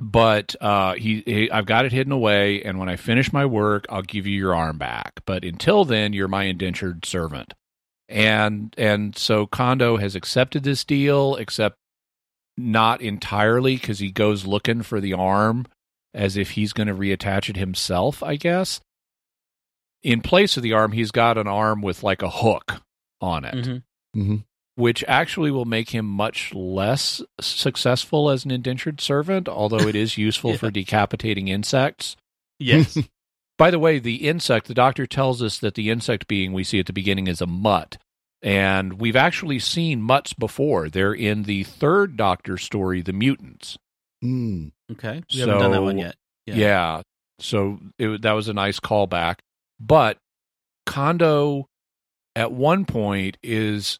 But 0.00 0.54
uh, 0.60 0.94
he, 0.94 1.22
he 1.26 1.50
I've 1.50 1.66
got 1.66 1.84
it 1.86 1.92
hidden 1.92 2.12
away, 2.12 2.62
and 2.62 2.78
when 2.78 2.88
I 2.88 2.96
finish 2.96 3.32
my 3.32 3.44
work, 3.46 3.84
I'll 3.90 4.02
give 4.02 4.26
you 4.26 4.36
your 4.36 4.54
arm 4.54 4.78
back. 4.78 5.20
But 5.26 5.44
until 5.44 5.84
then, 5.84 6.12
you're 6.12 6.28
my 6.28 6.44
indentured 6.44 7.04
servant. 7.04 7.54
And 8.08 8.74
and 8.78 9.16
so 9.16 9.46
Condo 9.46 9.96
has 9.96 10.14
accepted 10.14 10.62
this 10.64 10.84
deal, 10.84 11.36
except 11.36 11.76
not 12.56 13.00
entirely 13.00 13.76
because 13.76 13.98
he 13.98 14.10
goes 14.10 14.44
looking 14.46 14.82
for 14.82 15.00
the 15.00 15.14
arm 15.14 15.66
as 16.14 16.36
if 16.36 16.50
he's 16.52 16.72
going 16.72 16.86
to 16.88 16.94
reattach 16.94 17.48
it 17.48 17.56
himself, 17.56 18.22
I 18.22 18.36
guess. 18.36 18.80
In 20.02 20.20
place 20.20 20.56
of 20.56 20.62
the 20.62 20.72
arm, 20.72 20.92
he's 20.92 21.10
got 21.12 21.38
an 21.38 21.46
arm 21.46 21.80
with 21.82 22.02
like 22.02 22.22
a 22.22 22.30
hook 22.30 22.82
on 23.20 23.44
it, 23.44 23.54
Mhm. 23.54 23.82
Mhm. 24.16 24.44
which 24.74 25.04
actually 25.06 25.50
will 25.50 25.64
make 25.64 25.90
him 25.90 26.06
much 26.06 26.52
less 26.52 27.22
successful 27.40 28.28
as 28.30 28.44
an 28.44 28.50
indentured 28.50 29.00
servant, 29.00 29.48
although 29.48 29.86
it 29.88 29.94
is 29.94 30.18
useful 30.18 30.52
Yeah. 30.52 30.56
for 30.56 30.70
decapitating 30.70 31.48
insects. 31.48 32.16
Yes. 32.58 32.98
By 33.58 33.70
the 33.70 33.78
way, 33.78 33.98
the 34.00 34.26
insect, 34.28 34.66
the 34.66 34.74
doctor 34.74 35.06
tells 35.06 35.40
us 35.42 35.58
that 35.58 35.74
the 35.74 35.88
insect 35.90 36.26
being 36.26 36.52
we 36.52 36.64
see 36.64 36.80
at 36.80 36.86
the 36.86 36.92
beginning 36.92 37.28
is 37.28 37.40
a 37.40 37.46
mutt. 37.46 37.96
And 38.44 38.94
we've 38.94 39.14
actually 39.14 39.60
seen 39.60 40.02
mutts 40.02 40.32
before. 40.32 40.88
They're 40.90 41.14
in 41.14 41.44
the 41.44 41.62
third 41.62 42.16
doctor 42.16 42.58
story, 42.58 43.00
The 43.02 43.12
Mutants. 43.12 43.78
Mm. 44.22 44.72
okay. 44.92 45.22
We 45.32 45.40
haven't 45.40 45.58
done 45.58 45.72
that 45.72 45.82
one 45.82 45.96
So- 45.98 46.04
yet. 46.04 46.16
Yeah. 46.46 46.54
Yeah. 46.54 47.02
So 47.38 47.78
it, 47.98 48.22
that 48.22 48.32
was 48.32 48.48
a 48.48 48.52
nice 48.54 48.78
callback. 48.80 49.36
But 49.80 50.18
Condo, 50.86 51.66
at 52.36 52.52
one 52.52 52.84
point, 52.84 53.36
is 53.42 53.98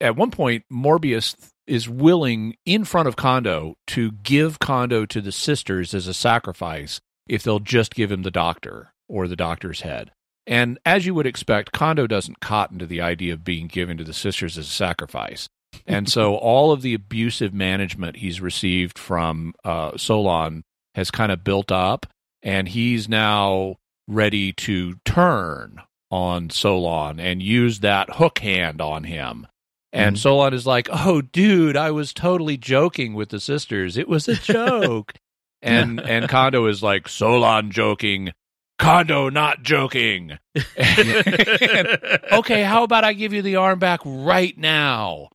at 0.00 0.16
one 0.16 0.30
point 0.30 0.64
Morbius 0.72 1.36
is 1.66 1.88
willing 1.88 2.56
in 2.66 2.84
front 2.84 3.08
of 3.08 3.16
Condo 3.16 3.74
to 3.88 4.12
give 4.12 4.58
Condo 4.58 5.06
to 5.06 5.20
the 5.20 5.32
sisters 5.32 5.94
as 5.94 6.06
a 6.06 6.14
sacrifice 6.14 7.00
if 7.28 7.42
they'll 7.42 7.60
just 7.60 7.94
give 7.94 8.12
him 8.12 8.22
the 8.22 8.30
doctor 8.30 8.92
or 9.08 9.28
the 9.28 9.36
doctor's 9.36 9.80
head. 9.80 10.10
And 10.46 10.78
as 10.84 11.06
you 11.06 11.14
would 11.14 11.26
expect, 11.26 11.72
Condo 11.72 12.06
doesn't 12.06 12.40
cotton 12.40 12.78
to 12.80 12.86
the 12.86 13.00
idea 13.00 13.32
of 13.32 13.44
being 13.44 13.66
given 13.66 13.96
to 13.96 14.04
the 14.04 14.12
sisters 14.12 14.58
as 14.58 14.66
a 14.66 14.70
sacrifice. 14.70 15.48
And 15.86 16.08
so 16.08 16.34
all 16.36 16.72
of 16.72 16.82
the 16.82 16.94
abusive 16.94 17.52
management 17.52 18.16
he's 18.16 18.40
received 18.40 18.98
from 18.98 19.54
uh, 19.64 19.96
Solon 19.96 20.62
has 20.94 21.10
kind 21.10 21.30
of 21.30 21.44
built 21.44 21.70
up, 21.70 22.06
and 22.42 22.68
he's 22.68 23.08
now 23.08 23.76
ready 24.08 24.52
to 24.52 24.94
turn 25.04 25.80
on 26.10 26.48
Solon 26.50 27.18
and 27.20 27.42
use 27.42 27.80
that 27.80 28.14
hook 28.16 28.38
hand 28.38 28.80
on 28.80 29.04
him. 29.04 29.46
And 29.92 30.16
Mhm. 30.16 30.20
Solon 30.20 30.54
is 30.54 30.66
like, 30.66 30.88
"Oh, 30.90 31.20
dude, 31.22 31.76
I 31.76 31.90
was 31.90 32.12
totally 32.12 32.56
joking 32.56 33.14
with 33.14 33.28
the 33.30 33.40
sisters. 33.40 33.96
It 33.96 34.08
was 34.08 34.28
a 34.28 34.34
joke." 34.52 35.14
and 35.62 35.98
and 36.00 36.28
Condo 36.28 36.66
is 36.66 36.82
like, 36.82 37.08
"Solon 37.08 37.70
joking, 37.70 38.32
Condo 38.78 39.28
not 39.30 39.62
joking." 39.62 40.38
And, 40.76 41.98
okay, 42.32 42.62
how 42.62 42.82
about 42.84 43.04
I 43.04 43.12
give 43.12 43.32
you 43.32 43.42
the 43.42 43.56
arm 43.56 43.78
back 43.78 44.00
right 44.04 44.56
now? 44.58 45.28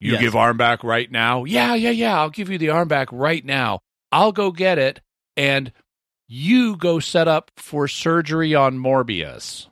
You 0.00 0.12
Yes. 0.12 0.20
give 0.20 0.36
arm 0.36 0.56
back 0.56 0.84
right 0.84 1.10
now? 1.10 1.44
Yeah, 1.44 1.74
yeah, 1.74 1.90
yeah. 1.90 2.18
I'll 2.18 2.30
give 2.30 2.50
you 2.50 2.58
the 2.58 2.70
arm 2.70 2.88
back 2.88 3.08
right 3.10 3.44
now. 3.44 3.80
I'll 4.12 4.32
go 4.32 4.50
get 4.52 4.78
it. 4.78 5.00
And 5.36 5.72
you 6.28 6.76
go 6.76 6.98
set 7.00 7.26
up 7.28 7.50
for 7.56 7.88
surgery 7.88 8.54
on 8.54 8.78
Morbius. 8.78 9.66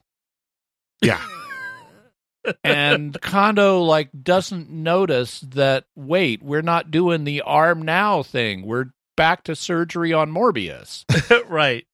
Yeah. 1.03 1.25
and 2.65 3.21
Condo 3.21 3.81
like 3.83 4.11
doesn't 4.23 4.71
notice 4.71 5.41
that 5.41 5.85
wait, 5.97 6.43
we're 6.43 6.63
not 6.63 6.91
doing 6.91 7.25
the 7.25 7.43
arm 7.43 7.83
now 7.83 8.23
thing. 8.23 8.65
We're 8.67 8.87
back 9.17 9.45
to 9.45 9.57
surgery 9.57 10.13
on 10.13 10.31
Morbius. 10.31 11.05
right. 11.49 11.87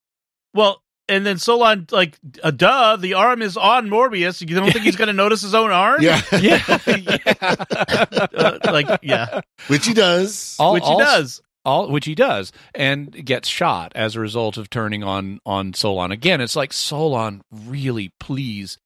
Well, 0.54 0.81
and 1.08 1.26
then 1.26 1.38
Solon 1.38 1.86
like 1.90 2.18
uh, 2.42 2.50
duh, 2.50 2.96
the 2.96 3.14
arm 3.14 3.42
is 3.42 3.56
on 3.56 3.88
Morbius. 3.88 4.40
You 4.40 4.54
don't 4.56 4.70
think 4.72 4.84
he's 4.84 4.96
going 4.96 5.08
to 5.08 5.12
notice 5.12 5.42
his 5.42 5.54
own 5.54 5.70
arm? 5.70 6.00
Yeah. 6.02 6.20
yeah. 6.40 6.78
yeah. 6.86 7.54
Uh, 8.34 8.58
like 8.64 9.00
yeah. 9.02 9.40
Which 9.68 9.86
he 9.86 9.94
does. 9.94 10.56
All- 10.58 10.74
Which 10.74 10.84
he 10.84 10.90
all- 10.90 10.98
does. 10.98 11.42
all 11.64 11.88
which 11.90 12.06
he 12.06 12.14
does 12.14 12.50
and 12.74 13.12
gets 13.24 13.48
shot 13.48 13.92
as 13.94 14.16
a 14.16 14.20
result 14.20 14.56
of 14.56 14.70
turning 14.70 15.02
on 15.04 15.40
on 15.46 15.74
Solon 15.74 16.10
again. 16.12 16.40
It's 16.40 16.56
like 16.56 16.72
Solon, 16.72 17.42
really 17.52 18.12
please 18.20 18.78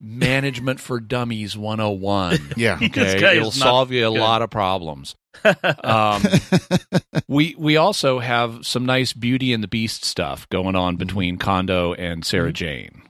management 0.00 0.78
for 0.80 1.00
dummies 1.00 1.56
101. 1.56 2.38
Yeah. 2.56 2.78
Okay, 2.82 3.36
it'll 3.36 3.50
solve 3.50 3.90
you 3.92 4.08
a 4.08 4.12
good. 4.12 4.20
lot 4.20 4.42
of 4.42 4.50
problems. 4.50 5.14
Um, 5.84 6.22
we 7.28 7.54
we 7.58 7.76
also 7.76 8.18
have 8.18 8.66
some 8.66 8.86
nice 8.86 9.12
Beauty 9.12 9.52
and 9.52 9.62
the 9.62 9.68
Beast 9.68 10.04
stuff 10.04 10.48
going 10.48 10.74
on 10.76 10.94
Mm-hmm. 10.94 10.98
between 10.98 11.36
Condo 11.38 11.92
and 11.94 12.24
Sarah 12.24 12.52
Jane 12.52 13.02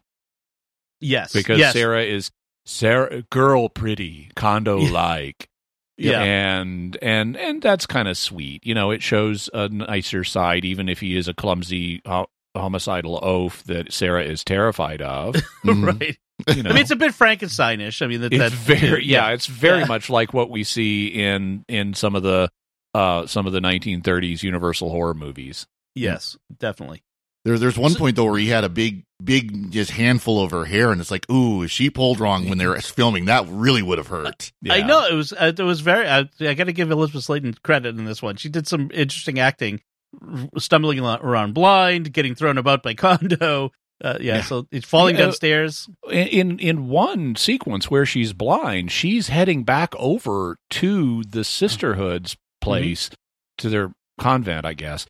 Yes. 1.01 1.33
because 1.33 1.59
yes. 1.59 1.73
Sarah 1.73 2.03
is 2.03 2.31
Sarah 2.67 3.23
girl 3.31 3.69
pretty 3.69 4.31
Condo 4.37 4.79
like. 4.93 5.49
Yeah. 5.97 6.23
and 6.23 6.97
and 7.03 7.37
and 7.37 7.61
that's 7.61 7.87
kind 7.87 8.07
of 8.07 8.17
sweet. 8.17 8.65
You 8.65 8.75
know, 8.75 8.91
it 8.93 9.03
shows 9.03 9.51
a 9.53 9.69
nicer 9.69 10.23
side, 10.23 10.65
even 10.65 10.89
if 10.89 11.01
he 11.01 11.17
is 11.17 11.27
a 11.27 11.35
clumsy 11.35 12.03
ho- 12.07 12.29
homicidal 12.57 13.19
oaf 13.23 13.65
that 13.65 13.93
Sarah 13.93 14.23
is 14.25 14.45
terrified 14.45 15.03
of. 15.03 15.35
right. 15.65 16.17
You 16.47 16.63
know, 16.63 16.71
I 16.71 16.73
mean, 16.75 16.83
it's 16.83 16.91
a 16.93 16.97
bit 16.97 17.13
Frankensteinish. 17.13 18.01
I 18.01 18.07
mean, 18.07 18.21
that, 18.21 18.33
it's 18.33 18.41
that 18.41 18.53
very 18.53 19.05
yeah, 19.05 19.31
it's 19.31 19.47
very 19.47 19.81
Yeah. 19.81 19.87
much 19.87 20.09
like 20.09 20.33
what 20.33 20.51
we 20.51 20.63
see 20.65 21.09
in 21.09 21.65
in 21.69 21.95
some 21.95 22.15
of 22.15 22.23
the 22.23 22.49
uh 22.95 23.27
some 23.27 23.47
of 23.47 23.53
the 23.53 23.61
1930s 23.61 24.43
Universal 24.43 24.91
horror 24.91 25.15
movies. 25.15 25.67
Yes, 25.95 26.37
definitely. 26.59 27.03
There, 27.45 27.59
there's 27.59 27.79
one 27.79 27.95
point 27.95 28.17
though 28.17 28.27
where 28.27 28.39
he 28.39 28.49
had 28.49 28.65
a 28.65 28.69
big, 28.69 29.05
big, 29.23 29.71
just 29.71 29.91
handful 29.93 30.43
of 30.43 30.51
her 30.51 30.65
hair, 30.65 30.91
and 30.93 31.01
it's 31.01 31.11
like, 31.11 31.29
ooh, 31.31 31.63
if 31.63 31.71
she 31.71 31.89
pulled 31.89 32.21
wrong 32.21 32.49
when 32.49 32.59
they 32.59 32.67
were 32.67 32.79
filming, 32.81 33.25
that 33.27 33.47
really 33.49 33.81
would 33.83 33.99
have 33.99 34.09
hurt. 34.09 34.53
Yeah. 34.61 34.75
I 34.75 34.83
know 34.83 35.07
it 35.07 35.15
was. 35.15 35.33
Uh, 35.33 35.53
it 35.57 35.63
was 35.63 35.81
very. 35.81 36.07
I, 36.09 36.29
I 36.41 36.55
got 36.55 36.65
to 36.65 36.73
give 36.73 36.91
Elizabeth 36.91 37.25
Sladen 37.25 37.55
credit 37.63 37.97
in 37.97 38.05
this 38.05 38.21
one. 38.23 38.37
She 38.37 38.49
did 38.49 38.67
some 38.67 38.91
interesting 38.93 39.39
acting, 39.39 39.81
r- 40.21 40.49
stumbling 40.59 41.01
around 41.01 41.55
blind, 41.55 42.13
getting 42.13 42.35
thrown 42.35 42.59
about 42.59 42.83
by 42.83 42.95
Condo. 42.95 43.71
Uh, 44.03 44.17
yeah, 44.21 44.37
Yeah. 44.37 44.43
so 44.43 44.67
it's 44.71 44.87
falling 44.87 45.17
Yeah. 45.17 45.23
downstairs. 45.23 45.89
in 46.11 46.59
in 46.61 46.89
one 46.89 47.35
sequence 47.37 47.91
where 47.91 48.07
she's 48.07 48.33
blind, 48.33 48.93
she's 48.93 49.29
heading 49.29 49.65
back 49.65 49.95
over 49.97 50.57
to 50.71 51.23
the 51.25 51.41
sisterhood's 51.45 52.37
place 52.61 53.11
to 53.59 53.69
their 53.69 53.93
convent, 54.21 54.65
I 54.67 54.75
guess. 54.75 55.07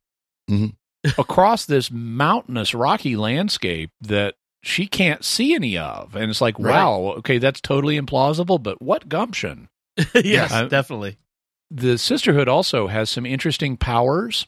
Mhm. 0.51 0.74
Across 1.18 1.66
this 1.66 1.91
mountainous 1.91 2.74
rocky 2.74 3.14
landscape 3.16 3.91
that 4.01 4.34
she 4.62 4.86
can't 4.86 5.24
see 5.24 5.55
any 5.55 5.78
of. 5.78 6.16
And 6.16 6.30
it's 6.30 6.41
like, 6.41 6.59
Right. 6.59 6.72
wow, 6.74 7.14
okay, 7.18 7.39
that's 7.39 7.61
totally 7.61 8.01
implausible, 8.01 8.61
but 8.62 8.80
what 8.82 9.09
gumption. 9.09 9.68
yes, 10.14 10.51
I- 10.53 10.66
definitely. 10.66 11.16
The 11.70 11.99
sisterhood 11.99 12.49
also 12.49 12.86
has 12.86 13.11
some 13.11 13.26
interesting 13.26 13.76
powers. 13.76 14.47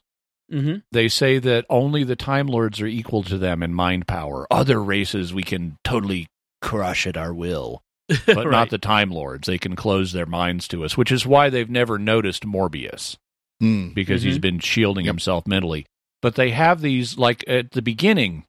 Hmm 0.51 0.77
They 0.93 1.09
say 1.09 1.39
that 1.39 1.65
only 1.71 2.05
the 2.05 2.17
Time 2.17 2.47
Lords 2.47 2.81
are 2.81 2.87
equal 2.87 3.23
to 3.25 3.39
them 3.39 3.63
in 3.63 3.73
mind 3.75 4.07
power. 4.09 4.47
Other 4.51 4.83
races 4.83 5.33
we 5.33 5.43
can 5.43 5.77
totally 5.85 6.27
crush 6.61 7.07
at 7.07 7.17
our 7.17 7.33
will, 7.33 7.83
but 8.27 8.37
Right. 8.37 8.51
not 8.51 8.71
the 8.71 8.79
Time 8.79 9.11
Lords. 9.11 9.47
They 9.47 9.59
can 9.59 9.77
close 9.77 10.13
their 10.13 10.27
minds 10.27 10.67
to 10.69 10.85
us, 10.85 10.97
which 10.97 11.13
is 11.13 11.25
why 11.27 11.51
they've 11.51 11.71
never 11.71 11.99
noticed 11.99 12.45
Morbius 12.47 13.17
Hmm. 13.61 13.91
because 13.91 14.23
he's 14.23 14.39
Mhm. 14.39 14.43
been 14.43 14.59
shielding 14.59 15.05
Yep. 15.07 15.13
himself 15.15 15.47
mentally. 15.47 15.87
But 16.23 16.35
they 16.35 16.51
have 16.51 16.81
these, 16.81 17.17
like 17.17 17.45
at 17.49 17.71
the 17.73 17.83
beginning 17.83 18.45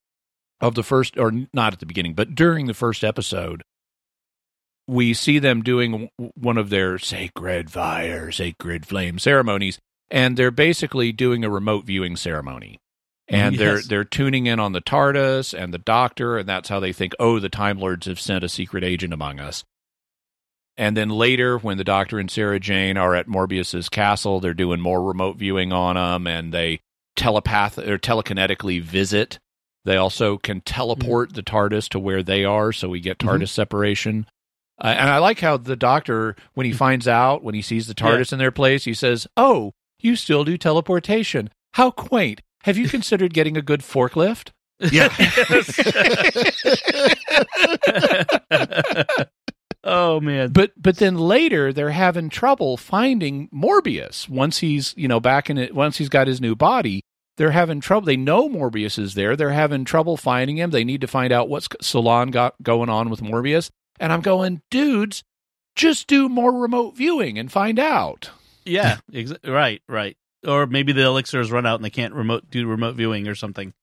of 0.60 0.76
the 0.76 0.84
first, 0.84 1.18
or 1.18 1.32
not 1.54 1.74
at 1.74 1.80
the 1.80 1.86
beginning, 1.86 2.14
but 2.16 2.36
during 2.36 2.66
the 2.68 2.74
first 2.74 3.04
episode, 3.04 3.62
we 4.88 5.14
see 5.14 5.40
them 5.40 5.62
doing 5.62 6.10
one 6.36 6.58
of 6.58 6.70
their 6.70 6.98
sacred 6.98 7.72
fire, 7.72 8.32
sacred 8.32 8.86
flame 8.86 9.20
ceremonies, 9.20 9.80
and 10.12 10.36
they're 10.36 10.52
basically 10.52 11.12
doing 11.12 11.44
a 11.44 11.50
remote 11.50 11.86
viewing 11.86 12.16
ceremony. 12.16 12.78
And 13.28 13.58
they're 13.58 13.82
they're 13.82 14.04
tuning 14.04 14.46
in 14.46 14.60
on 14.60 14.74
the 14.74 14.82
TARDIS 14.82 15.58
and 15.58 15.74
the 15.74 15.78
Doctor, 15.78 16.38
and 16.38 16.50
that's 16.50 16.68
how 16.68 16.82
they 16.82 16.92
think, 16.92 17.14
oh, 17.18 17.40
the 17.40 17.48
Time 17.48 17.80
Lords 17.80 18.08
have 18.08 18.20
sent 18.20 18.44
a 18.44 18.50
secret 18.50 18.84
agent 18.84 19.14
among 19.14 19.40
us. 19.40 19.64
And 20.76 20.98
then 20.98 21.10
later, 21.10 21.58
when 21.58 21.78
the 21.78 21.86
Doctor 21.86 22.20
and 22.20 22.30
Sarah 22.30 22.60
Jane 22.60 22.98
are 22.98 23.16
at 23.16 23.28
Morbius's 23.30 23.88
castle, 23.88 24.42
they're 24.42 24.54
doing 24.54 24.82
more 24.82 25.02
remote 25.02 25.38
viewing 25.38 25.72
on 25.72 25.96
them, 25.96 26.28
and 26.28 26.54
they 26.54 26.82
telepath 27.16 27.78
or 27.78 27.98
telekinetically 27.98 28.82
visit. 28.82 29.40
They 29.86 29.96
also 29.96 30.38
can 30.38 30.60
teleport 30.62 31.30
mm-hmm. 31.30 31.36
the 31.36 31.44
TARDIS 31.44 31.88
to 31.90 32.00
where 32.00 32.24
they 32.24 32.44
are, 32.44 32.74
so 32.74 32.90
we 32.90 33.00
get 33.00 33.18
mm-hmm. 33.18 33.30
TARDIS 33.30 33.50
separation. 33.50 34.26
Uh, 34.78 34.88
and 34.88 35.10
I 35.10 35.20
like 35.20 35.40
how 35.40 35.56
the 35.56 35.78
Doctor, 35.78 36.36
when 36.54 36.66
he 36.66 36.72
mm-hmm. 36.72 36.80
finds 36.80 37.08
out, 37.08 37.44
when 37.44 37.56
he 37.56 37.62
sees 37.62 37.88
the 37.88 37.96
TARDIS 37.96 38.34
in 38.34 38.40
their 38.40 38.52
place, 38.52 38.84
he 38.84 38.94
says, 38.94 39.26
"Oh, 39.38 39.74
you 40.04 40.16
still 40.16 40.44
do 40.44 40.58
teleportation? 40.58 41.50
How 41.74 41.92
quaint! 41.92 42.42
Have 42.64 42.78
you 42.78 42.88
considered 42.88 43.34
getting 43.34 43.58
a 43.58 43.62
good 43.62 43.82
forklift?" 43.82 44.52
Yeah. 44.80 45.10
oh 49.84 50.20
man. 50.20 50.52
But 50.52 50.72
but 50.78 50.98
then 50.98 51.18
later 51.18 51.72
they're 51.72 51.92
having 51.92 52.30
trouble 52.30 52.78
finding 52.78 53.50
Morbius 53.50 54.28
once 54.28 54.60
he's 54.60 54.94
you 54.98 55.08
know 55.08 55.20
back 55.20 55.50
in 55.50 55.58
it 55.58 55.76
once 55.76 55.98
he's 55.98 56.10
got 56.10 56.28
his 56.28 56.42
new 56.42 56.56
body. 56.56 57.02
They're 57.38 57.52
having 57.52 57.80
trouble. 57.80 58.06
They 58.06 58.18
know 58.18 58.50
Morbius 58.50 59.00
is 59.00 59.14
there. 59.14 59.36
They're 59.36 59.52
having 59.52 59.86
trouble 59.86 60.18
finding 60.18 60.58
him. 60.58 60.72
They 60.72 60.84
need 60.84 61.02
to 61.02 61.08
find 61.08 61.32
out 61.32 61.50
what's 61.50 61.68
Solon 61.82 62.30
got 62.30 62.62
going 62.62 62.90
on 62.90 63.10
with 63.10 63.22
Morbius. 63.22 63.70
And 64.00 64.12
I'm 64.12 64.22
going, 64.22 64.62
dudes, 64.70 65.24
just 65.76 66.08
do 66.08 66.28
more 66.28 66.52
remote 66.52 66.96
viewing 66.96 67.40
and 67.40 67.52
find 67.52 67.80
out. 67.80 68.32
Yeah, 68.66 68.98
ex- 69.14 69.34
right, 69.46 69.82
right. 69.88 70.18
Or 70.48 70.66
maybe 70.66 70.92
the 70.94 71.04
elixirs 71.06 71.52
run 71.52 71.66
out 71.66 71.76
and 71.76 71.86
they 71.86 71.90
can't 71.92 72.14
remote 72.14 72.50
do 72.50 72.66
remote 72.68 72.96
viewing 72.96 73.28
or 73.28 73.36
something. 73.36 73.74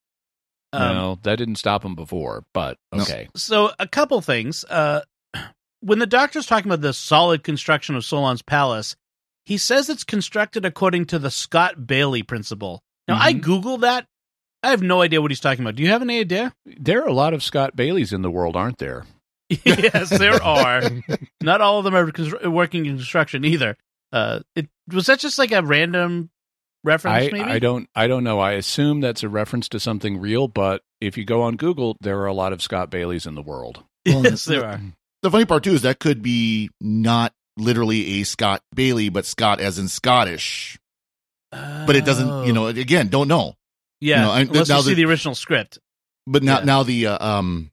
Um, 0.72 0.94
no, 0.94 1.18
that 1.22 1.36
didn't 1.36 1.56
stop 1.56 1.84
him 1.84 1.94
before, 1.94 2.44
but 2.52 2.76
okay. 2.92 3.28
So 3.36 3.70
a 3.78 3.86
couple 3.88 4.20
things. 4.20 4.64
Uh, 4.64 5.00
when 5.80 5.98
the 6.00 6.06
doctor's 6.06 6.46
talking 6.46 6.70
about 6.70 6.80
the 6.82 6.92
solid 6.92 7.42
construction 7.44 7.94
of 7.94 8.04
Solon's 8.04 8.42
palace, 8.42 8.96
he 9.46 9.56
says 9.56 9.88
it's 9.88 10.04
constructed 10.04 10.64
according 10.66 11.06
to 11.06 11.18
the 11.18 11.30
Scott 11.30 11.86
Bailey 11.86 12.22
principle. 12.22 12.82
Now 13.06 13.16
I 13.20 13.32
Mhm. 13.32 13.40
googled 13.40 13.80
that. 13.80 14.06
I 14.62 14.70
have 14.70 14.82
no 14.82 15.00
idea 15.00 15.22
what 15.22 15.30
he's 15.30 15.40
talking 15.40 15.64
about. 15.64 15.76
Do 15.76 15.84
you 15.84 15.90
have 15.90 16.02
any 16.02 16.18
idea? 16.18 16.52
There 16.66 17.02
are 17.02 17.08
a 17.08 17.12
lot 17.14 17.32
of 17.32 17.44
Scott 17.44 17.76
Baileys 17.76 18.12
in 18.12 18.22
the 18.22 18.30
world, 18.30 18.56
aren't 18.56 18.78
there? 18.78 19.06
yes, 19.48 20.10
there 20.10 20.42
are. 20.42 20.82
Not 21.40 21.60
all 21.60 21.78
of 21.78 21.84
them 21.84 21.94
are 21.94 22.50
working 22.50 22.84
in 22.84 22.96
construction 22.96 23.44
either. 23.44 23.76
Uh, 24.12 24.40
it 24.56 24.68
was 24.92 25.06
that 25.06 25.18
just 25.18 25.38
like 25.38 25.52
a 25.52 25.62
random 25.62 26.30
reference, 26.84 27.28
I, 27.28 27.30
maybe? 27.32 27.40
I 27.40 27.58
don't 27.58 27.88
I 27.94 28.06
don't 28.06 28.24
know. 28.24 28.38
I 28.40 28.52
assume 28.52 29.00
that's 29.00 29.22
a 29.22 29.28
reference 29.28 29.68
to 29.70 29.80
something 29.80 30.18
real, 30.18 30.48
but 30.48 30.82
if 31.00 31.16
you 31.18 31.24
go 31.24 31.42
on 31.42 31.56
Google, 31.56 31.96
there 32.00 32.18
are 32.20 32.26
a 32.26 32.32
lot 32.32 32.52
of 32.52 32.62
Scott 32.62 32.90
Baileys 32.90 33.26
in 33.26 33.34
the 33.34 33.42
world. 33.42 33.84
yes, 34.04 34.44
there 34.44 34.64
are. 34.64 34.80
The 35.22 35.30
funny 35.30 35.44
part 35.44 35.64
too 35.64 35.72
is 35.72 35.82
that 35.82 35.98
could 35.98 36.22
be 36.22 36.70
not 36.80 37.34
literally 37.56 38.20
a 38.20 38.24
Scott 38.24 38.62
Bailey, 38.74 39.08
but 39.08 39.26
Scott 39.26 39.60
as 39.60 39.78
in 39.78 39.88
Scottish. 39.88 40.78
But 41.50 41.96
it 41.96 42.04
doesn't, 42.04 42.46
you 42.46 42.52
know, 42.52 42.66
again, 42.66 43.08
don't 43.08 43.26
know. 43.28 43.54
Yeah, 44.00 44.16
you 44.16 44.22
know, 44.26 44.30
I- 44.30 44.40
unless 44.42 44.68
now 44.68 44.76
you 44.76 44.82
see 44.82 44.88
the- 44.90 45.02
the 45.02 45.08
original 45.10 45.34
script. 45.34 45.78
But 46.26 46.42
now, 46.42 46.58
Yeah. 46.58 46.64
now 46.64 46.82
the 46.84 47.06
uh, 47.08 47.26
um, 47.38 47.70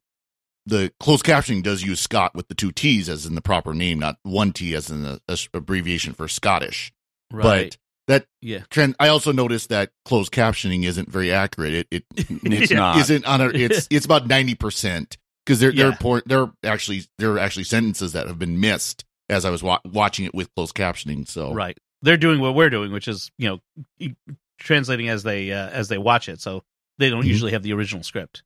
the 0.66 0.92
closed 1.00 1.24
captioning 1.26 1.62
does 1.64 1.84
use 1.84 2.00
Scott 2.00 2.34
with 2.36 2.48
the 2.48 2.56
two 2.56 2.72
T's 2.72 3.08
as 3.10 3.26
in 3.26 3.36
the 3.36 3.42
proper 3.42 3.74
name, 3.74 4.00
not 4.00 4.18
one 4.24 4.52
T 4.52 4.74
as 4.76 4.90
in 4.90 5.04
the 5.04 5.22
as 5.28 5.48
abbreviation 5.54 6.14
for 6.14 6.28
Scottish. 6.28 6.92
Right. 7.32 7.70
But 7.72 7.78
that 8.08 8.28
yeah. 8.42 8.62
trend, 8.70 8.96
I 9.00 9.08
also 9.08 9.32
noticed 9.32 9.70
that 9.70 9.92
closed 10.06 10.32
captioning 10.32 10.84
isn't 10.86 11.10
very 11.10 11.32
accurate. 11.32 11.74
It, 11.74 11.88
it 11.92 12.04
It's 12.30 12.72
Yeah. 12.72 12.78
not. 12.78 12.98
isn't 12.98 13.26
on 13.26 13.42
a. 13.42 13.46
It's 13.54 13.88
it's 13.90 14.06
about 14.06 14.28
ninety 14.28 14.56
percent 14.56 15.18
because 15.46 15.60
there 15.60 15.72
there 15.72 15.88
Yeah. 15.88 15.94
are 15.94 15.98
por- 15.98 16.24
there 16.26 16.42
are 16.42 16.54
actually 16.64 17.04
there 17.18 17.32
are 17.32 17.40
actually 17.40 17.64
sentences 17.66 18.14
that 18.14 18.28
have 18.28 18.40
been 18.40 18.60
missed 18.60 19.06
as 19.30 19.44
I 19.46 19.50
was 19.50 19.64
wa- 19.64 19.80
watching 19.86 20.26
it 20.26 20.36
with 20.36 20.54
closed 20.56 20.76
captioning. 20.76 21.28
So 21.28 21.54
Right. 21.54 21.78
They're 22.02 22.18
doing 22.18 22.40
what 22.40 22.54
we're 22.56 22.70
doing, 22.70 22.92
which 22.92 23.08
is 23.08 23.32
you 23.40 23.50
know 23.50 23.60
e- 24.00 24.14
translating 24.60 25.10
as 25.10 25.24
they 25.24 25.52
uh, 25.52 25.70
as 25.70 25.88
they 25.90 25.98
watch 25.98 26.30
it. 26.30 26.40
So 26.42 26.64
they 27.00 27.10
don't 27.10 27.24
Mhm. 27.24 27.28
usually 27.28 27.52
have 27.54 27.64
the 27.64 27.74
original 27.74 28.04
script. 28.04 28.44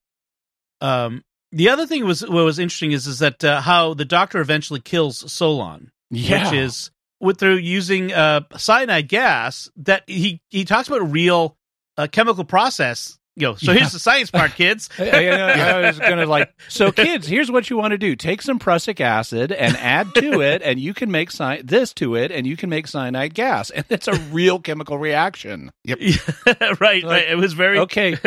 Um, 0.81 1.23
the 1.51 1.69
other 1.69 1.85
thing 1.85 2.05
was 2.05 2.21
what 2.21 2.43
was 2.45 2.59
interesting 2.59 2.91
is 2.91 3.07
is 3.07 3.19
that 3.19 3.43
uh, 3.43 3.61
how 3.61 3.93
the 3.93 4.05
Doctor 4.05 4.39
eventually 4.39 4.79
kills 4.79 5.31
Solon, 5.31 5.91
Yeah. 6.11 6.45
which 6.45 6.53
is 6.59 6.91
with 7.19 7.39
through 7.39 7.57
using 7.57 8.13
uh, 8.13 8.41
cyanide 8.57 9.07
gas. 9.07 9.69
That 9.77 10.03
he 10.07 10.41
he 10.49 10.65
talks 10.65 10.87
about 10.87 11.01
a 11.01 11.05
real 11.05 11.57
uh, 11.97 12.07
chemical 12.11 12.43
process 12.45 13.17
You 13.35 13.47
know, 13.47 13.55
so 13.55 13.73
here's 13.73 13.91
the 13.93 13.99
science 13.99 14.31
part, 14.31 14.51
kids. 14.55 14.89
I, 14.99 15.27
I- 15.27 15.79
I 15.79 15.79
was 15.87 15.99
gonna 15.99 16.25
like, 16.25 16.53
so 16.67 16.91
kids, 16.91 17.25
here's 17.27 17.49
what 17.51 17.69
you 17.69 17.77
want 17.77 17.91
to 17.91 17.97
do: 17.97 18.15
take 18.15 18.41
some 18.41 18.59
prussic 18.59 19.01
acid 19.01 19.51
and 19.51 19.75
add 19.77 20.13
to 20.15 20.41
it, 20.51 20.61
and 20.61 20.79
you 20.79 20.93
can 20.93 21.09
make 21.11 21.31
cy- 21.31 21.61
this 21.63 21.93
to 21.95 22.15
it, 22.15 22.31
and 22.31 22.45
you 22.45 22.55
can 22.57 22.69
make 22.69 22.87
cyanide 22.87 23.33
gas, 23.33 23.69
and 23.69 23.85
it's 23.89 24.07
a 24.07 24.15
real 24.31 24.59
chemical 24.59 24.97
reaction. 24.97 25.71
Yep. 25.85 25.99
right, 26.79 27.03
right. 27.03 27.27
It 27.29 27.37
was 27.37 27.53
very 27.53 27.79
okay. 27.79 28.17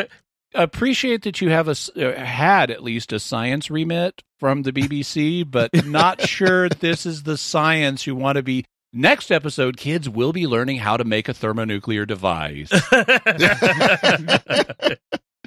Appreciate 0.54 1.22
that 1.22 1.40
you 1.40 1.50
have 1.50 1.68
a 1.68 1.74
uh, 1.96 2.14
had 2.24 2.70
at 2.70 2.82
least 2.82 3.12
a 3.12 3.18
science 3.18 3.70
remit 3.70 4.22
from 4.38 4.62
the 4.62 4.72
BBC, 4.72 5.48
but 5.48 5.70
not 5.86 6.20
sure 6.20 6.68
this 6.68 7.06
is 7.06 7.22
the 7.22 7.36
science 7.36 8.06
you 8.06 8.14
want 8.14 8.36
to 8.36 8.42
be. 8.42 8.64
Next 8.92 9.30
episode, 9.30 9.78
kids 9.78 10.08
will 10.08 10.32
be 10.34 10.46
learning 10.46 10.76
how 10.76 10.98
to 10.98 11.04
make 11.04 11.28
a 11.30 11.34
thermonuclear 11.34 12.04
device. 12.04 12.70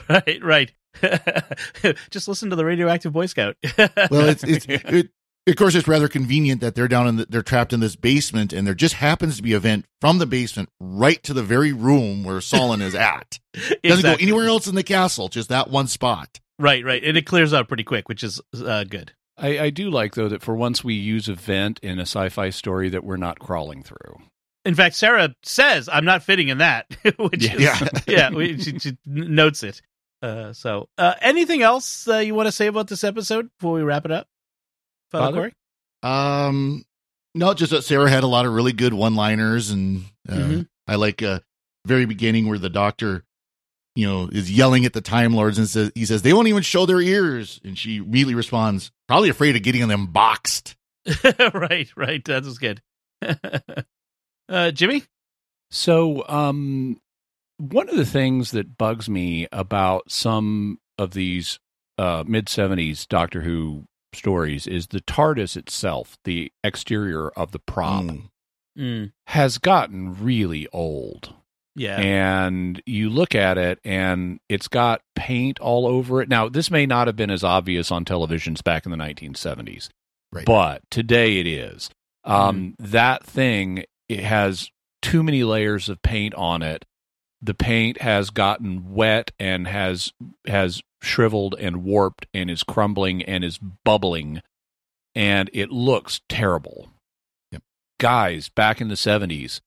right, 0.10 0.40
right. 0.42 0.72
Just 2.10 2.28
listen 2.28 2.50
to 2.50 2.56
the 2.56 2.66
radioactive 2.66 3.14
Boy 3.14 3.28
Scout. 3.28 3.56
well, 3.78 4.30
it's 4.30 4.44
it's 4.44 4.66
it, 4.68 5.12
of 5.48 5.56
course 5.56 5.76
it's 5.76 5.88
rather 5.88 6.08
convenient 6.08 6.62
that 6.62 6.76
they're 6.76 6.88
down 6.88 7.08
in 7.08 7.16
the, 7.18 7.26
they're 7.28 7.42
trapped 7.42 7.74
in 7.74 7.80
this 7.80 7.96
basement, 7.96 8.54
and 8.54 8.66
there 8.66 8.74
just 8.74 8.96
happens 8.96 9.38
to 9.38 9.44
be 9.44 9.54
a 9.54 9.60
vent 9.60 9.86
from 10.02 10.18
the 10.18 10.26
basement 10.26 10.70
right 10.80 11.22
to 11.24 11.34
the 11.34 11.44
very 11.44 11.74
room 11.74 12.24
where 12.24 12.42
Solon 12.42 12.82
is 12.82 12.96
at. 12.96 13.40
Doesn't 13.84 14.04
go 14.04 14.16
anywhere 14.20 14.48
else 14.48 14.68
in 14.68 14.76
the 14.76 14.84
castle, 14.84 15.30
just 15.30 15.50
that 15.50 15.70
one 15.70 15.88
spot. 15.88 16.40
right, 16.60 16.84
right, 16.84 17.04
and 17.04 17.18
it 17.18 17.26
clears 17.26 17.54
out 17.54 17.68
pretty 17.68 17.84
quick, 17.84 18.10
which 18.10 18.24
is 18.24 18.42
uh, 18.56 18.84
good. 18.84 19.12
I, 19.38 19.60
I 19.60 19.70
do 19.70 19.90
like 19.90 20.16
though 20.16 20.30
that 20.30 20.42
for 20.42 20.56
once 20.56 20.84
we 20.84 20.94
use 20.94 21.28
a 21.28 21.36
vent 21.36 21.80
in 21.82 22.00
a 22.00 22.04
sci-fi 22.04 22.50
story 22.50 22.90
that 22.90 23.04
we're 23.04 23.18
not 23.18 23.40
crawling 23.40 23.84
through. 23.84 24.20
In 24.64 24.76
fact, 24.76 24.96
Sarah 24.96 25.36
says, 25.44 25.90
"I'm 25.92 26.06
not 26.06 26.24
fitting 26.24 26.48
in 26.48 26.60
that," 26.60 26.88
which 27.18 27.46
is 27.46 27.60
Yeah. 27.60 27.88
yeah, 28.08 28.30
we, 28.32 28.60
she, 28.60 28.80
she 28.80 28.98
notes 29.06 29.64
it. 29.64 29.82
Uh, 30.22 30.54
so, 30.54 30.90
uh, 30.98 31.14
anything 31.22 31.62
else 31.62 32.08
uh, 32.08 32.18
you 32.18 32.34
want 32.34 32.48
to 32.48 32.52
say 32.52 32.68
about 32.68 32.88
this 32.88 33.04
episode 33.04 33.50
before 33.60 33.74
we 33.74 33.84
wrap 33.84 34.06
it 34.06 34.12
up, 34.12 34.28
Father, 35.20 35.38
Father? 35.38 35.52
Cory? 36.04 36.12
Um, 36.48 36.86
no, 37.34 37.54
just 37.54 37.72
that 37.72 37.84
Sarah 37.84 38.10
had 38.10 38.24
a 38.24 38.28
lot 38.28 38.46
of 38.46 38.54
really 38.54 38.74
good 38.74 38.94
one-liners, 38.94 39.72
and 39.72 40.06
uh, 40.30 40.34
Mhm. 40.36 40.68
I 40.88 40.96
like 40.96 41.22
uh, 41.24 41.40
very 41.86 42.06
beginning 42.06 42.48
where 42.48 42.60
the 42.60 42.70
doctor, 42.70 43.24
you 43.96 44.08
know, 44.08 44.30
is 44.32 44.52
yelling 44.52 44.86
at 44.86 44.94
the 44.94 45.02
Time 45.02 45.34
Lords 45.34 45.58
and 45.58 45.68
says 45.68 45.92
he 45.96 46.06
says 46.06 46.22
they 46.22 46.34
won't 46.34 46.48
even 46.48 46.64
show 46.64 46.86
their 46.86 47.02
ears, 47.02 47.60
and 47.64 47.78
she 47.78 47.98
immediately 47.98 48.36
responds, 48.36 48.92
probably 49.08 49.30
afraid 49.30 49.56
of 49.56 49.64
getting 49.64 49.88
them 49.88 50.08
boxed. 50.08 50.76
right, 51.54 51.90
right. 51.96 52.24
That 52.26 52.44
was 52.46 52.58
good. 52.58 52.82
uh, 54.50 54.72
Jimmy, 54.72 55.04
So, 55.72 56.28
um, 56.28 57.00
one 57.58 57.90
of 57.90 57.96
the 57.96 58.06
things 58.06 58.52
that 58.52 58.78
bugs 58.78 59.10
me 59.10 59.48
about 59.52 60.12
some 60.12 60.80
of 60.98 61.12
these 61.12 61.60
uh, 61.98 62.24
mid 62.28 62.46
70s 62.48 63.08
Doctor 63.08 63.42
Who 63.42 63.86
stories 64.16 64.66
is 64.68 64.88
the 64.88 65.02
TARDIS 65.02 65.56
itself, 65.58 66.18
the 66.24 66.52
exterior 66.64 67.30
of 67.30 67.52
the 67.52 67.60
prop, 67.60 68.04
Mm. 68.06 68.30
Mm, 68.78 69.12
has 69.28 69.58
gotten 69.58 70.22
really 70.22 70.68
old. 70.74 71.34
yeah, 71.78 72.00
And 72.00 72.82
you 72.86 73.10
look 73.10 73.36
at 73.36 73.58
it 73.58 73.80
and 73.86 74.40
it's 74.50 74.68
got 74.70 75.02
paint 75.16 75.60
all 75.60 75.86
over 75.88 76.22
it. 76.22 76.30
Now, 76.30 76.48
this 76.50 76.72
may 76.72 76.86
not 76.86 77.08
have 77.08 77.16
been 77.18 77.30
as 77.32 77.44
obvious 77.44 77.92
on 77.92 78.04
televisions 78.06 78.64
back 78.64 78.86
in 78.86 78.92
the 78.92 78.98
1970s, 78.98 79.90
Right. 80.32 80.46
but 80.46 80.82
today 80.90 81.38
it 81.40 81.48
is. 81.48 81.90
Um, 82.24 82.76
That 82.80 83.24
thing 83.26 83.84
it 84.10 84.22
has 84.24 84.70
too 85.02 85.22
many 85.24 85.44
layers 85.44 85.88
of 85.90 86.02
paint 86.02 86.34
on 86.36 86.62
it. 86.62 86.86
The 87.42 87.54
paint 87.54 88.02
has 88.02 88.30
gotten 88.30 88.94
wet 88.94 89.32
and 89.40 89.68
has 89.68 90.12
has 90.48 90.82
shriveled 91.06 91.56
and 91.60 91.84
warped 91.84 92.26
and 92.34 92.50
is 92.50 92.64
crumbling 92.64 93.22
and 93.24 93.44
is 93.44 93.58
bubbling, 93.58 94.42
and 95.14 95.50
it 95.54 95.72
looks 95.72 96.22
terrible. 96.30 96.90
Yep. 97.52 97.62
Guys, 98.00 98.50
back 98.50 98.82
in 98.82 98.88
the 98.90 98.98
seventies, 98.98 99.62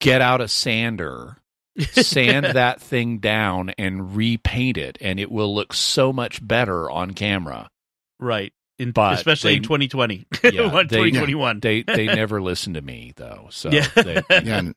get 0.00 0.20
out 0.20 0.40
a 0.40 0.48
sander, 0.48 1.38
sand 1.78 2.46
that 2.54 2.80
thing 2.80 3.18
down, 3.18 3.70
and 3.78 4.14
repaint 4.16 4.76
it, 4.76 4.98
and 5.00 5.18
it 5.18 5.30
will 5.30 5.54
look 5.54 5.72
so 5.72 6.12
much 6.12 6.46
better 6.46 6.90
on 6.90 7.12
camera. 7.12 7.68
right. 8.20 8.52
In, 8.78 8.90
But 8.92 9.14
especially 9.14 9.52
they- 9.52 9.56
in 9.56 9.62
2020, 9.62 10.26
Yeah, 10.52 10.70
What, 10.70 10.90
they- 10.90 10.96
2021. 10.98 11.60
They 11.60 11.82
they 11.82 12.04
never 12.14 12.42
listen 12.42 12.74
to 12.74 12.82
me 12.82 13.14
though. 13.16 13.46
So 13.50 13.70
Yeah. 13.70 13.86
they, 13.94 14.20
Yeah, 14.30 14.58
and 14.58 14.74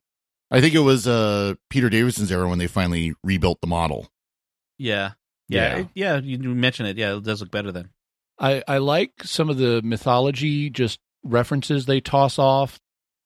I 0.50 0.62
think 0.62 0.74
it 0.74 0.80
was 0.80 1.06
uh, 1.06 1.56
Peter 1.70 1.89
Davidson's 1.89 2.32
era 2.32 2.47
when 2.47 2.60
they 2.60 2.68
finally 2.68 3.14
rebuilt 3.26 3.60
the 3.60 3.68
model. 3.68 4.08
yeah, 4.78 5.12
yeah, 5.50 5.76
Yeah. 5.76 5.78
it- 5.82 5.88
yeah. 5.95 6.18
You 6.20 6.38
mentioned 6.56 6.88
it. 6.89 6.97
Yeah, 6.97 7.18
it 7.18 7.24
does 7.24 7.41
look 7.41 7.52
better 7.52 7.72
then. 7.72 7.89
I, 8.39 8.64
I 8.68 8.78
like 8.78 9.12
some 9.24 9.50
of 9.50 9.58
the 9.58 9.82
mythology 9.84 10.70
just 10.70 11.00
references 11.24 11.86
they 11.86 12.00
toss 12.00 12.39
off. 12.39 12.80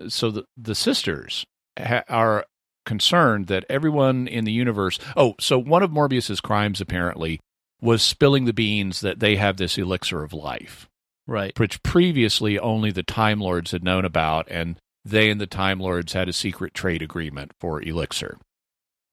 So 0.07 0.32
the 0.32 0.45
the 0.57 0.74
sisters 0.74 1.45
ha- 1.80 2.03
are 2.09 2.45
concerned 2.86 3.45
that 3.47 3.63
everyone 3.69 4.28
in 4.28 4.43
the 4.45 4.51
universe. 4.51 4.97
Oh, 5.15 5.36
so 5.39 5.59
one 5.59 5.84
of 5.84 5.91
Morbius's 5.91 6.41
crimes 6.41 6.82
apparently 6.82 7.39
was 7.80 8.01
spilling 8.01 8.45
the 8.45 8.53
beans 8.53 9.01
that 9.01 9.19
they 9.19 9.36
have 9.36 9.57
this 9.57 9.78
elixir 9.78 10.24
of 10.24 10.34
life, 10.34 10.88
Right. 11.28 11.57
which 11.59 11.84
previously 11.84 12.57
only 12.57 12.91
the 12.91 13.03
Time 13.03 13.39
Lords 13.39 13.71
had 13.71 13.84
known 13.84 14.03
about, 14.05 14.47
and 14.49 14.78
they 15.05 15.30
and 15.30 15.39
the 15.39 15.47
Time 15.47 15.80
Lords 15.80 16.13
had 16.13 16.28
a 16.28 16.34
secret 16.34 16.74
trade 16.74 17.01
agreement 17.01 17.51
for 17.59 17.82
elixir. 17.82 18.38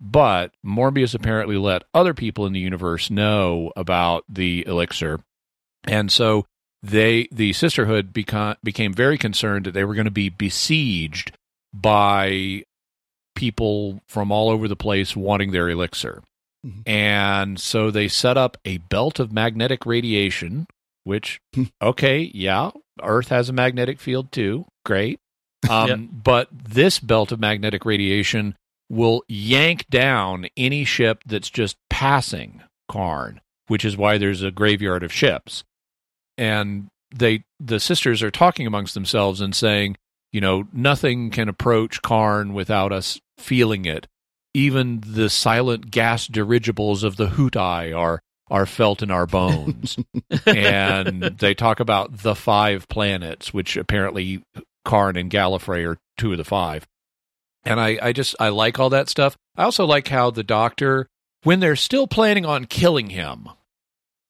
But 0.01 0.53
Morbius 0.65 1.15
apparently 1.15 1.57
let 1.57 1.83
other 1.93 2.15
people 2.15 2.47
in 2.47 2.53
the 2.55 2.61
universe 2.61 3.11
know 3.11 3.71
about 3.77 4.25
the 4.29 4.65
elixir, 4.67 5.21
and 5.85 6.11
so 6.11 6.47
they 6.83 7.29
the 7.31 7.53
sisterhood 7.53 8.13
beca- 8.15 8.57
became 8.65 8.95
very 8.95 9.19
concerned 9.19 9.67
that 9.67 9.73
they 9.73 9.85
were 9.85 9.95
going 9.95 10.07
to 10.07 10.11
be 10.11 10.31
besieged 10.31 11.33
by 11.75 12.65
people 13.37 14.01
from 14.09 14.33
all 14.33 14.49
over 14.51 14.67
the 14.69 14.77
place 14.77 15.15
wanting 15.15 15.51
their 15.53 15.69
elixir. 15.69 16.23
Mhm. 16.67 16.83
And 16.89 17.61
so 17.61 17.91
they 17.91 18.09
set 18.09 18.37
up 18.37 18.57
a 18.65 18.79
belt 18.79 19.19
of 19.19 19.33
magnetic 19.33 19.87
radiation, 19.87 20.67
which, 21.05 21.41
okay, 21.83 22.31
yeah, 22.35 22.71
Earth 23.03 23.29
has 23.29 23.49
a 23.49 23.53
magnetic 23.55 24.01
field 24.01 24.33
too. 24.33 24.65
Great. 24.85 25.19
Um, 25.69 25.89
Yep. 25.89 25.99
But 26.25 26.49
this 26.53 26.99
belt 26.99 27.33
of 27.33 27.39
magnetic 27.41 27.85
radiation 27.85 28.57
will 28.91 29.23
yank 29.29 29.89
down 29.89 30.47
any 30.57 30.85
ship 30.85 31.23
that's 31.25 31.49
just 31.49 31.77
passing 31.89 32.63
Karn, 32.91 33.41
which 33.69 33.85
is 33.85 33.97
why 33.97 34.19
there's 34.19 34.43
a 34.43 34.51
graveyard 34.51 35.03
of 35.03 35.13
ships. 35.13 35.65
And 36.37 36.89
they, 37.15 37.45
the 37.59 37.81
sisters 37.81 38.23
are 38.23 38.31
talking 38.31 38.67
amongst 38.67 38.95
themselves 38.95 39.41
and 39.41 39.55
saying, 39.55 39.97
you 40.33 40.41
know, 40.41 40.67
nothing 40.73 41.31
can 41.31 41.49
approach 41.49 42.03
Karn 42.03 42.53
without 42.53 42.93
us 42.93 43.21
feeling 43.39 43.85
it. 43.85 44.07
Even 44.53 45.03
the 45.07 45.31
silent 45.31 45.91
gas 45.93 46.27
dirigibles 46.27 47.05
of 47.05 47.17
the 47.17 47.29
Hoothi 47.29 47.97
are 47.97 48.21
are 48.51 48.67
felt 48.67 49.01
in 49.01 49.13
our 49.13 49.27
bones. 49.27 49.97
and 50.47 51.23
they 51.23 51.55
talk 51.55 51.79
about 51.79 52.19
the 52.19 52.35
five 52.35 52.89
planets, 52.89 53.55
which 53.55 53.77
apparently 53.77 54.43
Karn 54.85 55.17
and 55.17 55.31
Gallifrey 55.31 55.87
are 55.87 55.99
two 56.19 56.33
of 56.33 56.39
the 56.39 56.45
five. 56.45 56.85
And 57.65 57.79
I, 57.81 57.99
I 58.01 58.13
just 58.13 58.35
I 58.41 58.49
like 58.49 58.79
all 58.79 58.91
that 58.91 59.09
stuff. 59.09 59.37
I 59.57 59.65
also 59.65 59.85
like 59.87 60.09
how 60.09 60.31
the 60.31 60.43
doctor, 60.43 61.07
when 61.43 61.61
they're 61.61 61.77
still 61.77 62.07
planning 62.07 62.47
on 62.47 62.65
killing 62.65 63.11
him, 63.11 63.49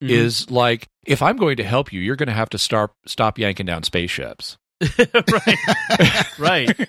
Mhm. 0.03 0.09
is 0.11 0.51
like, 0.51 0.89
if 1.07 1.21
I'm 1.23 1.37
going 1.37 1.57
to 1.59 1.65
help 1.65 1.93
you, 1.93 2.01
you're 2.01 2.17
going 2.17 2.29
to 2.29 2.33
have 2.33 2.51
to 2.51 2.59
start 2.59 2.91
stop 3.07 3.39
yanking 3.39 3.67
down 3.67 3.83
spaceships. 3.83 4.57
right, 4.99 6.39
right. 6.39 6.89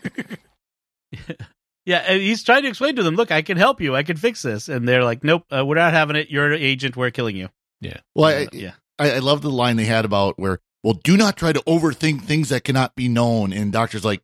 yeah, 1.86 1.98
and 2.08 2.22
he's 2.22 2.44
trying 2.44 2.64
to 2.64 2.70
explain 2.70 2.96
to 2.96 3.04
them, 3.04 3.16
"Look, 3.16 3.32
I 3.32 3.42
can 3.42 3.58
help 3.58 3.82
you. 3.82 3.96
I 3.96 4.04
can 4.04 4.18
fix 4.18 4.42
this." 4.42 4.70
And 4.70 4.88
they're 4.88 5.04
like, 5.04 5.24
"Nope, 5.24 5.44
uh, 5.56 5.66
we're 5.66 5.76
not 5.76 5.94
having 5.94 6.16
it. 6.16 6.30
You're 6.30 6.52
an 6.54 6.62
agent. 6.62 6.96
We're 6.96 7.12
killing 7.12 7.36
you." 7.36 7.50
Yeah. 7.82 7.98
Well, 8.16 8.30
Uh, 8.34 8.42
I, 8.44 8.48
yeah, 8.54 8.72
I, 9.00 9.12
I 9.14 9.20
love 9.20 9.42
the 9.42 9.50
line 9.50 9.76
they 9.76 9.86
had 9.86 10.06
about 10.06 10.40
where, 10.40 10.60
well, 10.84 10.94
do 11.04 11.18
not 11.18 11.36
try 11.38 11.52
to 11.52 11.60
overthink 11.62 12.22
things 12.24 12.50
that 12.50 12.64
cannot 12.64 12.96
be 12.96 13.08
known. 13.10 13.52
And 13.54 13.72
doctor's 13.74 14.06
like, 14.06 14.22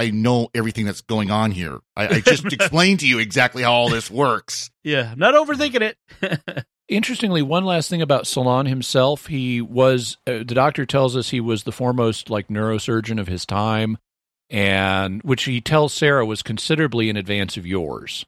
I 0.00 0.10
know 0.10 0.48
everything 0.54 0.86
that's 0.86 1.02
going 1.02 1.30
on 1.30 1.50
here. 1.50 1.78
I, 1.94 2.08
I 2.08 2.20
just 2.24 2.46
explained 2.46 3.00
to 3.00 3.06
you 3.06 3.18
exactly 3.18 3.62
how 3.62 3.72
all 3.72 3.90
this 3.90 4.10
works. 4.10 4.70
yeah. 4.82 5.10
I'm 5.12 5.18
not 5.18 5.34
overthinking 5.34 5.92
it. 5.92 6.64
Interestingly, 6.88 7.42
one 7.42 7.64
last 7.64 7.90
thing 7.90 8.00
about 8.02 8.26
Solon 8.26 8.66
himself, 8.66 9.26
he 9.26 9.60
was 9.60 10.16
uh, 10.26 10.38
the 10.38 10.54
doctor 10.54 10.86
tells 10.86 11.16
us 11.16 11.30
he 11.30 11.40
was 11.40 11.62
the 11.62 11.72
foremost 11.72 12.30
like 12.30 12.48
neurosurgeon 12.48 13.20
of 13.20 13.28
his 13.28 13.46
time, 13.46 13.98
and 14.48 15.22
which 15.22 15.44
he 15.44 15.60
tells 15.60 15.92
Sarah 15.92 16.26
was 16.26 16.42
considerably 16.42 17.08
in 17.08 17.16
advance 17.16 17.56
of 17.56 17.66
yours. 17.66 18.24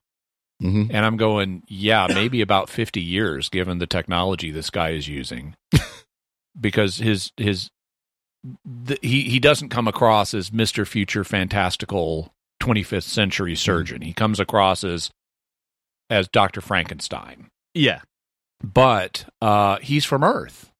Mm-hmm. 0.62 0.95
And 0.95 1.05
I'm 1.05 1.16
going, 1.16 1.64
yeah, 1.66 2.07
maybe 2.09 2.41
about 2.41 2.68
50 2.68 3.01
years 3.01 3.49
given 3.49 3.79
the 3.79 3.87
technology 3.89 4.53
this 4.53 4.70
guy 4.70 4.91
is 4.91 5.09
using. 5.09 5.57
because 6.61 6.99
his 6.99 7.33
his 7.37 7.70
the, 8.64 8.99
he 9.03 9.22
he 9.22 9.38
doesn't 9.38 9.68
come 9.68 9.86
across 9.88 10.34
as 10.34 10.51
Mr. 10.51 10.86
Future 10.86 11.24
fantastical 11.24 12.32
25th 12.62 13.03
century 13.05 13.55
surgeon. 13.57 14.03
He 14.03 14.12
comes 14.12 14.40
across 14.40 14.82
as 14.84 15.11
as 16.11 16.28
Dr. 16.28 16.61
Frankenstein. 16.61 17.49
Yeah. 17.74 18.01
but 18.62 19.24
uh, 19.40 19.78
he's 19.80 20.05
from 20.05 20.22
Earth, 20.22 20.70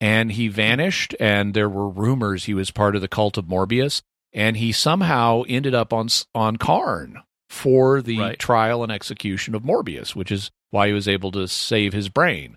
and 0.00 0.32
he 0.32 0.48
vanished. 0.48 1.14
And 1.20 1.52
there 1.54 1.68
were 1.68 1.88
rumors 1.88 2.44
he 2.44 2.54
was 2.54 2.70
part 2.70 2.94
of 2.96 3.02
the 3.02 3.08
cult 3.08 3.36
of 3.36 3.44
Morbius, 3.46 4.02
and 4.32 4.56
he 4.56 4.72
somehow 4.72 5.42
ended 5.48 5.74
up 5.74 5.92
on 5.92 6.08
on 6.34 6.56
Karn 6.56 7.22
for 7.50 8.00
the 8.02 8.18
Right. 8.18 8.38
trial 8.38 8.82
and 8.82 8.90
execution 8.90 9.54
of 9.54 9.62
Morbius, 9.62 10.14
which 10.16 10.32
is 10.32 10.50
why 10.70 10.88
he 10.88 10.92
was 10.92 11.06
able 11.08 11.30
to 11.32 11.46
save 11.46 11.92
his 11.92 12.08
brain, 12.08 12.56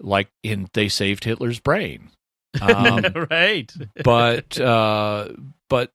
like 0.00 0.28
in 0.42 0.68
they 0.72 0.88
saved 0.88 1.24
Hitler's 1.24 1.58
brain. 1.60 2.10
Um, 2.60 3.04
right. 3.30 3.72
but 4.02 4.58
uh, 4.60 5.28
but 5.68 5.92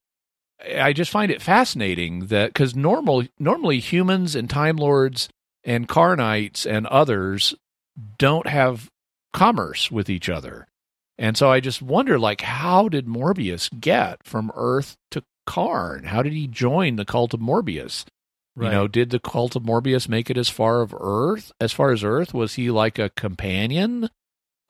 I 0.60 0.94
just 0.94 1.12
find 1.12 1.32
it 1.32 1.42
fascinating 1.42 2.28
that 2.28 2.54
because 2.54 2.76
normal 2.76 3.24
normally 3.40 3.80
humans 3.80 4.36
and 4.36 4.50
Time 4.50 4.78
Lords 4.78 5.30
and 5.64 5.88
Carnites 5.88 6.66
and 6.66 6.88
others 6.88 7.54
don't 8.18 8.48
have 8.48 8.90
commerce 9.34 9.92
with 9.92 10.10
each 10.10 10.30
other, 10.30 10.68
and 11.18 11.38
so 11.38 11.52
I 11.52 11.60
just 11.60 11.82
wonder 11.82 12.18
like 12.18 12.42
how 12.42 12.90
did 12.90 13.06
Morbius 13.06 13.70
get 13.80 14.24
from 14.24 14.52
Earth 14.56 14.96
to 15.12 15.24
Karn? 15.46 16.06
How 16.06 16.22
did 16.22 16.34
he 16.34 16.48
join 16.48 16.96
the 16.96 17.06
cult 17.06 17.34
of 17.34 17.40
Morbius? 17.40 18.06
Right. 18.56 18.68
You 18.68 18.72
know, 18.72 18.88
did 18.88 19.10
the 19.10 19.20
cult 19.20 19.56
of 19.58 19.64
Morbius 19.64 20.08
make 20.08 20.30
it 20.30 20.38
as 20.38 20.50
far 20.50 20.82
of 20.82 20.96
Earth? 20.98 21.52
As 21.60 21.74
far 21.74 21.92
as 21.92 22.06
Earth, 22.06 22.34
was 22.34 22.54
he 22.54 22.72
like 22.72 22.98
a 22.98 23.10
companion 23.10 24.10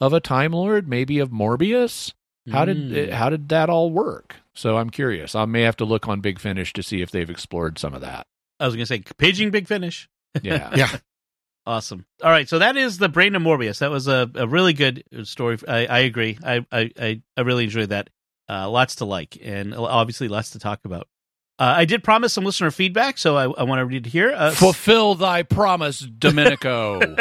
of 0.02 0.14
a 0.14 0.20
Time 0.20 0.52
Lord, 0.52 0.88
maybe 0.88 1.20
of 1.20 1.30
Morbius? 1.30 2.14
How 2.52 2.66
Mm. 2.66 2.90
did 2.94 3.10
how 3.12 3.30
did 3.30 3.50
that 3.50 3.70
all 3.70 3.90
work? 3.90 4.36
So 4.54 4.78
I'm 4.78 4.90
curious. 4.92 5.34
I 5.36 5.46
may 5.46 5.62
have 5.62 5.78
to 5.78 5.86
look 5.86 6.08
on 6.08 6.22
Big 6.22 6.40
Finish 6.40 6.74
to 6.74 6.84
see 6.84 7.02
if 7.02 7.10
they've 7.12 7.30
explored 7.30 7.80
some 7.80 7.94
of 7.94 8.02
that. 8.02 8.28
I 8.60 8.66
was 8.68 8.76
going 8.76 8.84
to 8.84 8.88
say 8.88 9.04
paging 9.18 9.50
Big 9.52 9.68
Finish. 9.68 10.08
Yeah. 10.44 10.72
Yeah. 10.76 10.90
Awesome. 11.68 12.06
All 12.24 12.30
right, 12.30 12.48
so 12.48 12.60
that 12.60 12.78
is 12.78 13.00
the 13.00 13.10
Brain 13.10 13.34
of 13.34 13.42
Morbius. 13.42 13.80
That 13.80 13.90
was 13.90 14.08
a, 14.08 14.30
a 14.36 14.48
really 14.48 14.74
good 14.74 15.04
story. 15.24 15.58
I, 15.68 15.88
I 15.88 16.00
agree. 16.02 16.38
I, 16.44 16.64
I 16.72 16.92
I 17.00 17.22
I 17.36 17.42
really 17.42 17.64
enjoyed 17.64 17.90
that. 17.90 18.12
Uh, 18.48 18.70
lots 18.70 18.98
to 18.98 19.06
like, 19.06 19.40
and 19.44 19.74
obviously 19.74 20.28
lots 20.28 20.52
to 20.52 20.60
talk 20.60 20.82
about. 20.86 21.08
Uh, 21.58 21.74
I 21.78 21.86
did 21.86 22.04
promise 22.04 22.34
some 22.34 22.44
listener 22.44 22.70
feedback, 22.70 23.18
so 23.18 23.38
I, 23.38 23.44
I 23.44 23.64
want 23.64 23.80
to 23.80 23.86
read 23.86 24.06
it 24.06 24.10
here. 24.10 24.34
Uh, 24.36 24.52
Fulfill 24.52 25.16
thy 25.16 25.44
promise, 25.44 26.00
Domenico. 26.00 27.00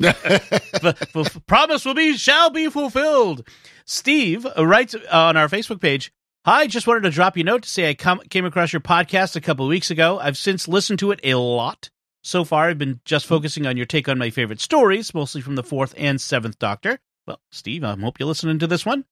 f- 0.00 1.46
promise 1.46 1.84
will 1.84 1.94
be 1.94 2.16
shall 2.16 2.50
be 2.50 2.68
fulfilled. 2.68 3.46
Steve 3.84 4.44
writes 4.58 4.96
on 5.12 5.36
our 5.36 5.48
Facebook 5.48 5.80
page. 5.80 6.12
Hi, 6.44 6.66
just 6.66 6.86
wanted 6.88 7.04
to 7.04 7.10
drop 7.10 7.36
you 7.36 7.42
a 7.42 7.44
note 7.44 7.62
to 7.62 7.68
say 7.68 7.88
I 7.88 7.94
come, 7.94 8.20
came 8.28 8.44
across 8.44 8.72
your 8.72 8.80
podcast 8.80 9.36
a 9.36 9.40
couple 9.40 9.64
of 9.66 9.70
weeks 9.70 9.90
ago. 9.90 10.18
I've 10.18 10.36
since 10.36 10.66
listened 10.66 10.98
to 11.00 11.12
it 11.12 11.20
a 11.22 11.34
lot. 11.34 11.90
So 12.22 12.44
far, 12.44 12.68
I've 12.68 12.78
been 12.78 13.00
just 13.04 13.26
focusing 13.26 13.66
on 13.66 13.76
your 13.76 13.86
take 13.86 14.08
on 14.08 14.18
my 14.18 14.30
favorite 14.30 14.60
stories, 14.60 15.14
mostly 15.14 15.40
from 15.40 15.54
the 15.54 15.62
fourth 15.62 15.94
and 15.96 16.20
seventh 16.20 16.58
Doctor. 16.58 16.98
Well, 17.26 17.40
Steve, 17.52 17.84
I 17.84 17.96
hope 17.96 18.18
you're 18.18 18.26
listening 18.28 18.58
to 18.60 18.66
this 18.66 18.84
one. 18.84 19.04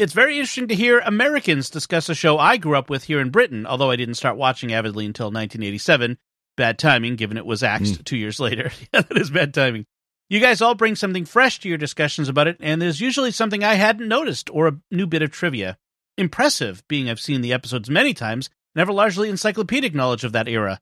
It's 0.00 0.14
very 0.14 0.38
interesting 0.38 0.68
to 0.68 0.74
hear 0.74 1.00
Americans 1.00 1.68
discuss 1.68 2.08
a 2.08 2.14
show 2.14 2.38
I 2.38 2.56
grew 2.56 2.74
up 2.74 2.88
with 2.88 3.04
here 3.04 3.20
in 3.20 3.28
Britain, 3.28 3.66
although 3.66 3.90
I 3.90 3.96
didn't 3.96 4.14
start 4.14 4.38
watching 4.38 4.72
avidly 4.72 5.04
until 5.04 5.26
1987. 5.26 6.16
Bad 6.56 6.78
timing, 6.78 7.16
given 7.16 7.36
it 7.36 7.44
was 7.44 7.62
axed 7.62 7.96
hmm. 7.96 8.02
two 8.04 8.16
years 8.16 8.40
later. 8.40 8.70
yeah, 8.94 9.02
that 9.02 9.18
is 9.18 9.28
bad 9.28 9.52
timing. 9.52 9.84
You 10.30 10.40
guys 10.40 10.62
all 10.62 10.74
bring 10.74 10.96
something 10.96 11.26
fresh 11.26 11.60
to 11.60 11.68
your 11.68 11.76
discussions 11.76 12.30
about 12.30 12.48
it, 12.48 12.56
and 12.60 12.80
there's 12.80 13.02
usually 13.02 13.30
something 13.30 13.62
I 13.62 13.74
hadn't 13.74 14.08
noticed 14.08 14.48
or 14.48 14.68
a 14.68 14.78
new 14.90 15.06
bit 15.06 15.20
of 15.20 15.32
trivia. 15.32 15.76
Impressive, 16.16 16.82
being 16.88 17.10
I've 17.10 17.20
seen 17.20 17.42
the 17.42 17.52
episodes 17.52 17.90
many 17.90 18.14
times 18.14 18.48
and 18.74 18.80
have 18.80 18.88
a 18.88 18.94
largely 18.94 19.28
encyclopedic 19.28 19.94
knowledge 19.94 20.24
of 20.24 20.32
that 20.32 20.48
era. 20.48 20.80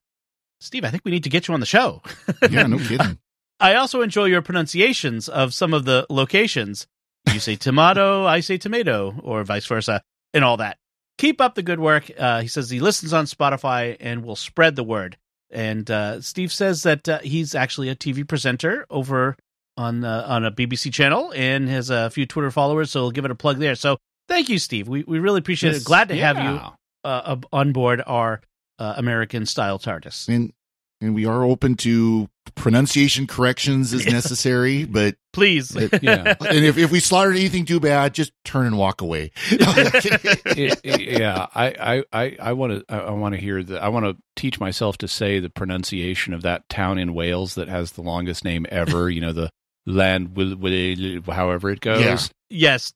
Steve, 0.61 0.85
I 0.85 0.91
think 0.91 1.05
we 1.05 1.11
need 1.11 1.25
to 1.25 1.31
get 1.31 1.49
you 1.49 1.55
on 1.55 1.61
the 1.61 1.67
show. 1.67 2.03
Yeah, 2.49 2.69
no 2.69 2.79
kidding. 2.87 3.19
I 3.59 3.75
also 3.75 4.01
enjoy 4.01 4.27
your 4.27 4.43
pronunciations 4.43 5.29
of 5.29 5.55
some 5.55 5.75
of 5.75 5.87
the 5.87 6.07
locations. 6.09 6.87
You 7.33 7.41
say 7.41 7.57
tomato, 7.57 8.25
I 8.27 8.41
say 8.41 8.59
tomato, 8.59 9.15
or 9.23 9.45
vice 9.45 9.67
versa, 9.67 10.03
and 10.35 10.45
all 10.45 10.57
that. 10.59 10.79
Keep 11.19 11.41
up 11.41 11.55
the 11.55 11.63
good 11.63 11.81
work. 11.81 12.11
Uh, 12.17 12.43
he 12.43 12.49
says 12.49 12.71
he 12.71 12.81
listens 12.81 13.13
on 13.13 13.25
Spotify 13.27 13.97
and 13.99 14.25
will 14.25 14.37
spread 14.37 14.77
the 14.77 14.85
word. 14.85 15.17
And 15.51 15.91
uh, 15.91 16.21
Steve 16.21 16.53
says 16.53 16.83
that 16.85 17.09
uh, 17.09 17.19
he's 17.21 17.55
actually 17.55 17.89
a 17.89 17.97
TV 17.97 18.27
presenter 18.27 18.87
over 18.91 19.37
on 19.77 20.05
uh, 20.05 20.25
on 20.29 20.45
a 20.45 20.51
BBC 20.53 20.93
channel 20.93 21.33
and 21.35 21.69
has 21.69 21.91
a 21.91 22.11
few 22.11 22.27
Twitter 22.27 22.51
followers. 22.51 22.91
So 22.91 23.03
we'll 23.03 23.11
give 23.13 23.25
it 23.25 23.31
a 23.31 23.35
plug 23.37 23.59
there. 23.59 23.75
So 23.75 23.97
thank 24.29 24.49
you, 24.49 24.59
Steve. 24.59 24.89
We 24.89 25.05
we 25.05 25.19
really 25.19 25.39
appreciate 25.39 25.73
Yes, 25.73 25.83
it. 25.83 25.85
Glad 25.85 26.09
to 26.09 26.17
have 26.17 26.37
you 26.39 26.61
uh, 27.05 27.37
on 27.53 27.73
board 27.73 28.03
our 28.07 28.41
uh, 28.79 28.95
American 28.97 29.47
style 29.47 29.79
TARDIS. 29.79 30.29
And 30.29 30.53
and 31.01 31.15
we 31.15 31.27
are 31.27 31.43
open 31.45 31.75
to 31.77 32.29
pronunciation 32.55 33.27
corrections 33.27 33.93
as 33.95 34.07
necessary, 34.11 34.85
but 34.85 35.15
Please. 35.33 35.77
Yeah. 36.03 36.35
and 36.41 36.65
if, 36.65 36.77
if 36.79 36.91
we 36.91 36.99
slaughtered 36.99 37.37
anything 37.37 37.65
too 37.65 37.79
bad, 37.79 38.13
just 38.15 38.33
turn 38.45 38.67
and 38.67 38.77
walk 38.79 39.01
away. 39.03 39.31
It- 39.51 40.81
it- 40.85 41.21
yeah, 41.21 41.47
I, 41.55 41.67
I, 42.13 42.23
I, 42.25 42.37
I 42.41 42.53
want 42.55 42.73
to, 42.73 42.85
I, 42.93 42.99
I 42.99 43.11
want 43.13 43.35
to 43.35 43.41
hear 43.41 43.63
the, 43.63 43.81
I 43.81 43.89
want 43.89 44.07
to 44.07 44.17
teach 44.35 44.59
myself 44.59 44.99
to 44.99 45.09
say 45.09 45.39
the 45.39 45.51
pronunciation 45.51 46.35
of 46.35 46.43
that 46.43 46.69
town 46.69 46.99
in 46.99 47.15
Wales 47.15 47.55
that 47.55 47.69
has 47.69 47.93
the 47.93 48.03
longest 48.03 48.45
name 48.45 48.67
ever. 48.71 49.09
You 49.09 49.21
know, 49.21 49.33
the 49.33 49.51
land, 49.87 50.37
will, 50.37 50.57
will, 50.57 51.23
however 51.33 51.71
it 51.71 51.81
goes. 51.81 52.01
Yeah. 52.01 52.19
yes. 52.51 52.93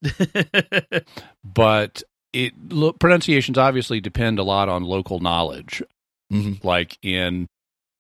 But 1.45 2.03
it 2.33 2.55
lo- 2.71 2.93
pronunciations 2.93 3.59
obviously 3.59 4.01
depend 4.01 4.39
a 4.39 4.43
lot 4.43 4.69
on 4.69 4.83
local 4.85 5.21
knowledge. 5.21 5.83
Mhm. 6.33 6.63
Like 6.65 6.97
in 7.03 7.47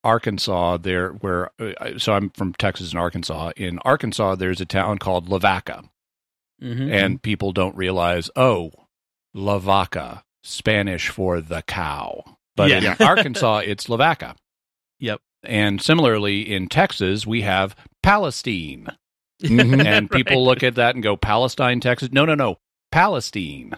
Arkansas, 0.04 0.78
there 0.78 1.10
where, 1.12 1.50
uh, 1.60 1.98
so 1.98 2.12
I'm 2.14 2.30
from 2.30 2.52
Texas 2.54 2.90
and 2.90 2.98
Arkansas. 3.00 3.52
In 3.56 3.78
Arkansas, 3.80 4.34
there's 4.36 4.60
a 4.60 4.66
town 4.66 4.98
called 4.98 5.28
Lavaca. 5.28 5.84
Mhm. 6.62 6.92
and 6.92 7.20
people 7.20 7.50
don't 7.52 7.74
realize, 7.76 8.30
oh, 8.36 8.70
Lavaca, 9.34 10.22
Spanish 10.44 11.08
for 11.08 11.40
the 11.40 11.62
cow. 11.62 12.36
But 12.54 12.70
Yeah. 12.70 12.94
in 13.00 13.02
Arkansas, 13.06 13.58
it's 13.64 13.88
Lavaca. 13.88 14.36
Yep. 15.00 15.20
And 15.42 15.82
similarly, 15.82 16.42
in 16.52 16.68
Texas, 16.68 17.26
we 17.26 17.42
have 17.42 17.74
Palestine. 18.02 18.86
And 19.42 20.08
people 20.08 20.36
Right. 20.36 20.48
look 20.48 20.62
at 20.62 20.76
that 20.76 20.94
and 20.94 21.02
go, 21.02 21.16
Palestine, 21.16 21.80
Texas? 21.80 22.10
No, 22.12 22.24
no, 22.24 22.36
no. 22.36 22.58
Palestine. 22.92 23.74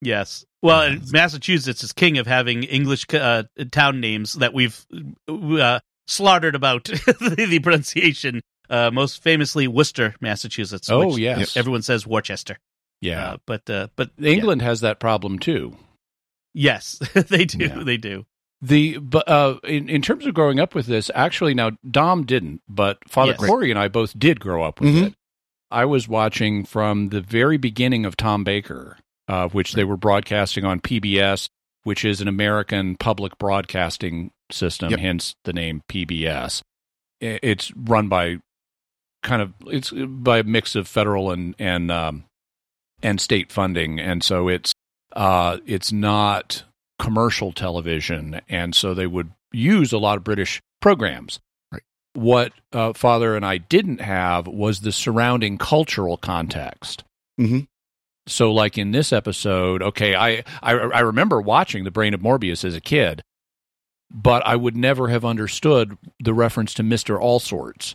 Yes. 0.00 0.44
Well, 0.62 0.82
and 0.82 1.12
Massachusetts 1.12 1.82
is 1.84 1.92
king 1.92 2.18
of 2.18 2.26
having 2.26 2.62
English 2.64 3.06
uh, 3.12 3.44
town 3.70 4.00
names 4.00 4.34
that 4.34 4.52
we've 4.54 4.84
uh, 5.28 5.80
slaughtered 6.06 6.54
about 6.54 6.84
the, 6.84 7.46
the 7.48 7.58
pronunciation. 7.60 8.40
Uh, 8.70 8.90
most 8.92 9.22
famously, 9.22 9.66
Worcester, 9.66 10.14
Massachusetts. 10.20 10.90
Oh, 10.90 11.06
which 11.08 11.18
yes. 11.18 11.56
Everyone 11.56 11.80
says 11.82 12.06
Worcester. 12.06 12.58
Yeah. 13.00 13.32
Uh, 13.32 13.36
but 13.46 13.70
uh, 13.70 13.88
but 13.96 14.10
yeah. 14.18 14.30
England 14.32 14.60
has 14.62 14.80
that 14.82 15.00
problem 15.00 15.38
too. 15.38 15.76
yes, 16.54 16.98
they 17.14 17.44
do. 17.44 17.58
Yeah. 17.64 17.82
They 17.84 17.96
do. 17.96 18.26
The 18.60 18.98
but 18.98 19.28
uh, 19.28 19.58
in 19.64 19.88
in 19.88 20.02
terms 20.02 20.26
of 20.26 20.34
growing 20.34 20.58
up 20.60 20.74
with 20.74 20.86
this, 20.86 21.10
actually, 21.14 21.54
now 21.54 21.70
Dom 21.88 22.24
didn't, 22.26 22.60
but 22.68 22.98
Father 23.08 23.32
Yes. 23.38 23.46
Cory 23.46 23.70
and 23.70 23.78
I 23.78 23.88
both 23.88 24.18
did 24.18 24.40
grow 24.40 24.64
up 24.64 24.80
with 24.80 24.94
Mhm. 24.94 25.06
it. 25.08 25.14
I 25.70 25.84
was 25.84 26.08
watching 26.08 26.64
from 26.64 27.10
the 27.10 27.20
very 27.20 27.56
beginning 27.56 28.04
of 28.04 28.16
Tom 28.16 28.42
Baker, 28.44 28.98
uh, 29.28 29.48
which 29.50 29.72
they 29.74 29.84
were 29.84 29.96
broadcasting 29.96 30.64
on 30.64 30.80
PBS, 30.80 31.48
which 31.84 32.04
is 32.04 32.20
an 32.20 32.28
American 32.28 32.96
public 32.96 33.38
broadcasting 33.38 34.30
system, 34.50 34.90
Yep. 34.90 35.00
hence 35.00 35.34
the 35.44 35.52
name 35.52 35.82
PBS. 35.88 36.62
It's 37.20 37.72
run 37.76 38.08
by 38.08 38.38
kind 39.22 39.42
of 39.42 39.52
it's 39.66 39.90
by 39.90 40.38
a 40.38 40.42
mix 40.44 40.74
of 40.74 40.86
federal 40.88 41.30
and 41.30 41.54
and 41.58 41.90
um, 41.90 42.24
and 43.02 43.20
state 43.20 43.50
funding, 43.52 43.98
and 44.00 44.22
so 44.22 44.48
it's 44.48 44.72
uh, 45.16 45.58
it's 45.66 45.92
not 45.92 46.64
commercial 47.00 47.52
television, 47.52 48.40
and 48.48 48.74
so 48.74 48.94
they 48.94 49.06
would 49.06 49.30
use 49.52 49.92
a 49.92 49.98
lot 49.98 50.16
of 50.16 50.24
British 50.24 50.60
programs. 50.80 51.40
Right. 51.72 51.82
What 52.14 52.52
uh, 52.72 52.92
Father 52.92 53.34
and 53.34 53.44
I 53.44 53.58
didn't 53.58 54.00
have 54.00 54.46
was 54.46 54.80
the 54.80 54.92
surrounding 54.92 55.58
cultural 55.58 56.16
context. 56.16 57.02
Mhm. 57.40 57.66
So, 58.28 58.52
like 58.52 58.78
in 58.78 58.90
this 58.92 59.12
episode, 59.12 59.82
okay, 59.82 60.14
I, 60.14 60.44
I 60.62 60.72
I 60.72 61.00
remember 61.00 61.40
watching 61.40 61.84
The 61.84 61.90
Brain 61.90 62.14
of 62.14 62.20
Morbius 62.20 62.64
as 62.64 62.74
a 62.74 62.80
kid, 62.80 63.22
but 64.10 64.46
I 64.46 64.56
would 64.56 64.76
never 64.76 65.08
have 65.08 65.24
understood 65.24 65.96
the 66.20 66.34
reference 66.34 66.74
to 66.74 66.82
Mister 66.82 67.20
All 67.20 67.40
Sorts 67.40 67.94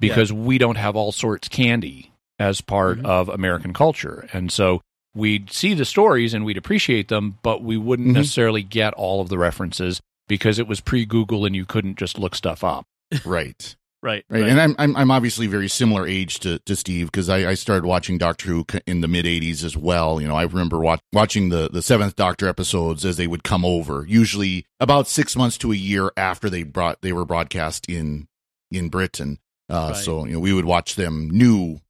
because 0.00 0.32
we 0.32 0.58
don't 0.58 0.76
have 0.76 0.96
all 0.96 1.12
sorts 1.12 1.48
candy 1.48 2.12
as 2.38 2.60
part 2.60 2.98
Mhm. 2.98 3.06
of 3.06 3.28
American 3.28 3.72
culture, 3.72 4.28
and 4.32 4.50
so 4.50 4.80
we'd 5.14 5.52
see 5.52 5.74
the 5.74 5.84
stories 5.84 6.34
and 6.34 6.44
we'd 6.44 6.58
appreciate 6.58 7.06
them, 7.08 7.38
but 7.42 7.62
we 7.62 7.76
wouldn't 7.76 8.08
Mhm. 8.08 8.14
necessarily 8.14 8.62
get 8.62 8.92
all 8.94 9.20
of 9.20 9.28
the 9.28 9.38
references 9.38 10.00
because 10.26 10.58
it 10.58 10.66
was 10.66 10.80
pre 10.80 11.04
Google 11.04 11.44
and 11.46 11.54
you 11.54 11.64
couldn't 11.64 11.96
just 11.98 12.18
look 12.18 12.34
stuff 12.34 12.64
up. 12.64 12.84
right. 13.24 13.76
Right. 14.04 14.22
Right. 14.28 14.42
And 14.42 14.60
I'm, 14.60 14.76
I'm 14.78 14.94
I'm 14.96 15.10
obviously 15.10 15.46
very 15.46 15.66
similar 15.66 16.06
age 16.06 16.40
to, 16.40 16.58
to 16.58 16.76
Steve 16.76 17.06
because 17.06 17.30
I, 17.30 17.48
I 17.48 17.54
started 17.54 17.86
watching 17.86 18.18
Doctor 18.18 18.50
Who 18.50 18.66
in 18.86 19.00
the 19.00 19.08
mid 19.08 19.24
'80s 19.24 19.64
as 19.64 19.78
well. 19.78 20.20
You 20.20 20.28
know, 20.28 20.36
I 20.36 20.42
remember 20.42 20.78
watch, 20.78 21.00
watching 21.10 21.48
the 21.48 21.70
the 21.72 21.80
seventh 21.80 22.14
Doctor 22.14 22.46
episodes 22.46 23.06
as 23.06 23.16
they 23.16 23.26
would 23.26 23.44
come 23.44 23.64
over, 23.64 24.04
usually 24.06 24.66
about 24.78 25.08
six 25.08 25.34
months 25.36 25.56
to 25.58 25.72
a 25.72 25.74
year 25.74 26.12
after 26.18 26.50
they 26.50 26.64
brought 26.64 27.00
they 27.00 27.14
were 27.14 27.24
broadcast 27.24 27.88
in 27.88 28.28
in 28.70 28.90
Britain. 28.90 29.38
Uh, 29.70 29.92
Right. 29.94 29.96
So, 29.96 30.26
you 30.26 30.34
know, 30.34 30.40
we 30.40 30.52
would 30.52 30.66
watch 30.66 30.96
them 30.96 31.30
new 31.30 31.80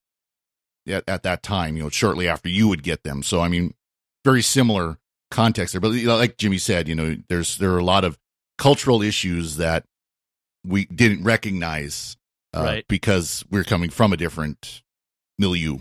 at, 0.86 1.02
at 1.08 1.24
that 1.24 1.42
time, 1.42 1.76
you 1.76 1.82
know, 1.82 1.88
shortly 1.88 2.28
after 2.28 2.48
you 2.48 2.68
would 2.68 2.84
get 2.84 3.02
them. 3.02 3.24
So, 3.24 3.40
I 3.40 3.48
mean, 3.48 3.74
very 4.24 4.42
similar 4.42 4.98
context 5.32 5.72
there. 5.72 5.80
But 5.80 5.94
you 5.94 6.06
know, 6.06 6.16
like 6.16 6.36
Jimmy 6.36 6.58
said, 6.58 6.86
you 6.86 6.94
know, 6.94 7.16
there's 7.28 7.58
there 7.58 7.72
are 7.72 7.78
a 7.78 7.84
lot 7.84 8.04
of 8.04 8.16
cultural 8.56 9.02
issues 9.02 9.56
that 9.56 9.84
we 10.66 10.86
didn't 10.86 11.24
recognize 11.24 12.16
uh, 12.56 12.62
Right. 12.62 12.84
because 12.88 13.44
we're 13.50 13.64
coming 13.64 13.90
from 13.90 14.12
a 14.12 14.16
different 14.16 14.82
milieu. 15.38 15.78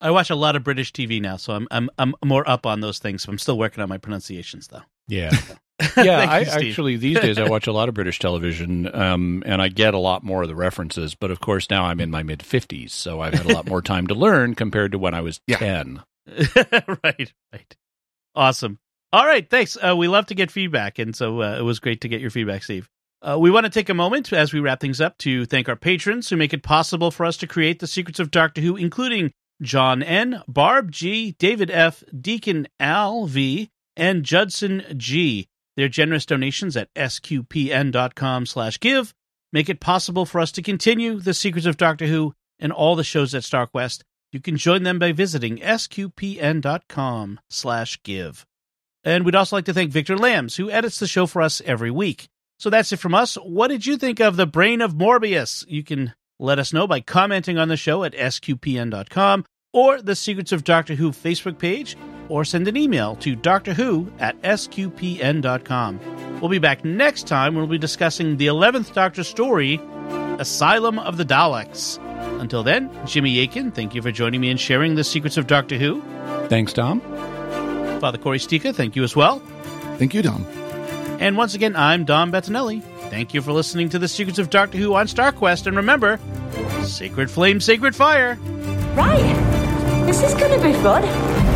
I 0.00 0.10
watch 0.12 0.30
a 0.30 0.36
lot 0.36 0.54
of 0.56 0.62
British 0.64 0.92
TV 0.92 1.20
now, 1.20 1.36
so 1.36 1.52
I'm 1.54 1.66
I'm 1.70 1.90
I'm 1.98 2.14
more 2.24 2.48
up 2.48 2.66
on 2.66 2.80
those 2.80 2.98
things. 3.00 3.26
I'm 3.26 3.38
still 3.38 3.58
working 3.58 3.82
on 3.82 3.88
my 3.88 3.98
pronunciations 3.98 4.68
though. 4.68 4.82
Yeah. 5.08 5.30
Yeah, 5.96 6.18
I 6.28 6.40
you, 6.40 6.46
actually 6.50 6.96
these 6.96 7.20
days 7.20 7.38
I 7.38 7.48
watch 7.48 7.68
a 7.68 7.72
lot 7.72 7.88
of 7.88 7.94
British 7.94 8.18
television, 8.18 8.92
um, 8.92 9.44
and 9.46 9.62
I 9.62 9.68
get 9.68 9.94
a 9.94 9.98
lot 9.98 10.24
more 10.24 10.42
of 10.42 10.48
the 10.48 10.56
references. 10.56 11.14
But 11.14 11.30
of 11.30 11.38
course, 11.38 11.70
now 11.70 11.84
I'm 11.84 12.00
in 12.00 12.10
my 12.10 12.24
mid 12.24 12.42
fifties, 12.42 12.92
so 12.92 13.20
I've 13.20 13.32
had 13.34 13.46
a 13.46 13.52
lot 13.54 13.68
more 13.68 13.80
time 13.80 14.08
to 14.08 14.14
learn 14.16 14.56
compared 14.56 14.90
to 14.90 14.98
when 14.98 15.14
I 15.14 15.20
was 15.20 15.40
Yeah. 15.46 15.58
ten. 15.58 16.02
right, 17.04 17.32
right. 17.52 17.76
Awesome. 18.34 18.80
All 19.12 19.24
right, 19.24 19.48
thanks. 19.48 19.76
Uh, 19.80 19.94
we 19.96 20.08
love 20.08 20.26
to 20.26 20.34
get 20.34 20.50
feedback, 20.50 20.98
and 20.98 21.14
so 21.14 21.42
uh, 21.42 21.56
it 21.56 21.62
was 21.62 21.78
great 21.78 22.00
to 22.00 22.08
get 22.08 22.20
your 22.20 22.30
feedback, 22.30 22.64
Steve. 22.64 22.88
Uh, 23.20 23.36
we 23.38 23.50
want 23.50 23.64
to 23.64 23.70
take 23.70 23.88
a 23.88 23.94
moment 23.94 24.32
as 24.32 24.52
we 24.52 24.60
wrap 24.60 24.80
things 24.80 25.00
up 25.00 25.18
to 25.18 25.44
thank 25.44 25.68
our 25.68 25.76
patrons 25.76 26.28
who 26.28 26.36
make 26.36 26.52
it 26.52 26.62
possible 26.62 27.10
for 27.10 27.26
us 27.26 27.36
to 27.36 27.48
create 27.48 27.80
the 27.80 27.86
secrets 27.86 28.20
of 28.20 28.30
Doctor 28.30 28.60
Who, 28.60 28.76
including 28.76 29.32
John 29.60 30.02
N, 30.04 30.42
Barb 30.46 30.92
G, 30.92 31.34
David 31.38 31.70
F, 31.70 32.04
Deacon 32.18 32.68
Al 32.78 33.26
V, 33.26 33.70
and 33.96 34.22
Judson 34.22 34.84
G. 34.96 35.48
Their 35.76 35.88
generous 35.88 36.26
donations 36.26 36.76
at 36.76 36.92
sqpn.com 36.94 38.46
slash 38.46 38.78
give 38.78 39.12
make 39.52 39.68
it 39.68 39.80
possible 39.80 40.24
for 40.24 40.40
us 40.40 40.52
to 40.52 40.62
continue 40.62 41.18
the 41.18 41.34
secrets 41.34 41.66
of 41.66 41.76
Doctor 41.76 42.06
Who 42.06 42.34
and 42.60 42.72
all 42.72 42.94
the 42.94 43.04
shows 43.04 43.34
at 43.34 43.42
StarQuest. 43.42 44.02
You 44.30 44.40
can 44.40 44.56
join 44.56 44.82
them 44.82 44.98
by 44.98 45.12
visiting 45.12 45.58
sqpn.com 45.58 47.40
slash 47.48 48.02
give. 48.02 48.46
And 49.04 49.24
we'd 49.24 49.34
also 49.34 49.56
like 49.56 49.64
to 49.64 49.74
thank 49.74 49.90
Victor 49.90 50.18
Lambs, 50.18 50.56
who 50.56 50.70
edits 50.70 50.98
the 50.98 51.06
show 51.06 51.26
for 51.26 51.40
us 51.42 51.62
every 51.64 51.90
week. 51.90 52.28
So 52.58 52.70
that's 52.70 52.92
it 52.92 52.98
from 52.98 53.14
us. 53.14 53.36
What 53.36 53.68
did 53.68 53.86
you 53.86 53.96
think 53.96 54.20
of 54.20 54.36
The 54.36 54.46
Brain 54.46 54.80
of 54.80 54.94
Morbius? 54.94 55.64
You 55.68 55.84
can 55.84 56.14
let 56.38 56.58
us 56.58 56.72
know 56.72 56.86
by 56.86 57.00
commenting 57.00 57.58
on 57.58 57.68
the 57.68 57.76
show 57.76 58.04
at 58.04 58.14
sqpn.com 58.14 59.44
or 59.72 60.00
the 60.00 60.16
Secrets 60.16 60.52
of 60.52 60.64
Doctor 60.64 60.94
Who 60.94 61.10
Facebook 61.10 61.58
page, 61.58 61.96
or 62.28 62.44
send 62.44 62.68
an 62.68 62.76
email 62.76 63.16
to 63.16 63.36
Doctor 63.36 63.74
Who 63.74 64.10
at 64.18 64.40
sqpn.com. 64.42 66.00
We'll 66.40 66.50
be 66.50 66.58
back 66.58 66.84
next 66.84 67.26
time 67.26 67.54
when 67.54 67.62
we'll 67.62 67.70
be 67.70 67.78
discussing 67.78 68.36
the 68.36 68.46
11th 68.46 68.92
Doctor 68.92 69.24
story, 69.24 69.80
Asylum 70.38 70.98
of 70.98 71.16
the 71.16 71.24
Daleks. 71.24 71.98
Until 72.40 72.62
then, 72.62 72.90
Jimmy 73.06 73.40
Akin, 73.40 73.70
thank 73.72 73.94
you 73.94 74.02
for 74.02 74.10
joining 74.10 74.40
me 74.40 74.50
and 74.50 74.58
sharing 74.58 74.94
the 74.94 75.04
secrets 75.04 75.36
of 75.36 75.46
Doctor 75.46 75.76
Who. 75.76 76.02
Thanks, 76.48 76.72
Dom. 76.72 77.00
Father 78.00 78.18
Cory 78.18 78.38
Sticha, 78.38 78.74
thank 78.74 78.96
you 78.96 79.04
as 79.04 79.14
well. 79.14 79.40
Thank 79.98 80.14
you, 80.14 80.22
Dom. 80.22 80.46
And 81.18 81.36
once 81.36 81.54
again, 81.54 81.74
I'm 81.74 82.04
Dom 82.04 82.30
Bettinelli. 82.30 82.82
Thank 83.10 83.34
you 83.34 83.42
for 83.42 83.52
listening 83.52 83.88
to 83.90 83.98
the 83.98 84.08
secrets 84.08 84.38
of 84.38 84.50
Doctor 84.50 84.78
Who 84.78 84.94
on 84.94 85.06
StarQuest. 85.06 85.66
And 85.66 85.76
remember, 85.76 86.20
sacred 86.82 87.30
flame, 87.30 87.60
sacred 87.60 87.96
fire. 87.96 88.34
Right. 88.94 90.04
This 90.06 90.22
is 90.22 90.34
going 90.34 90.58
to 90.58 90.64
be 90.64 90.72
fun. 90.74 91.47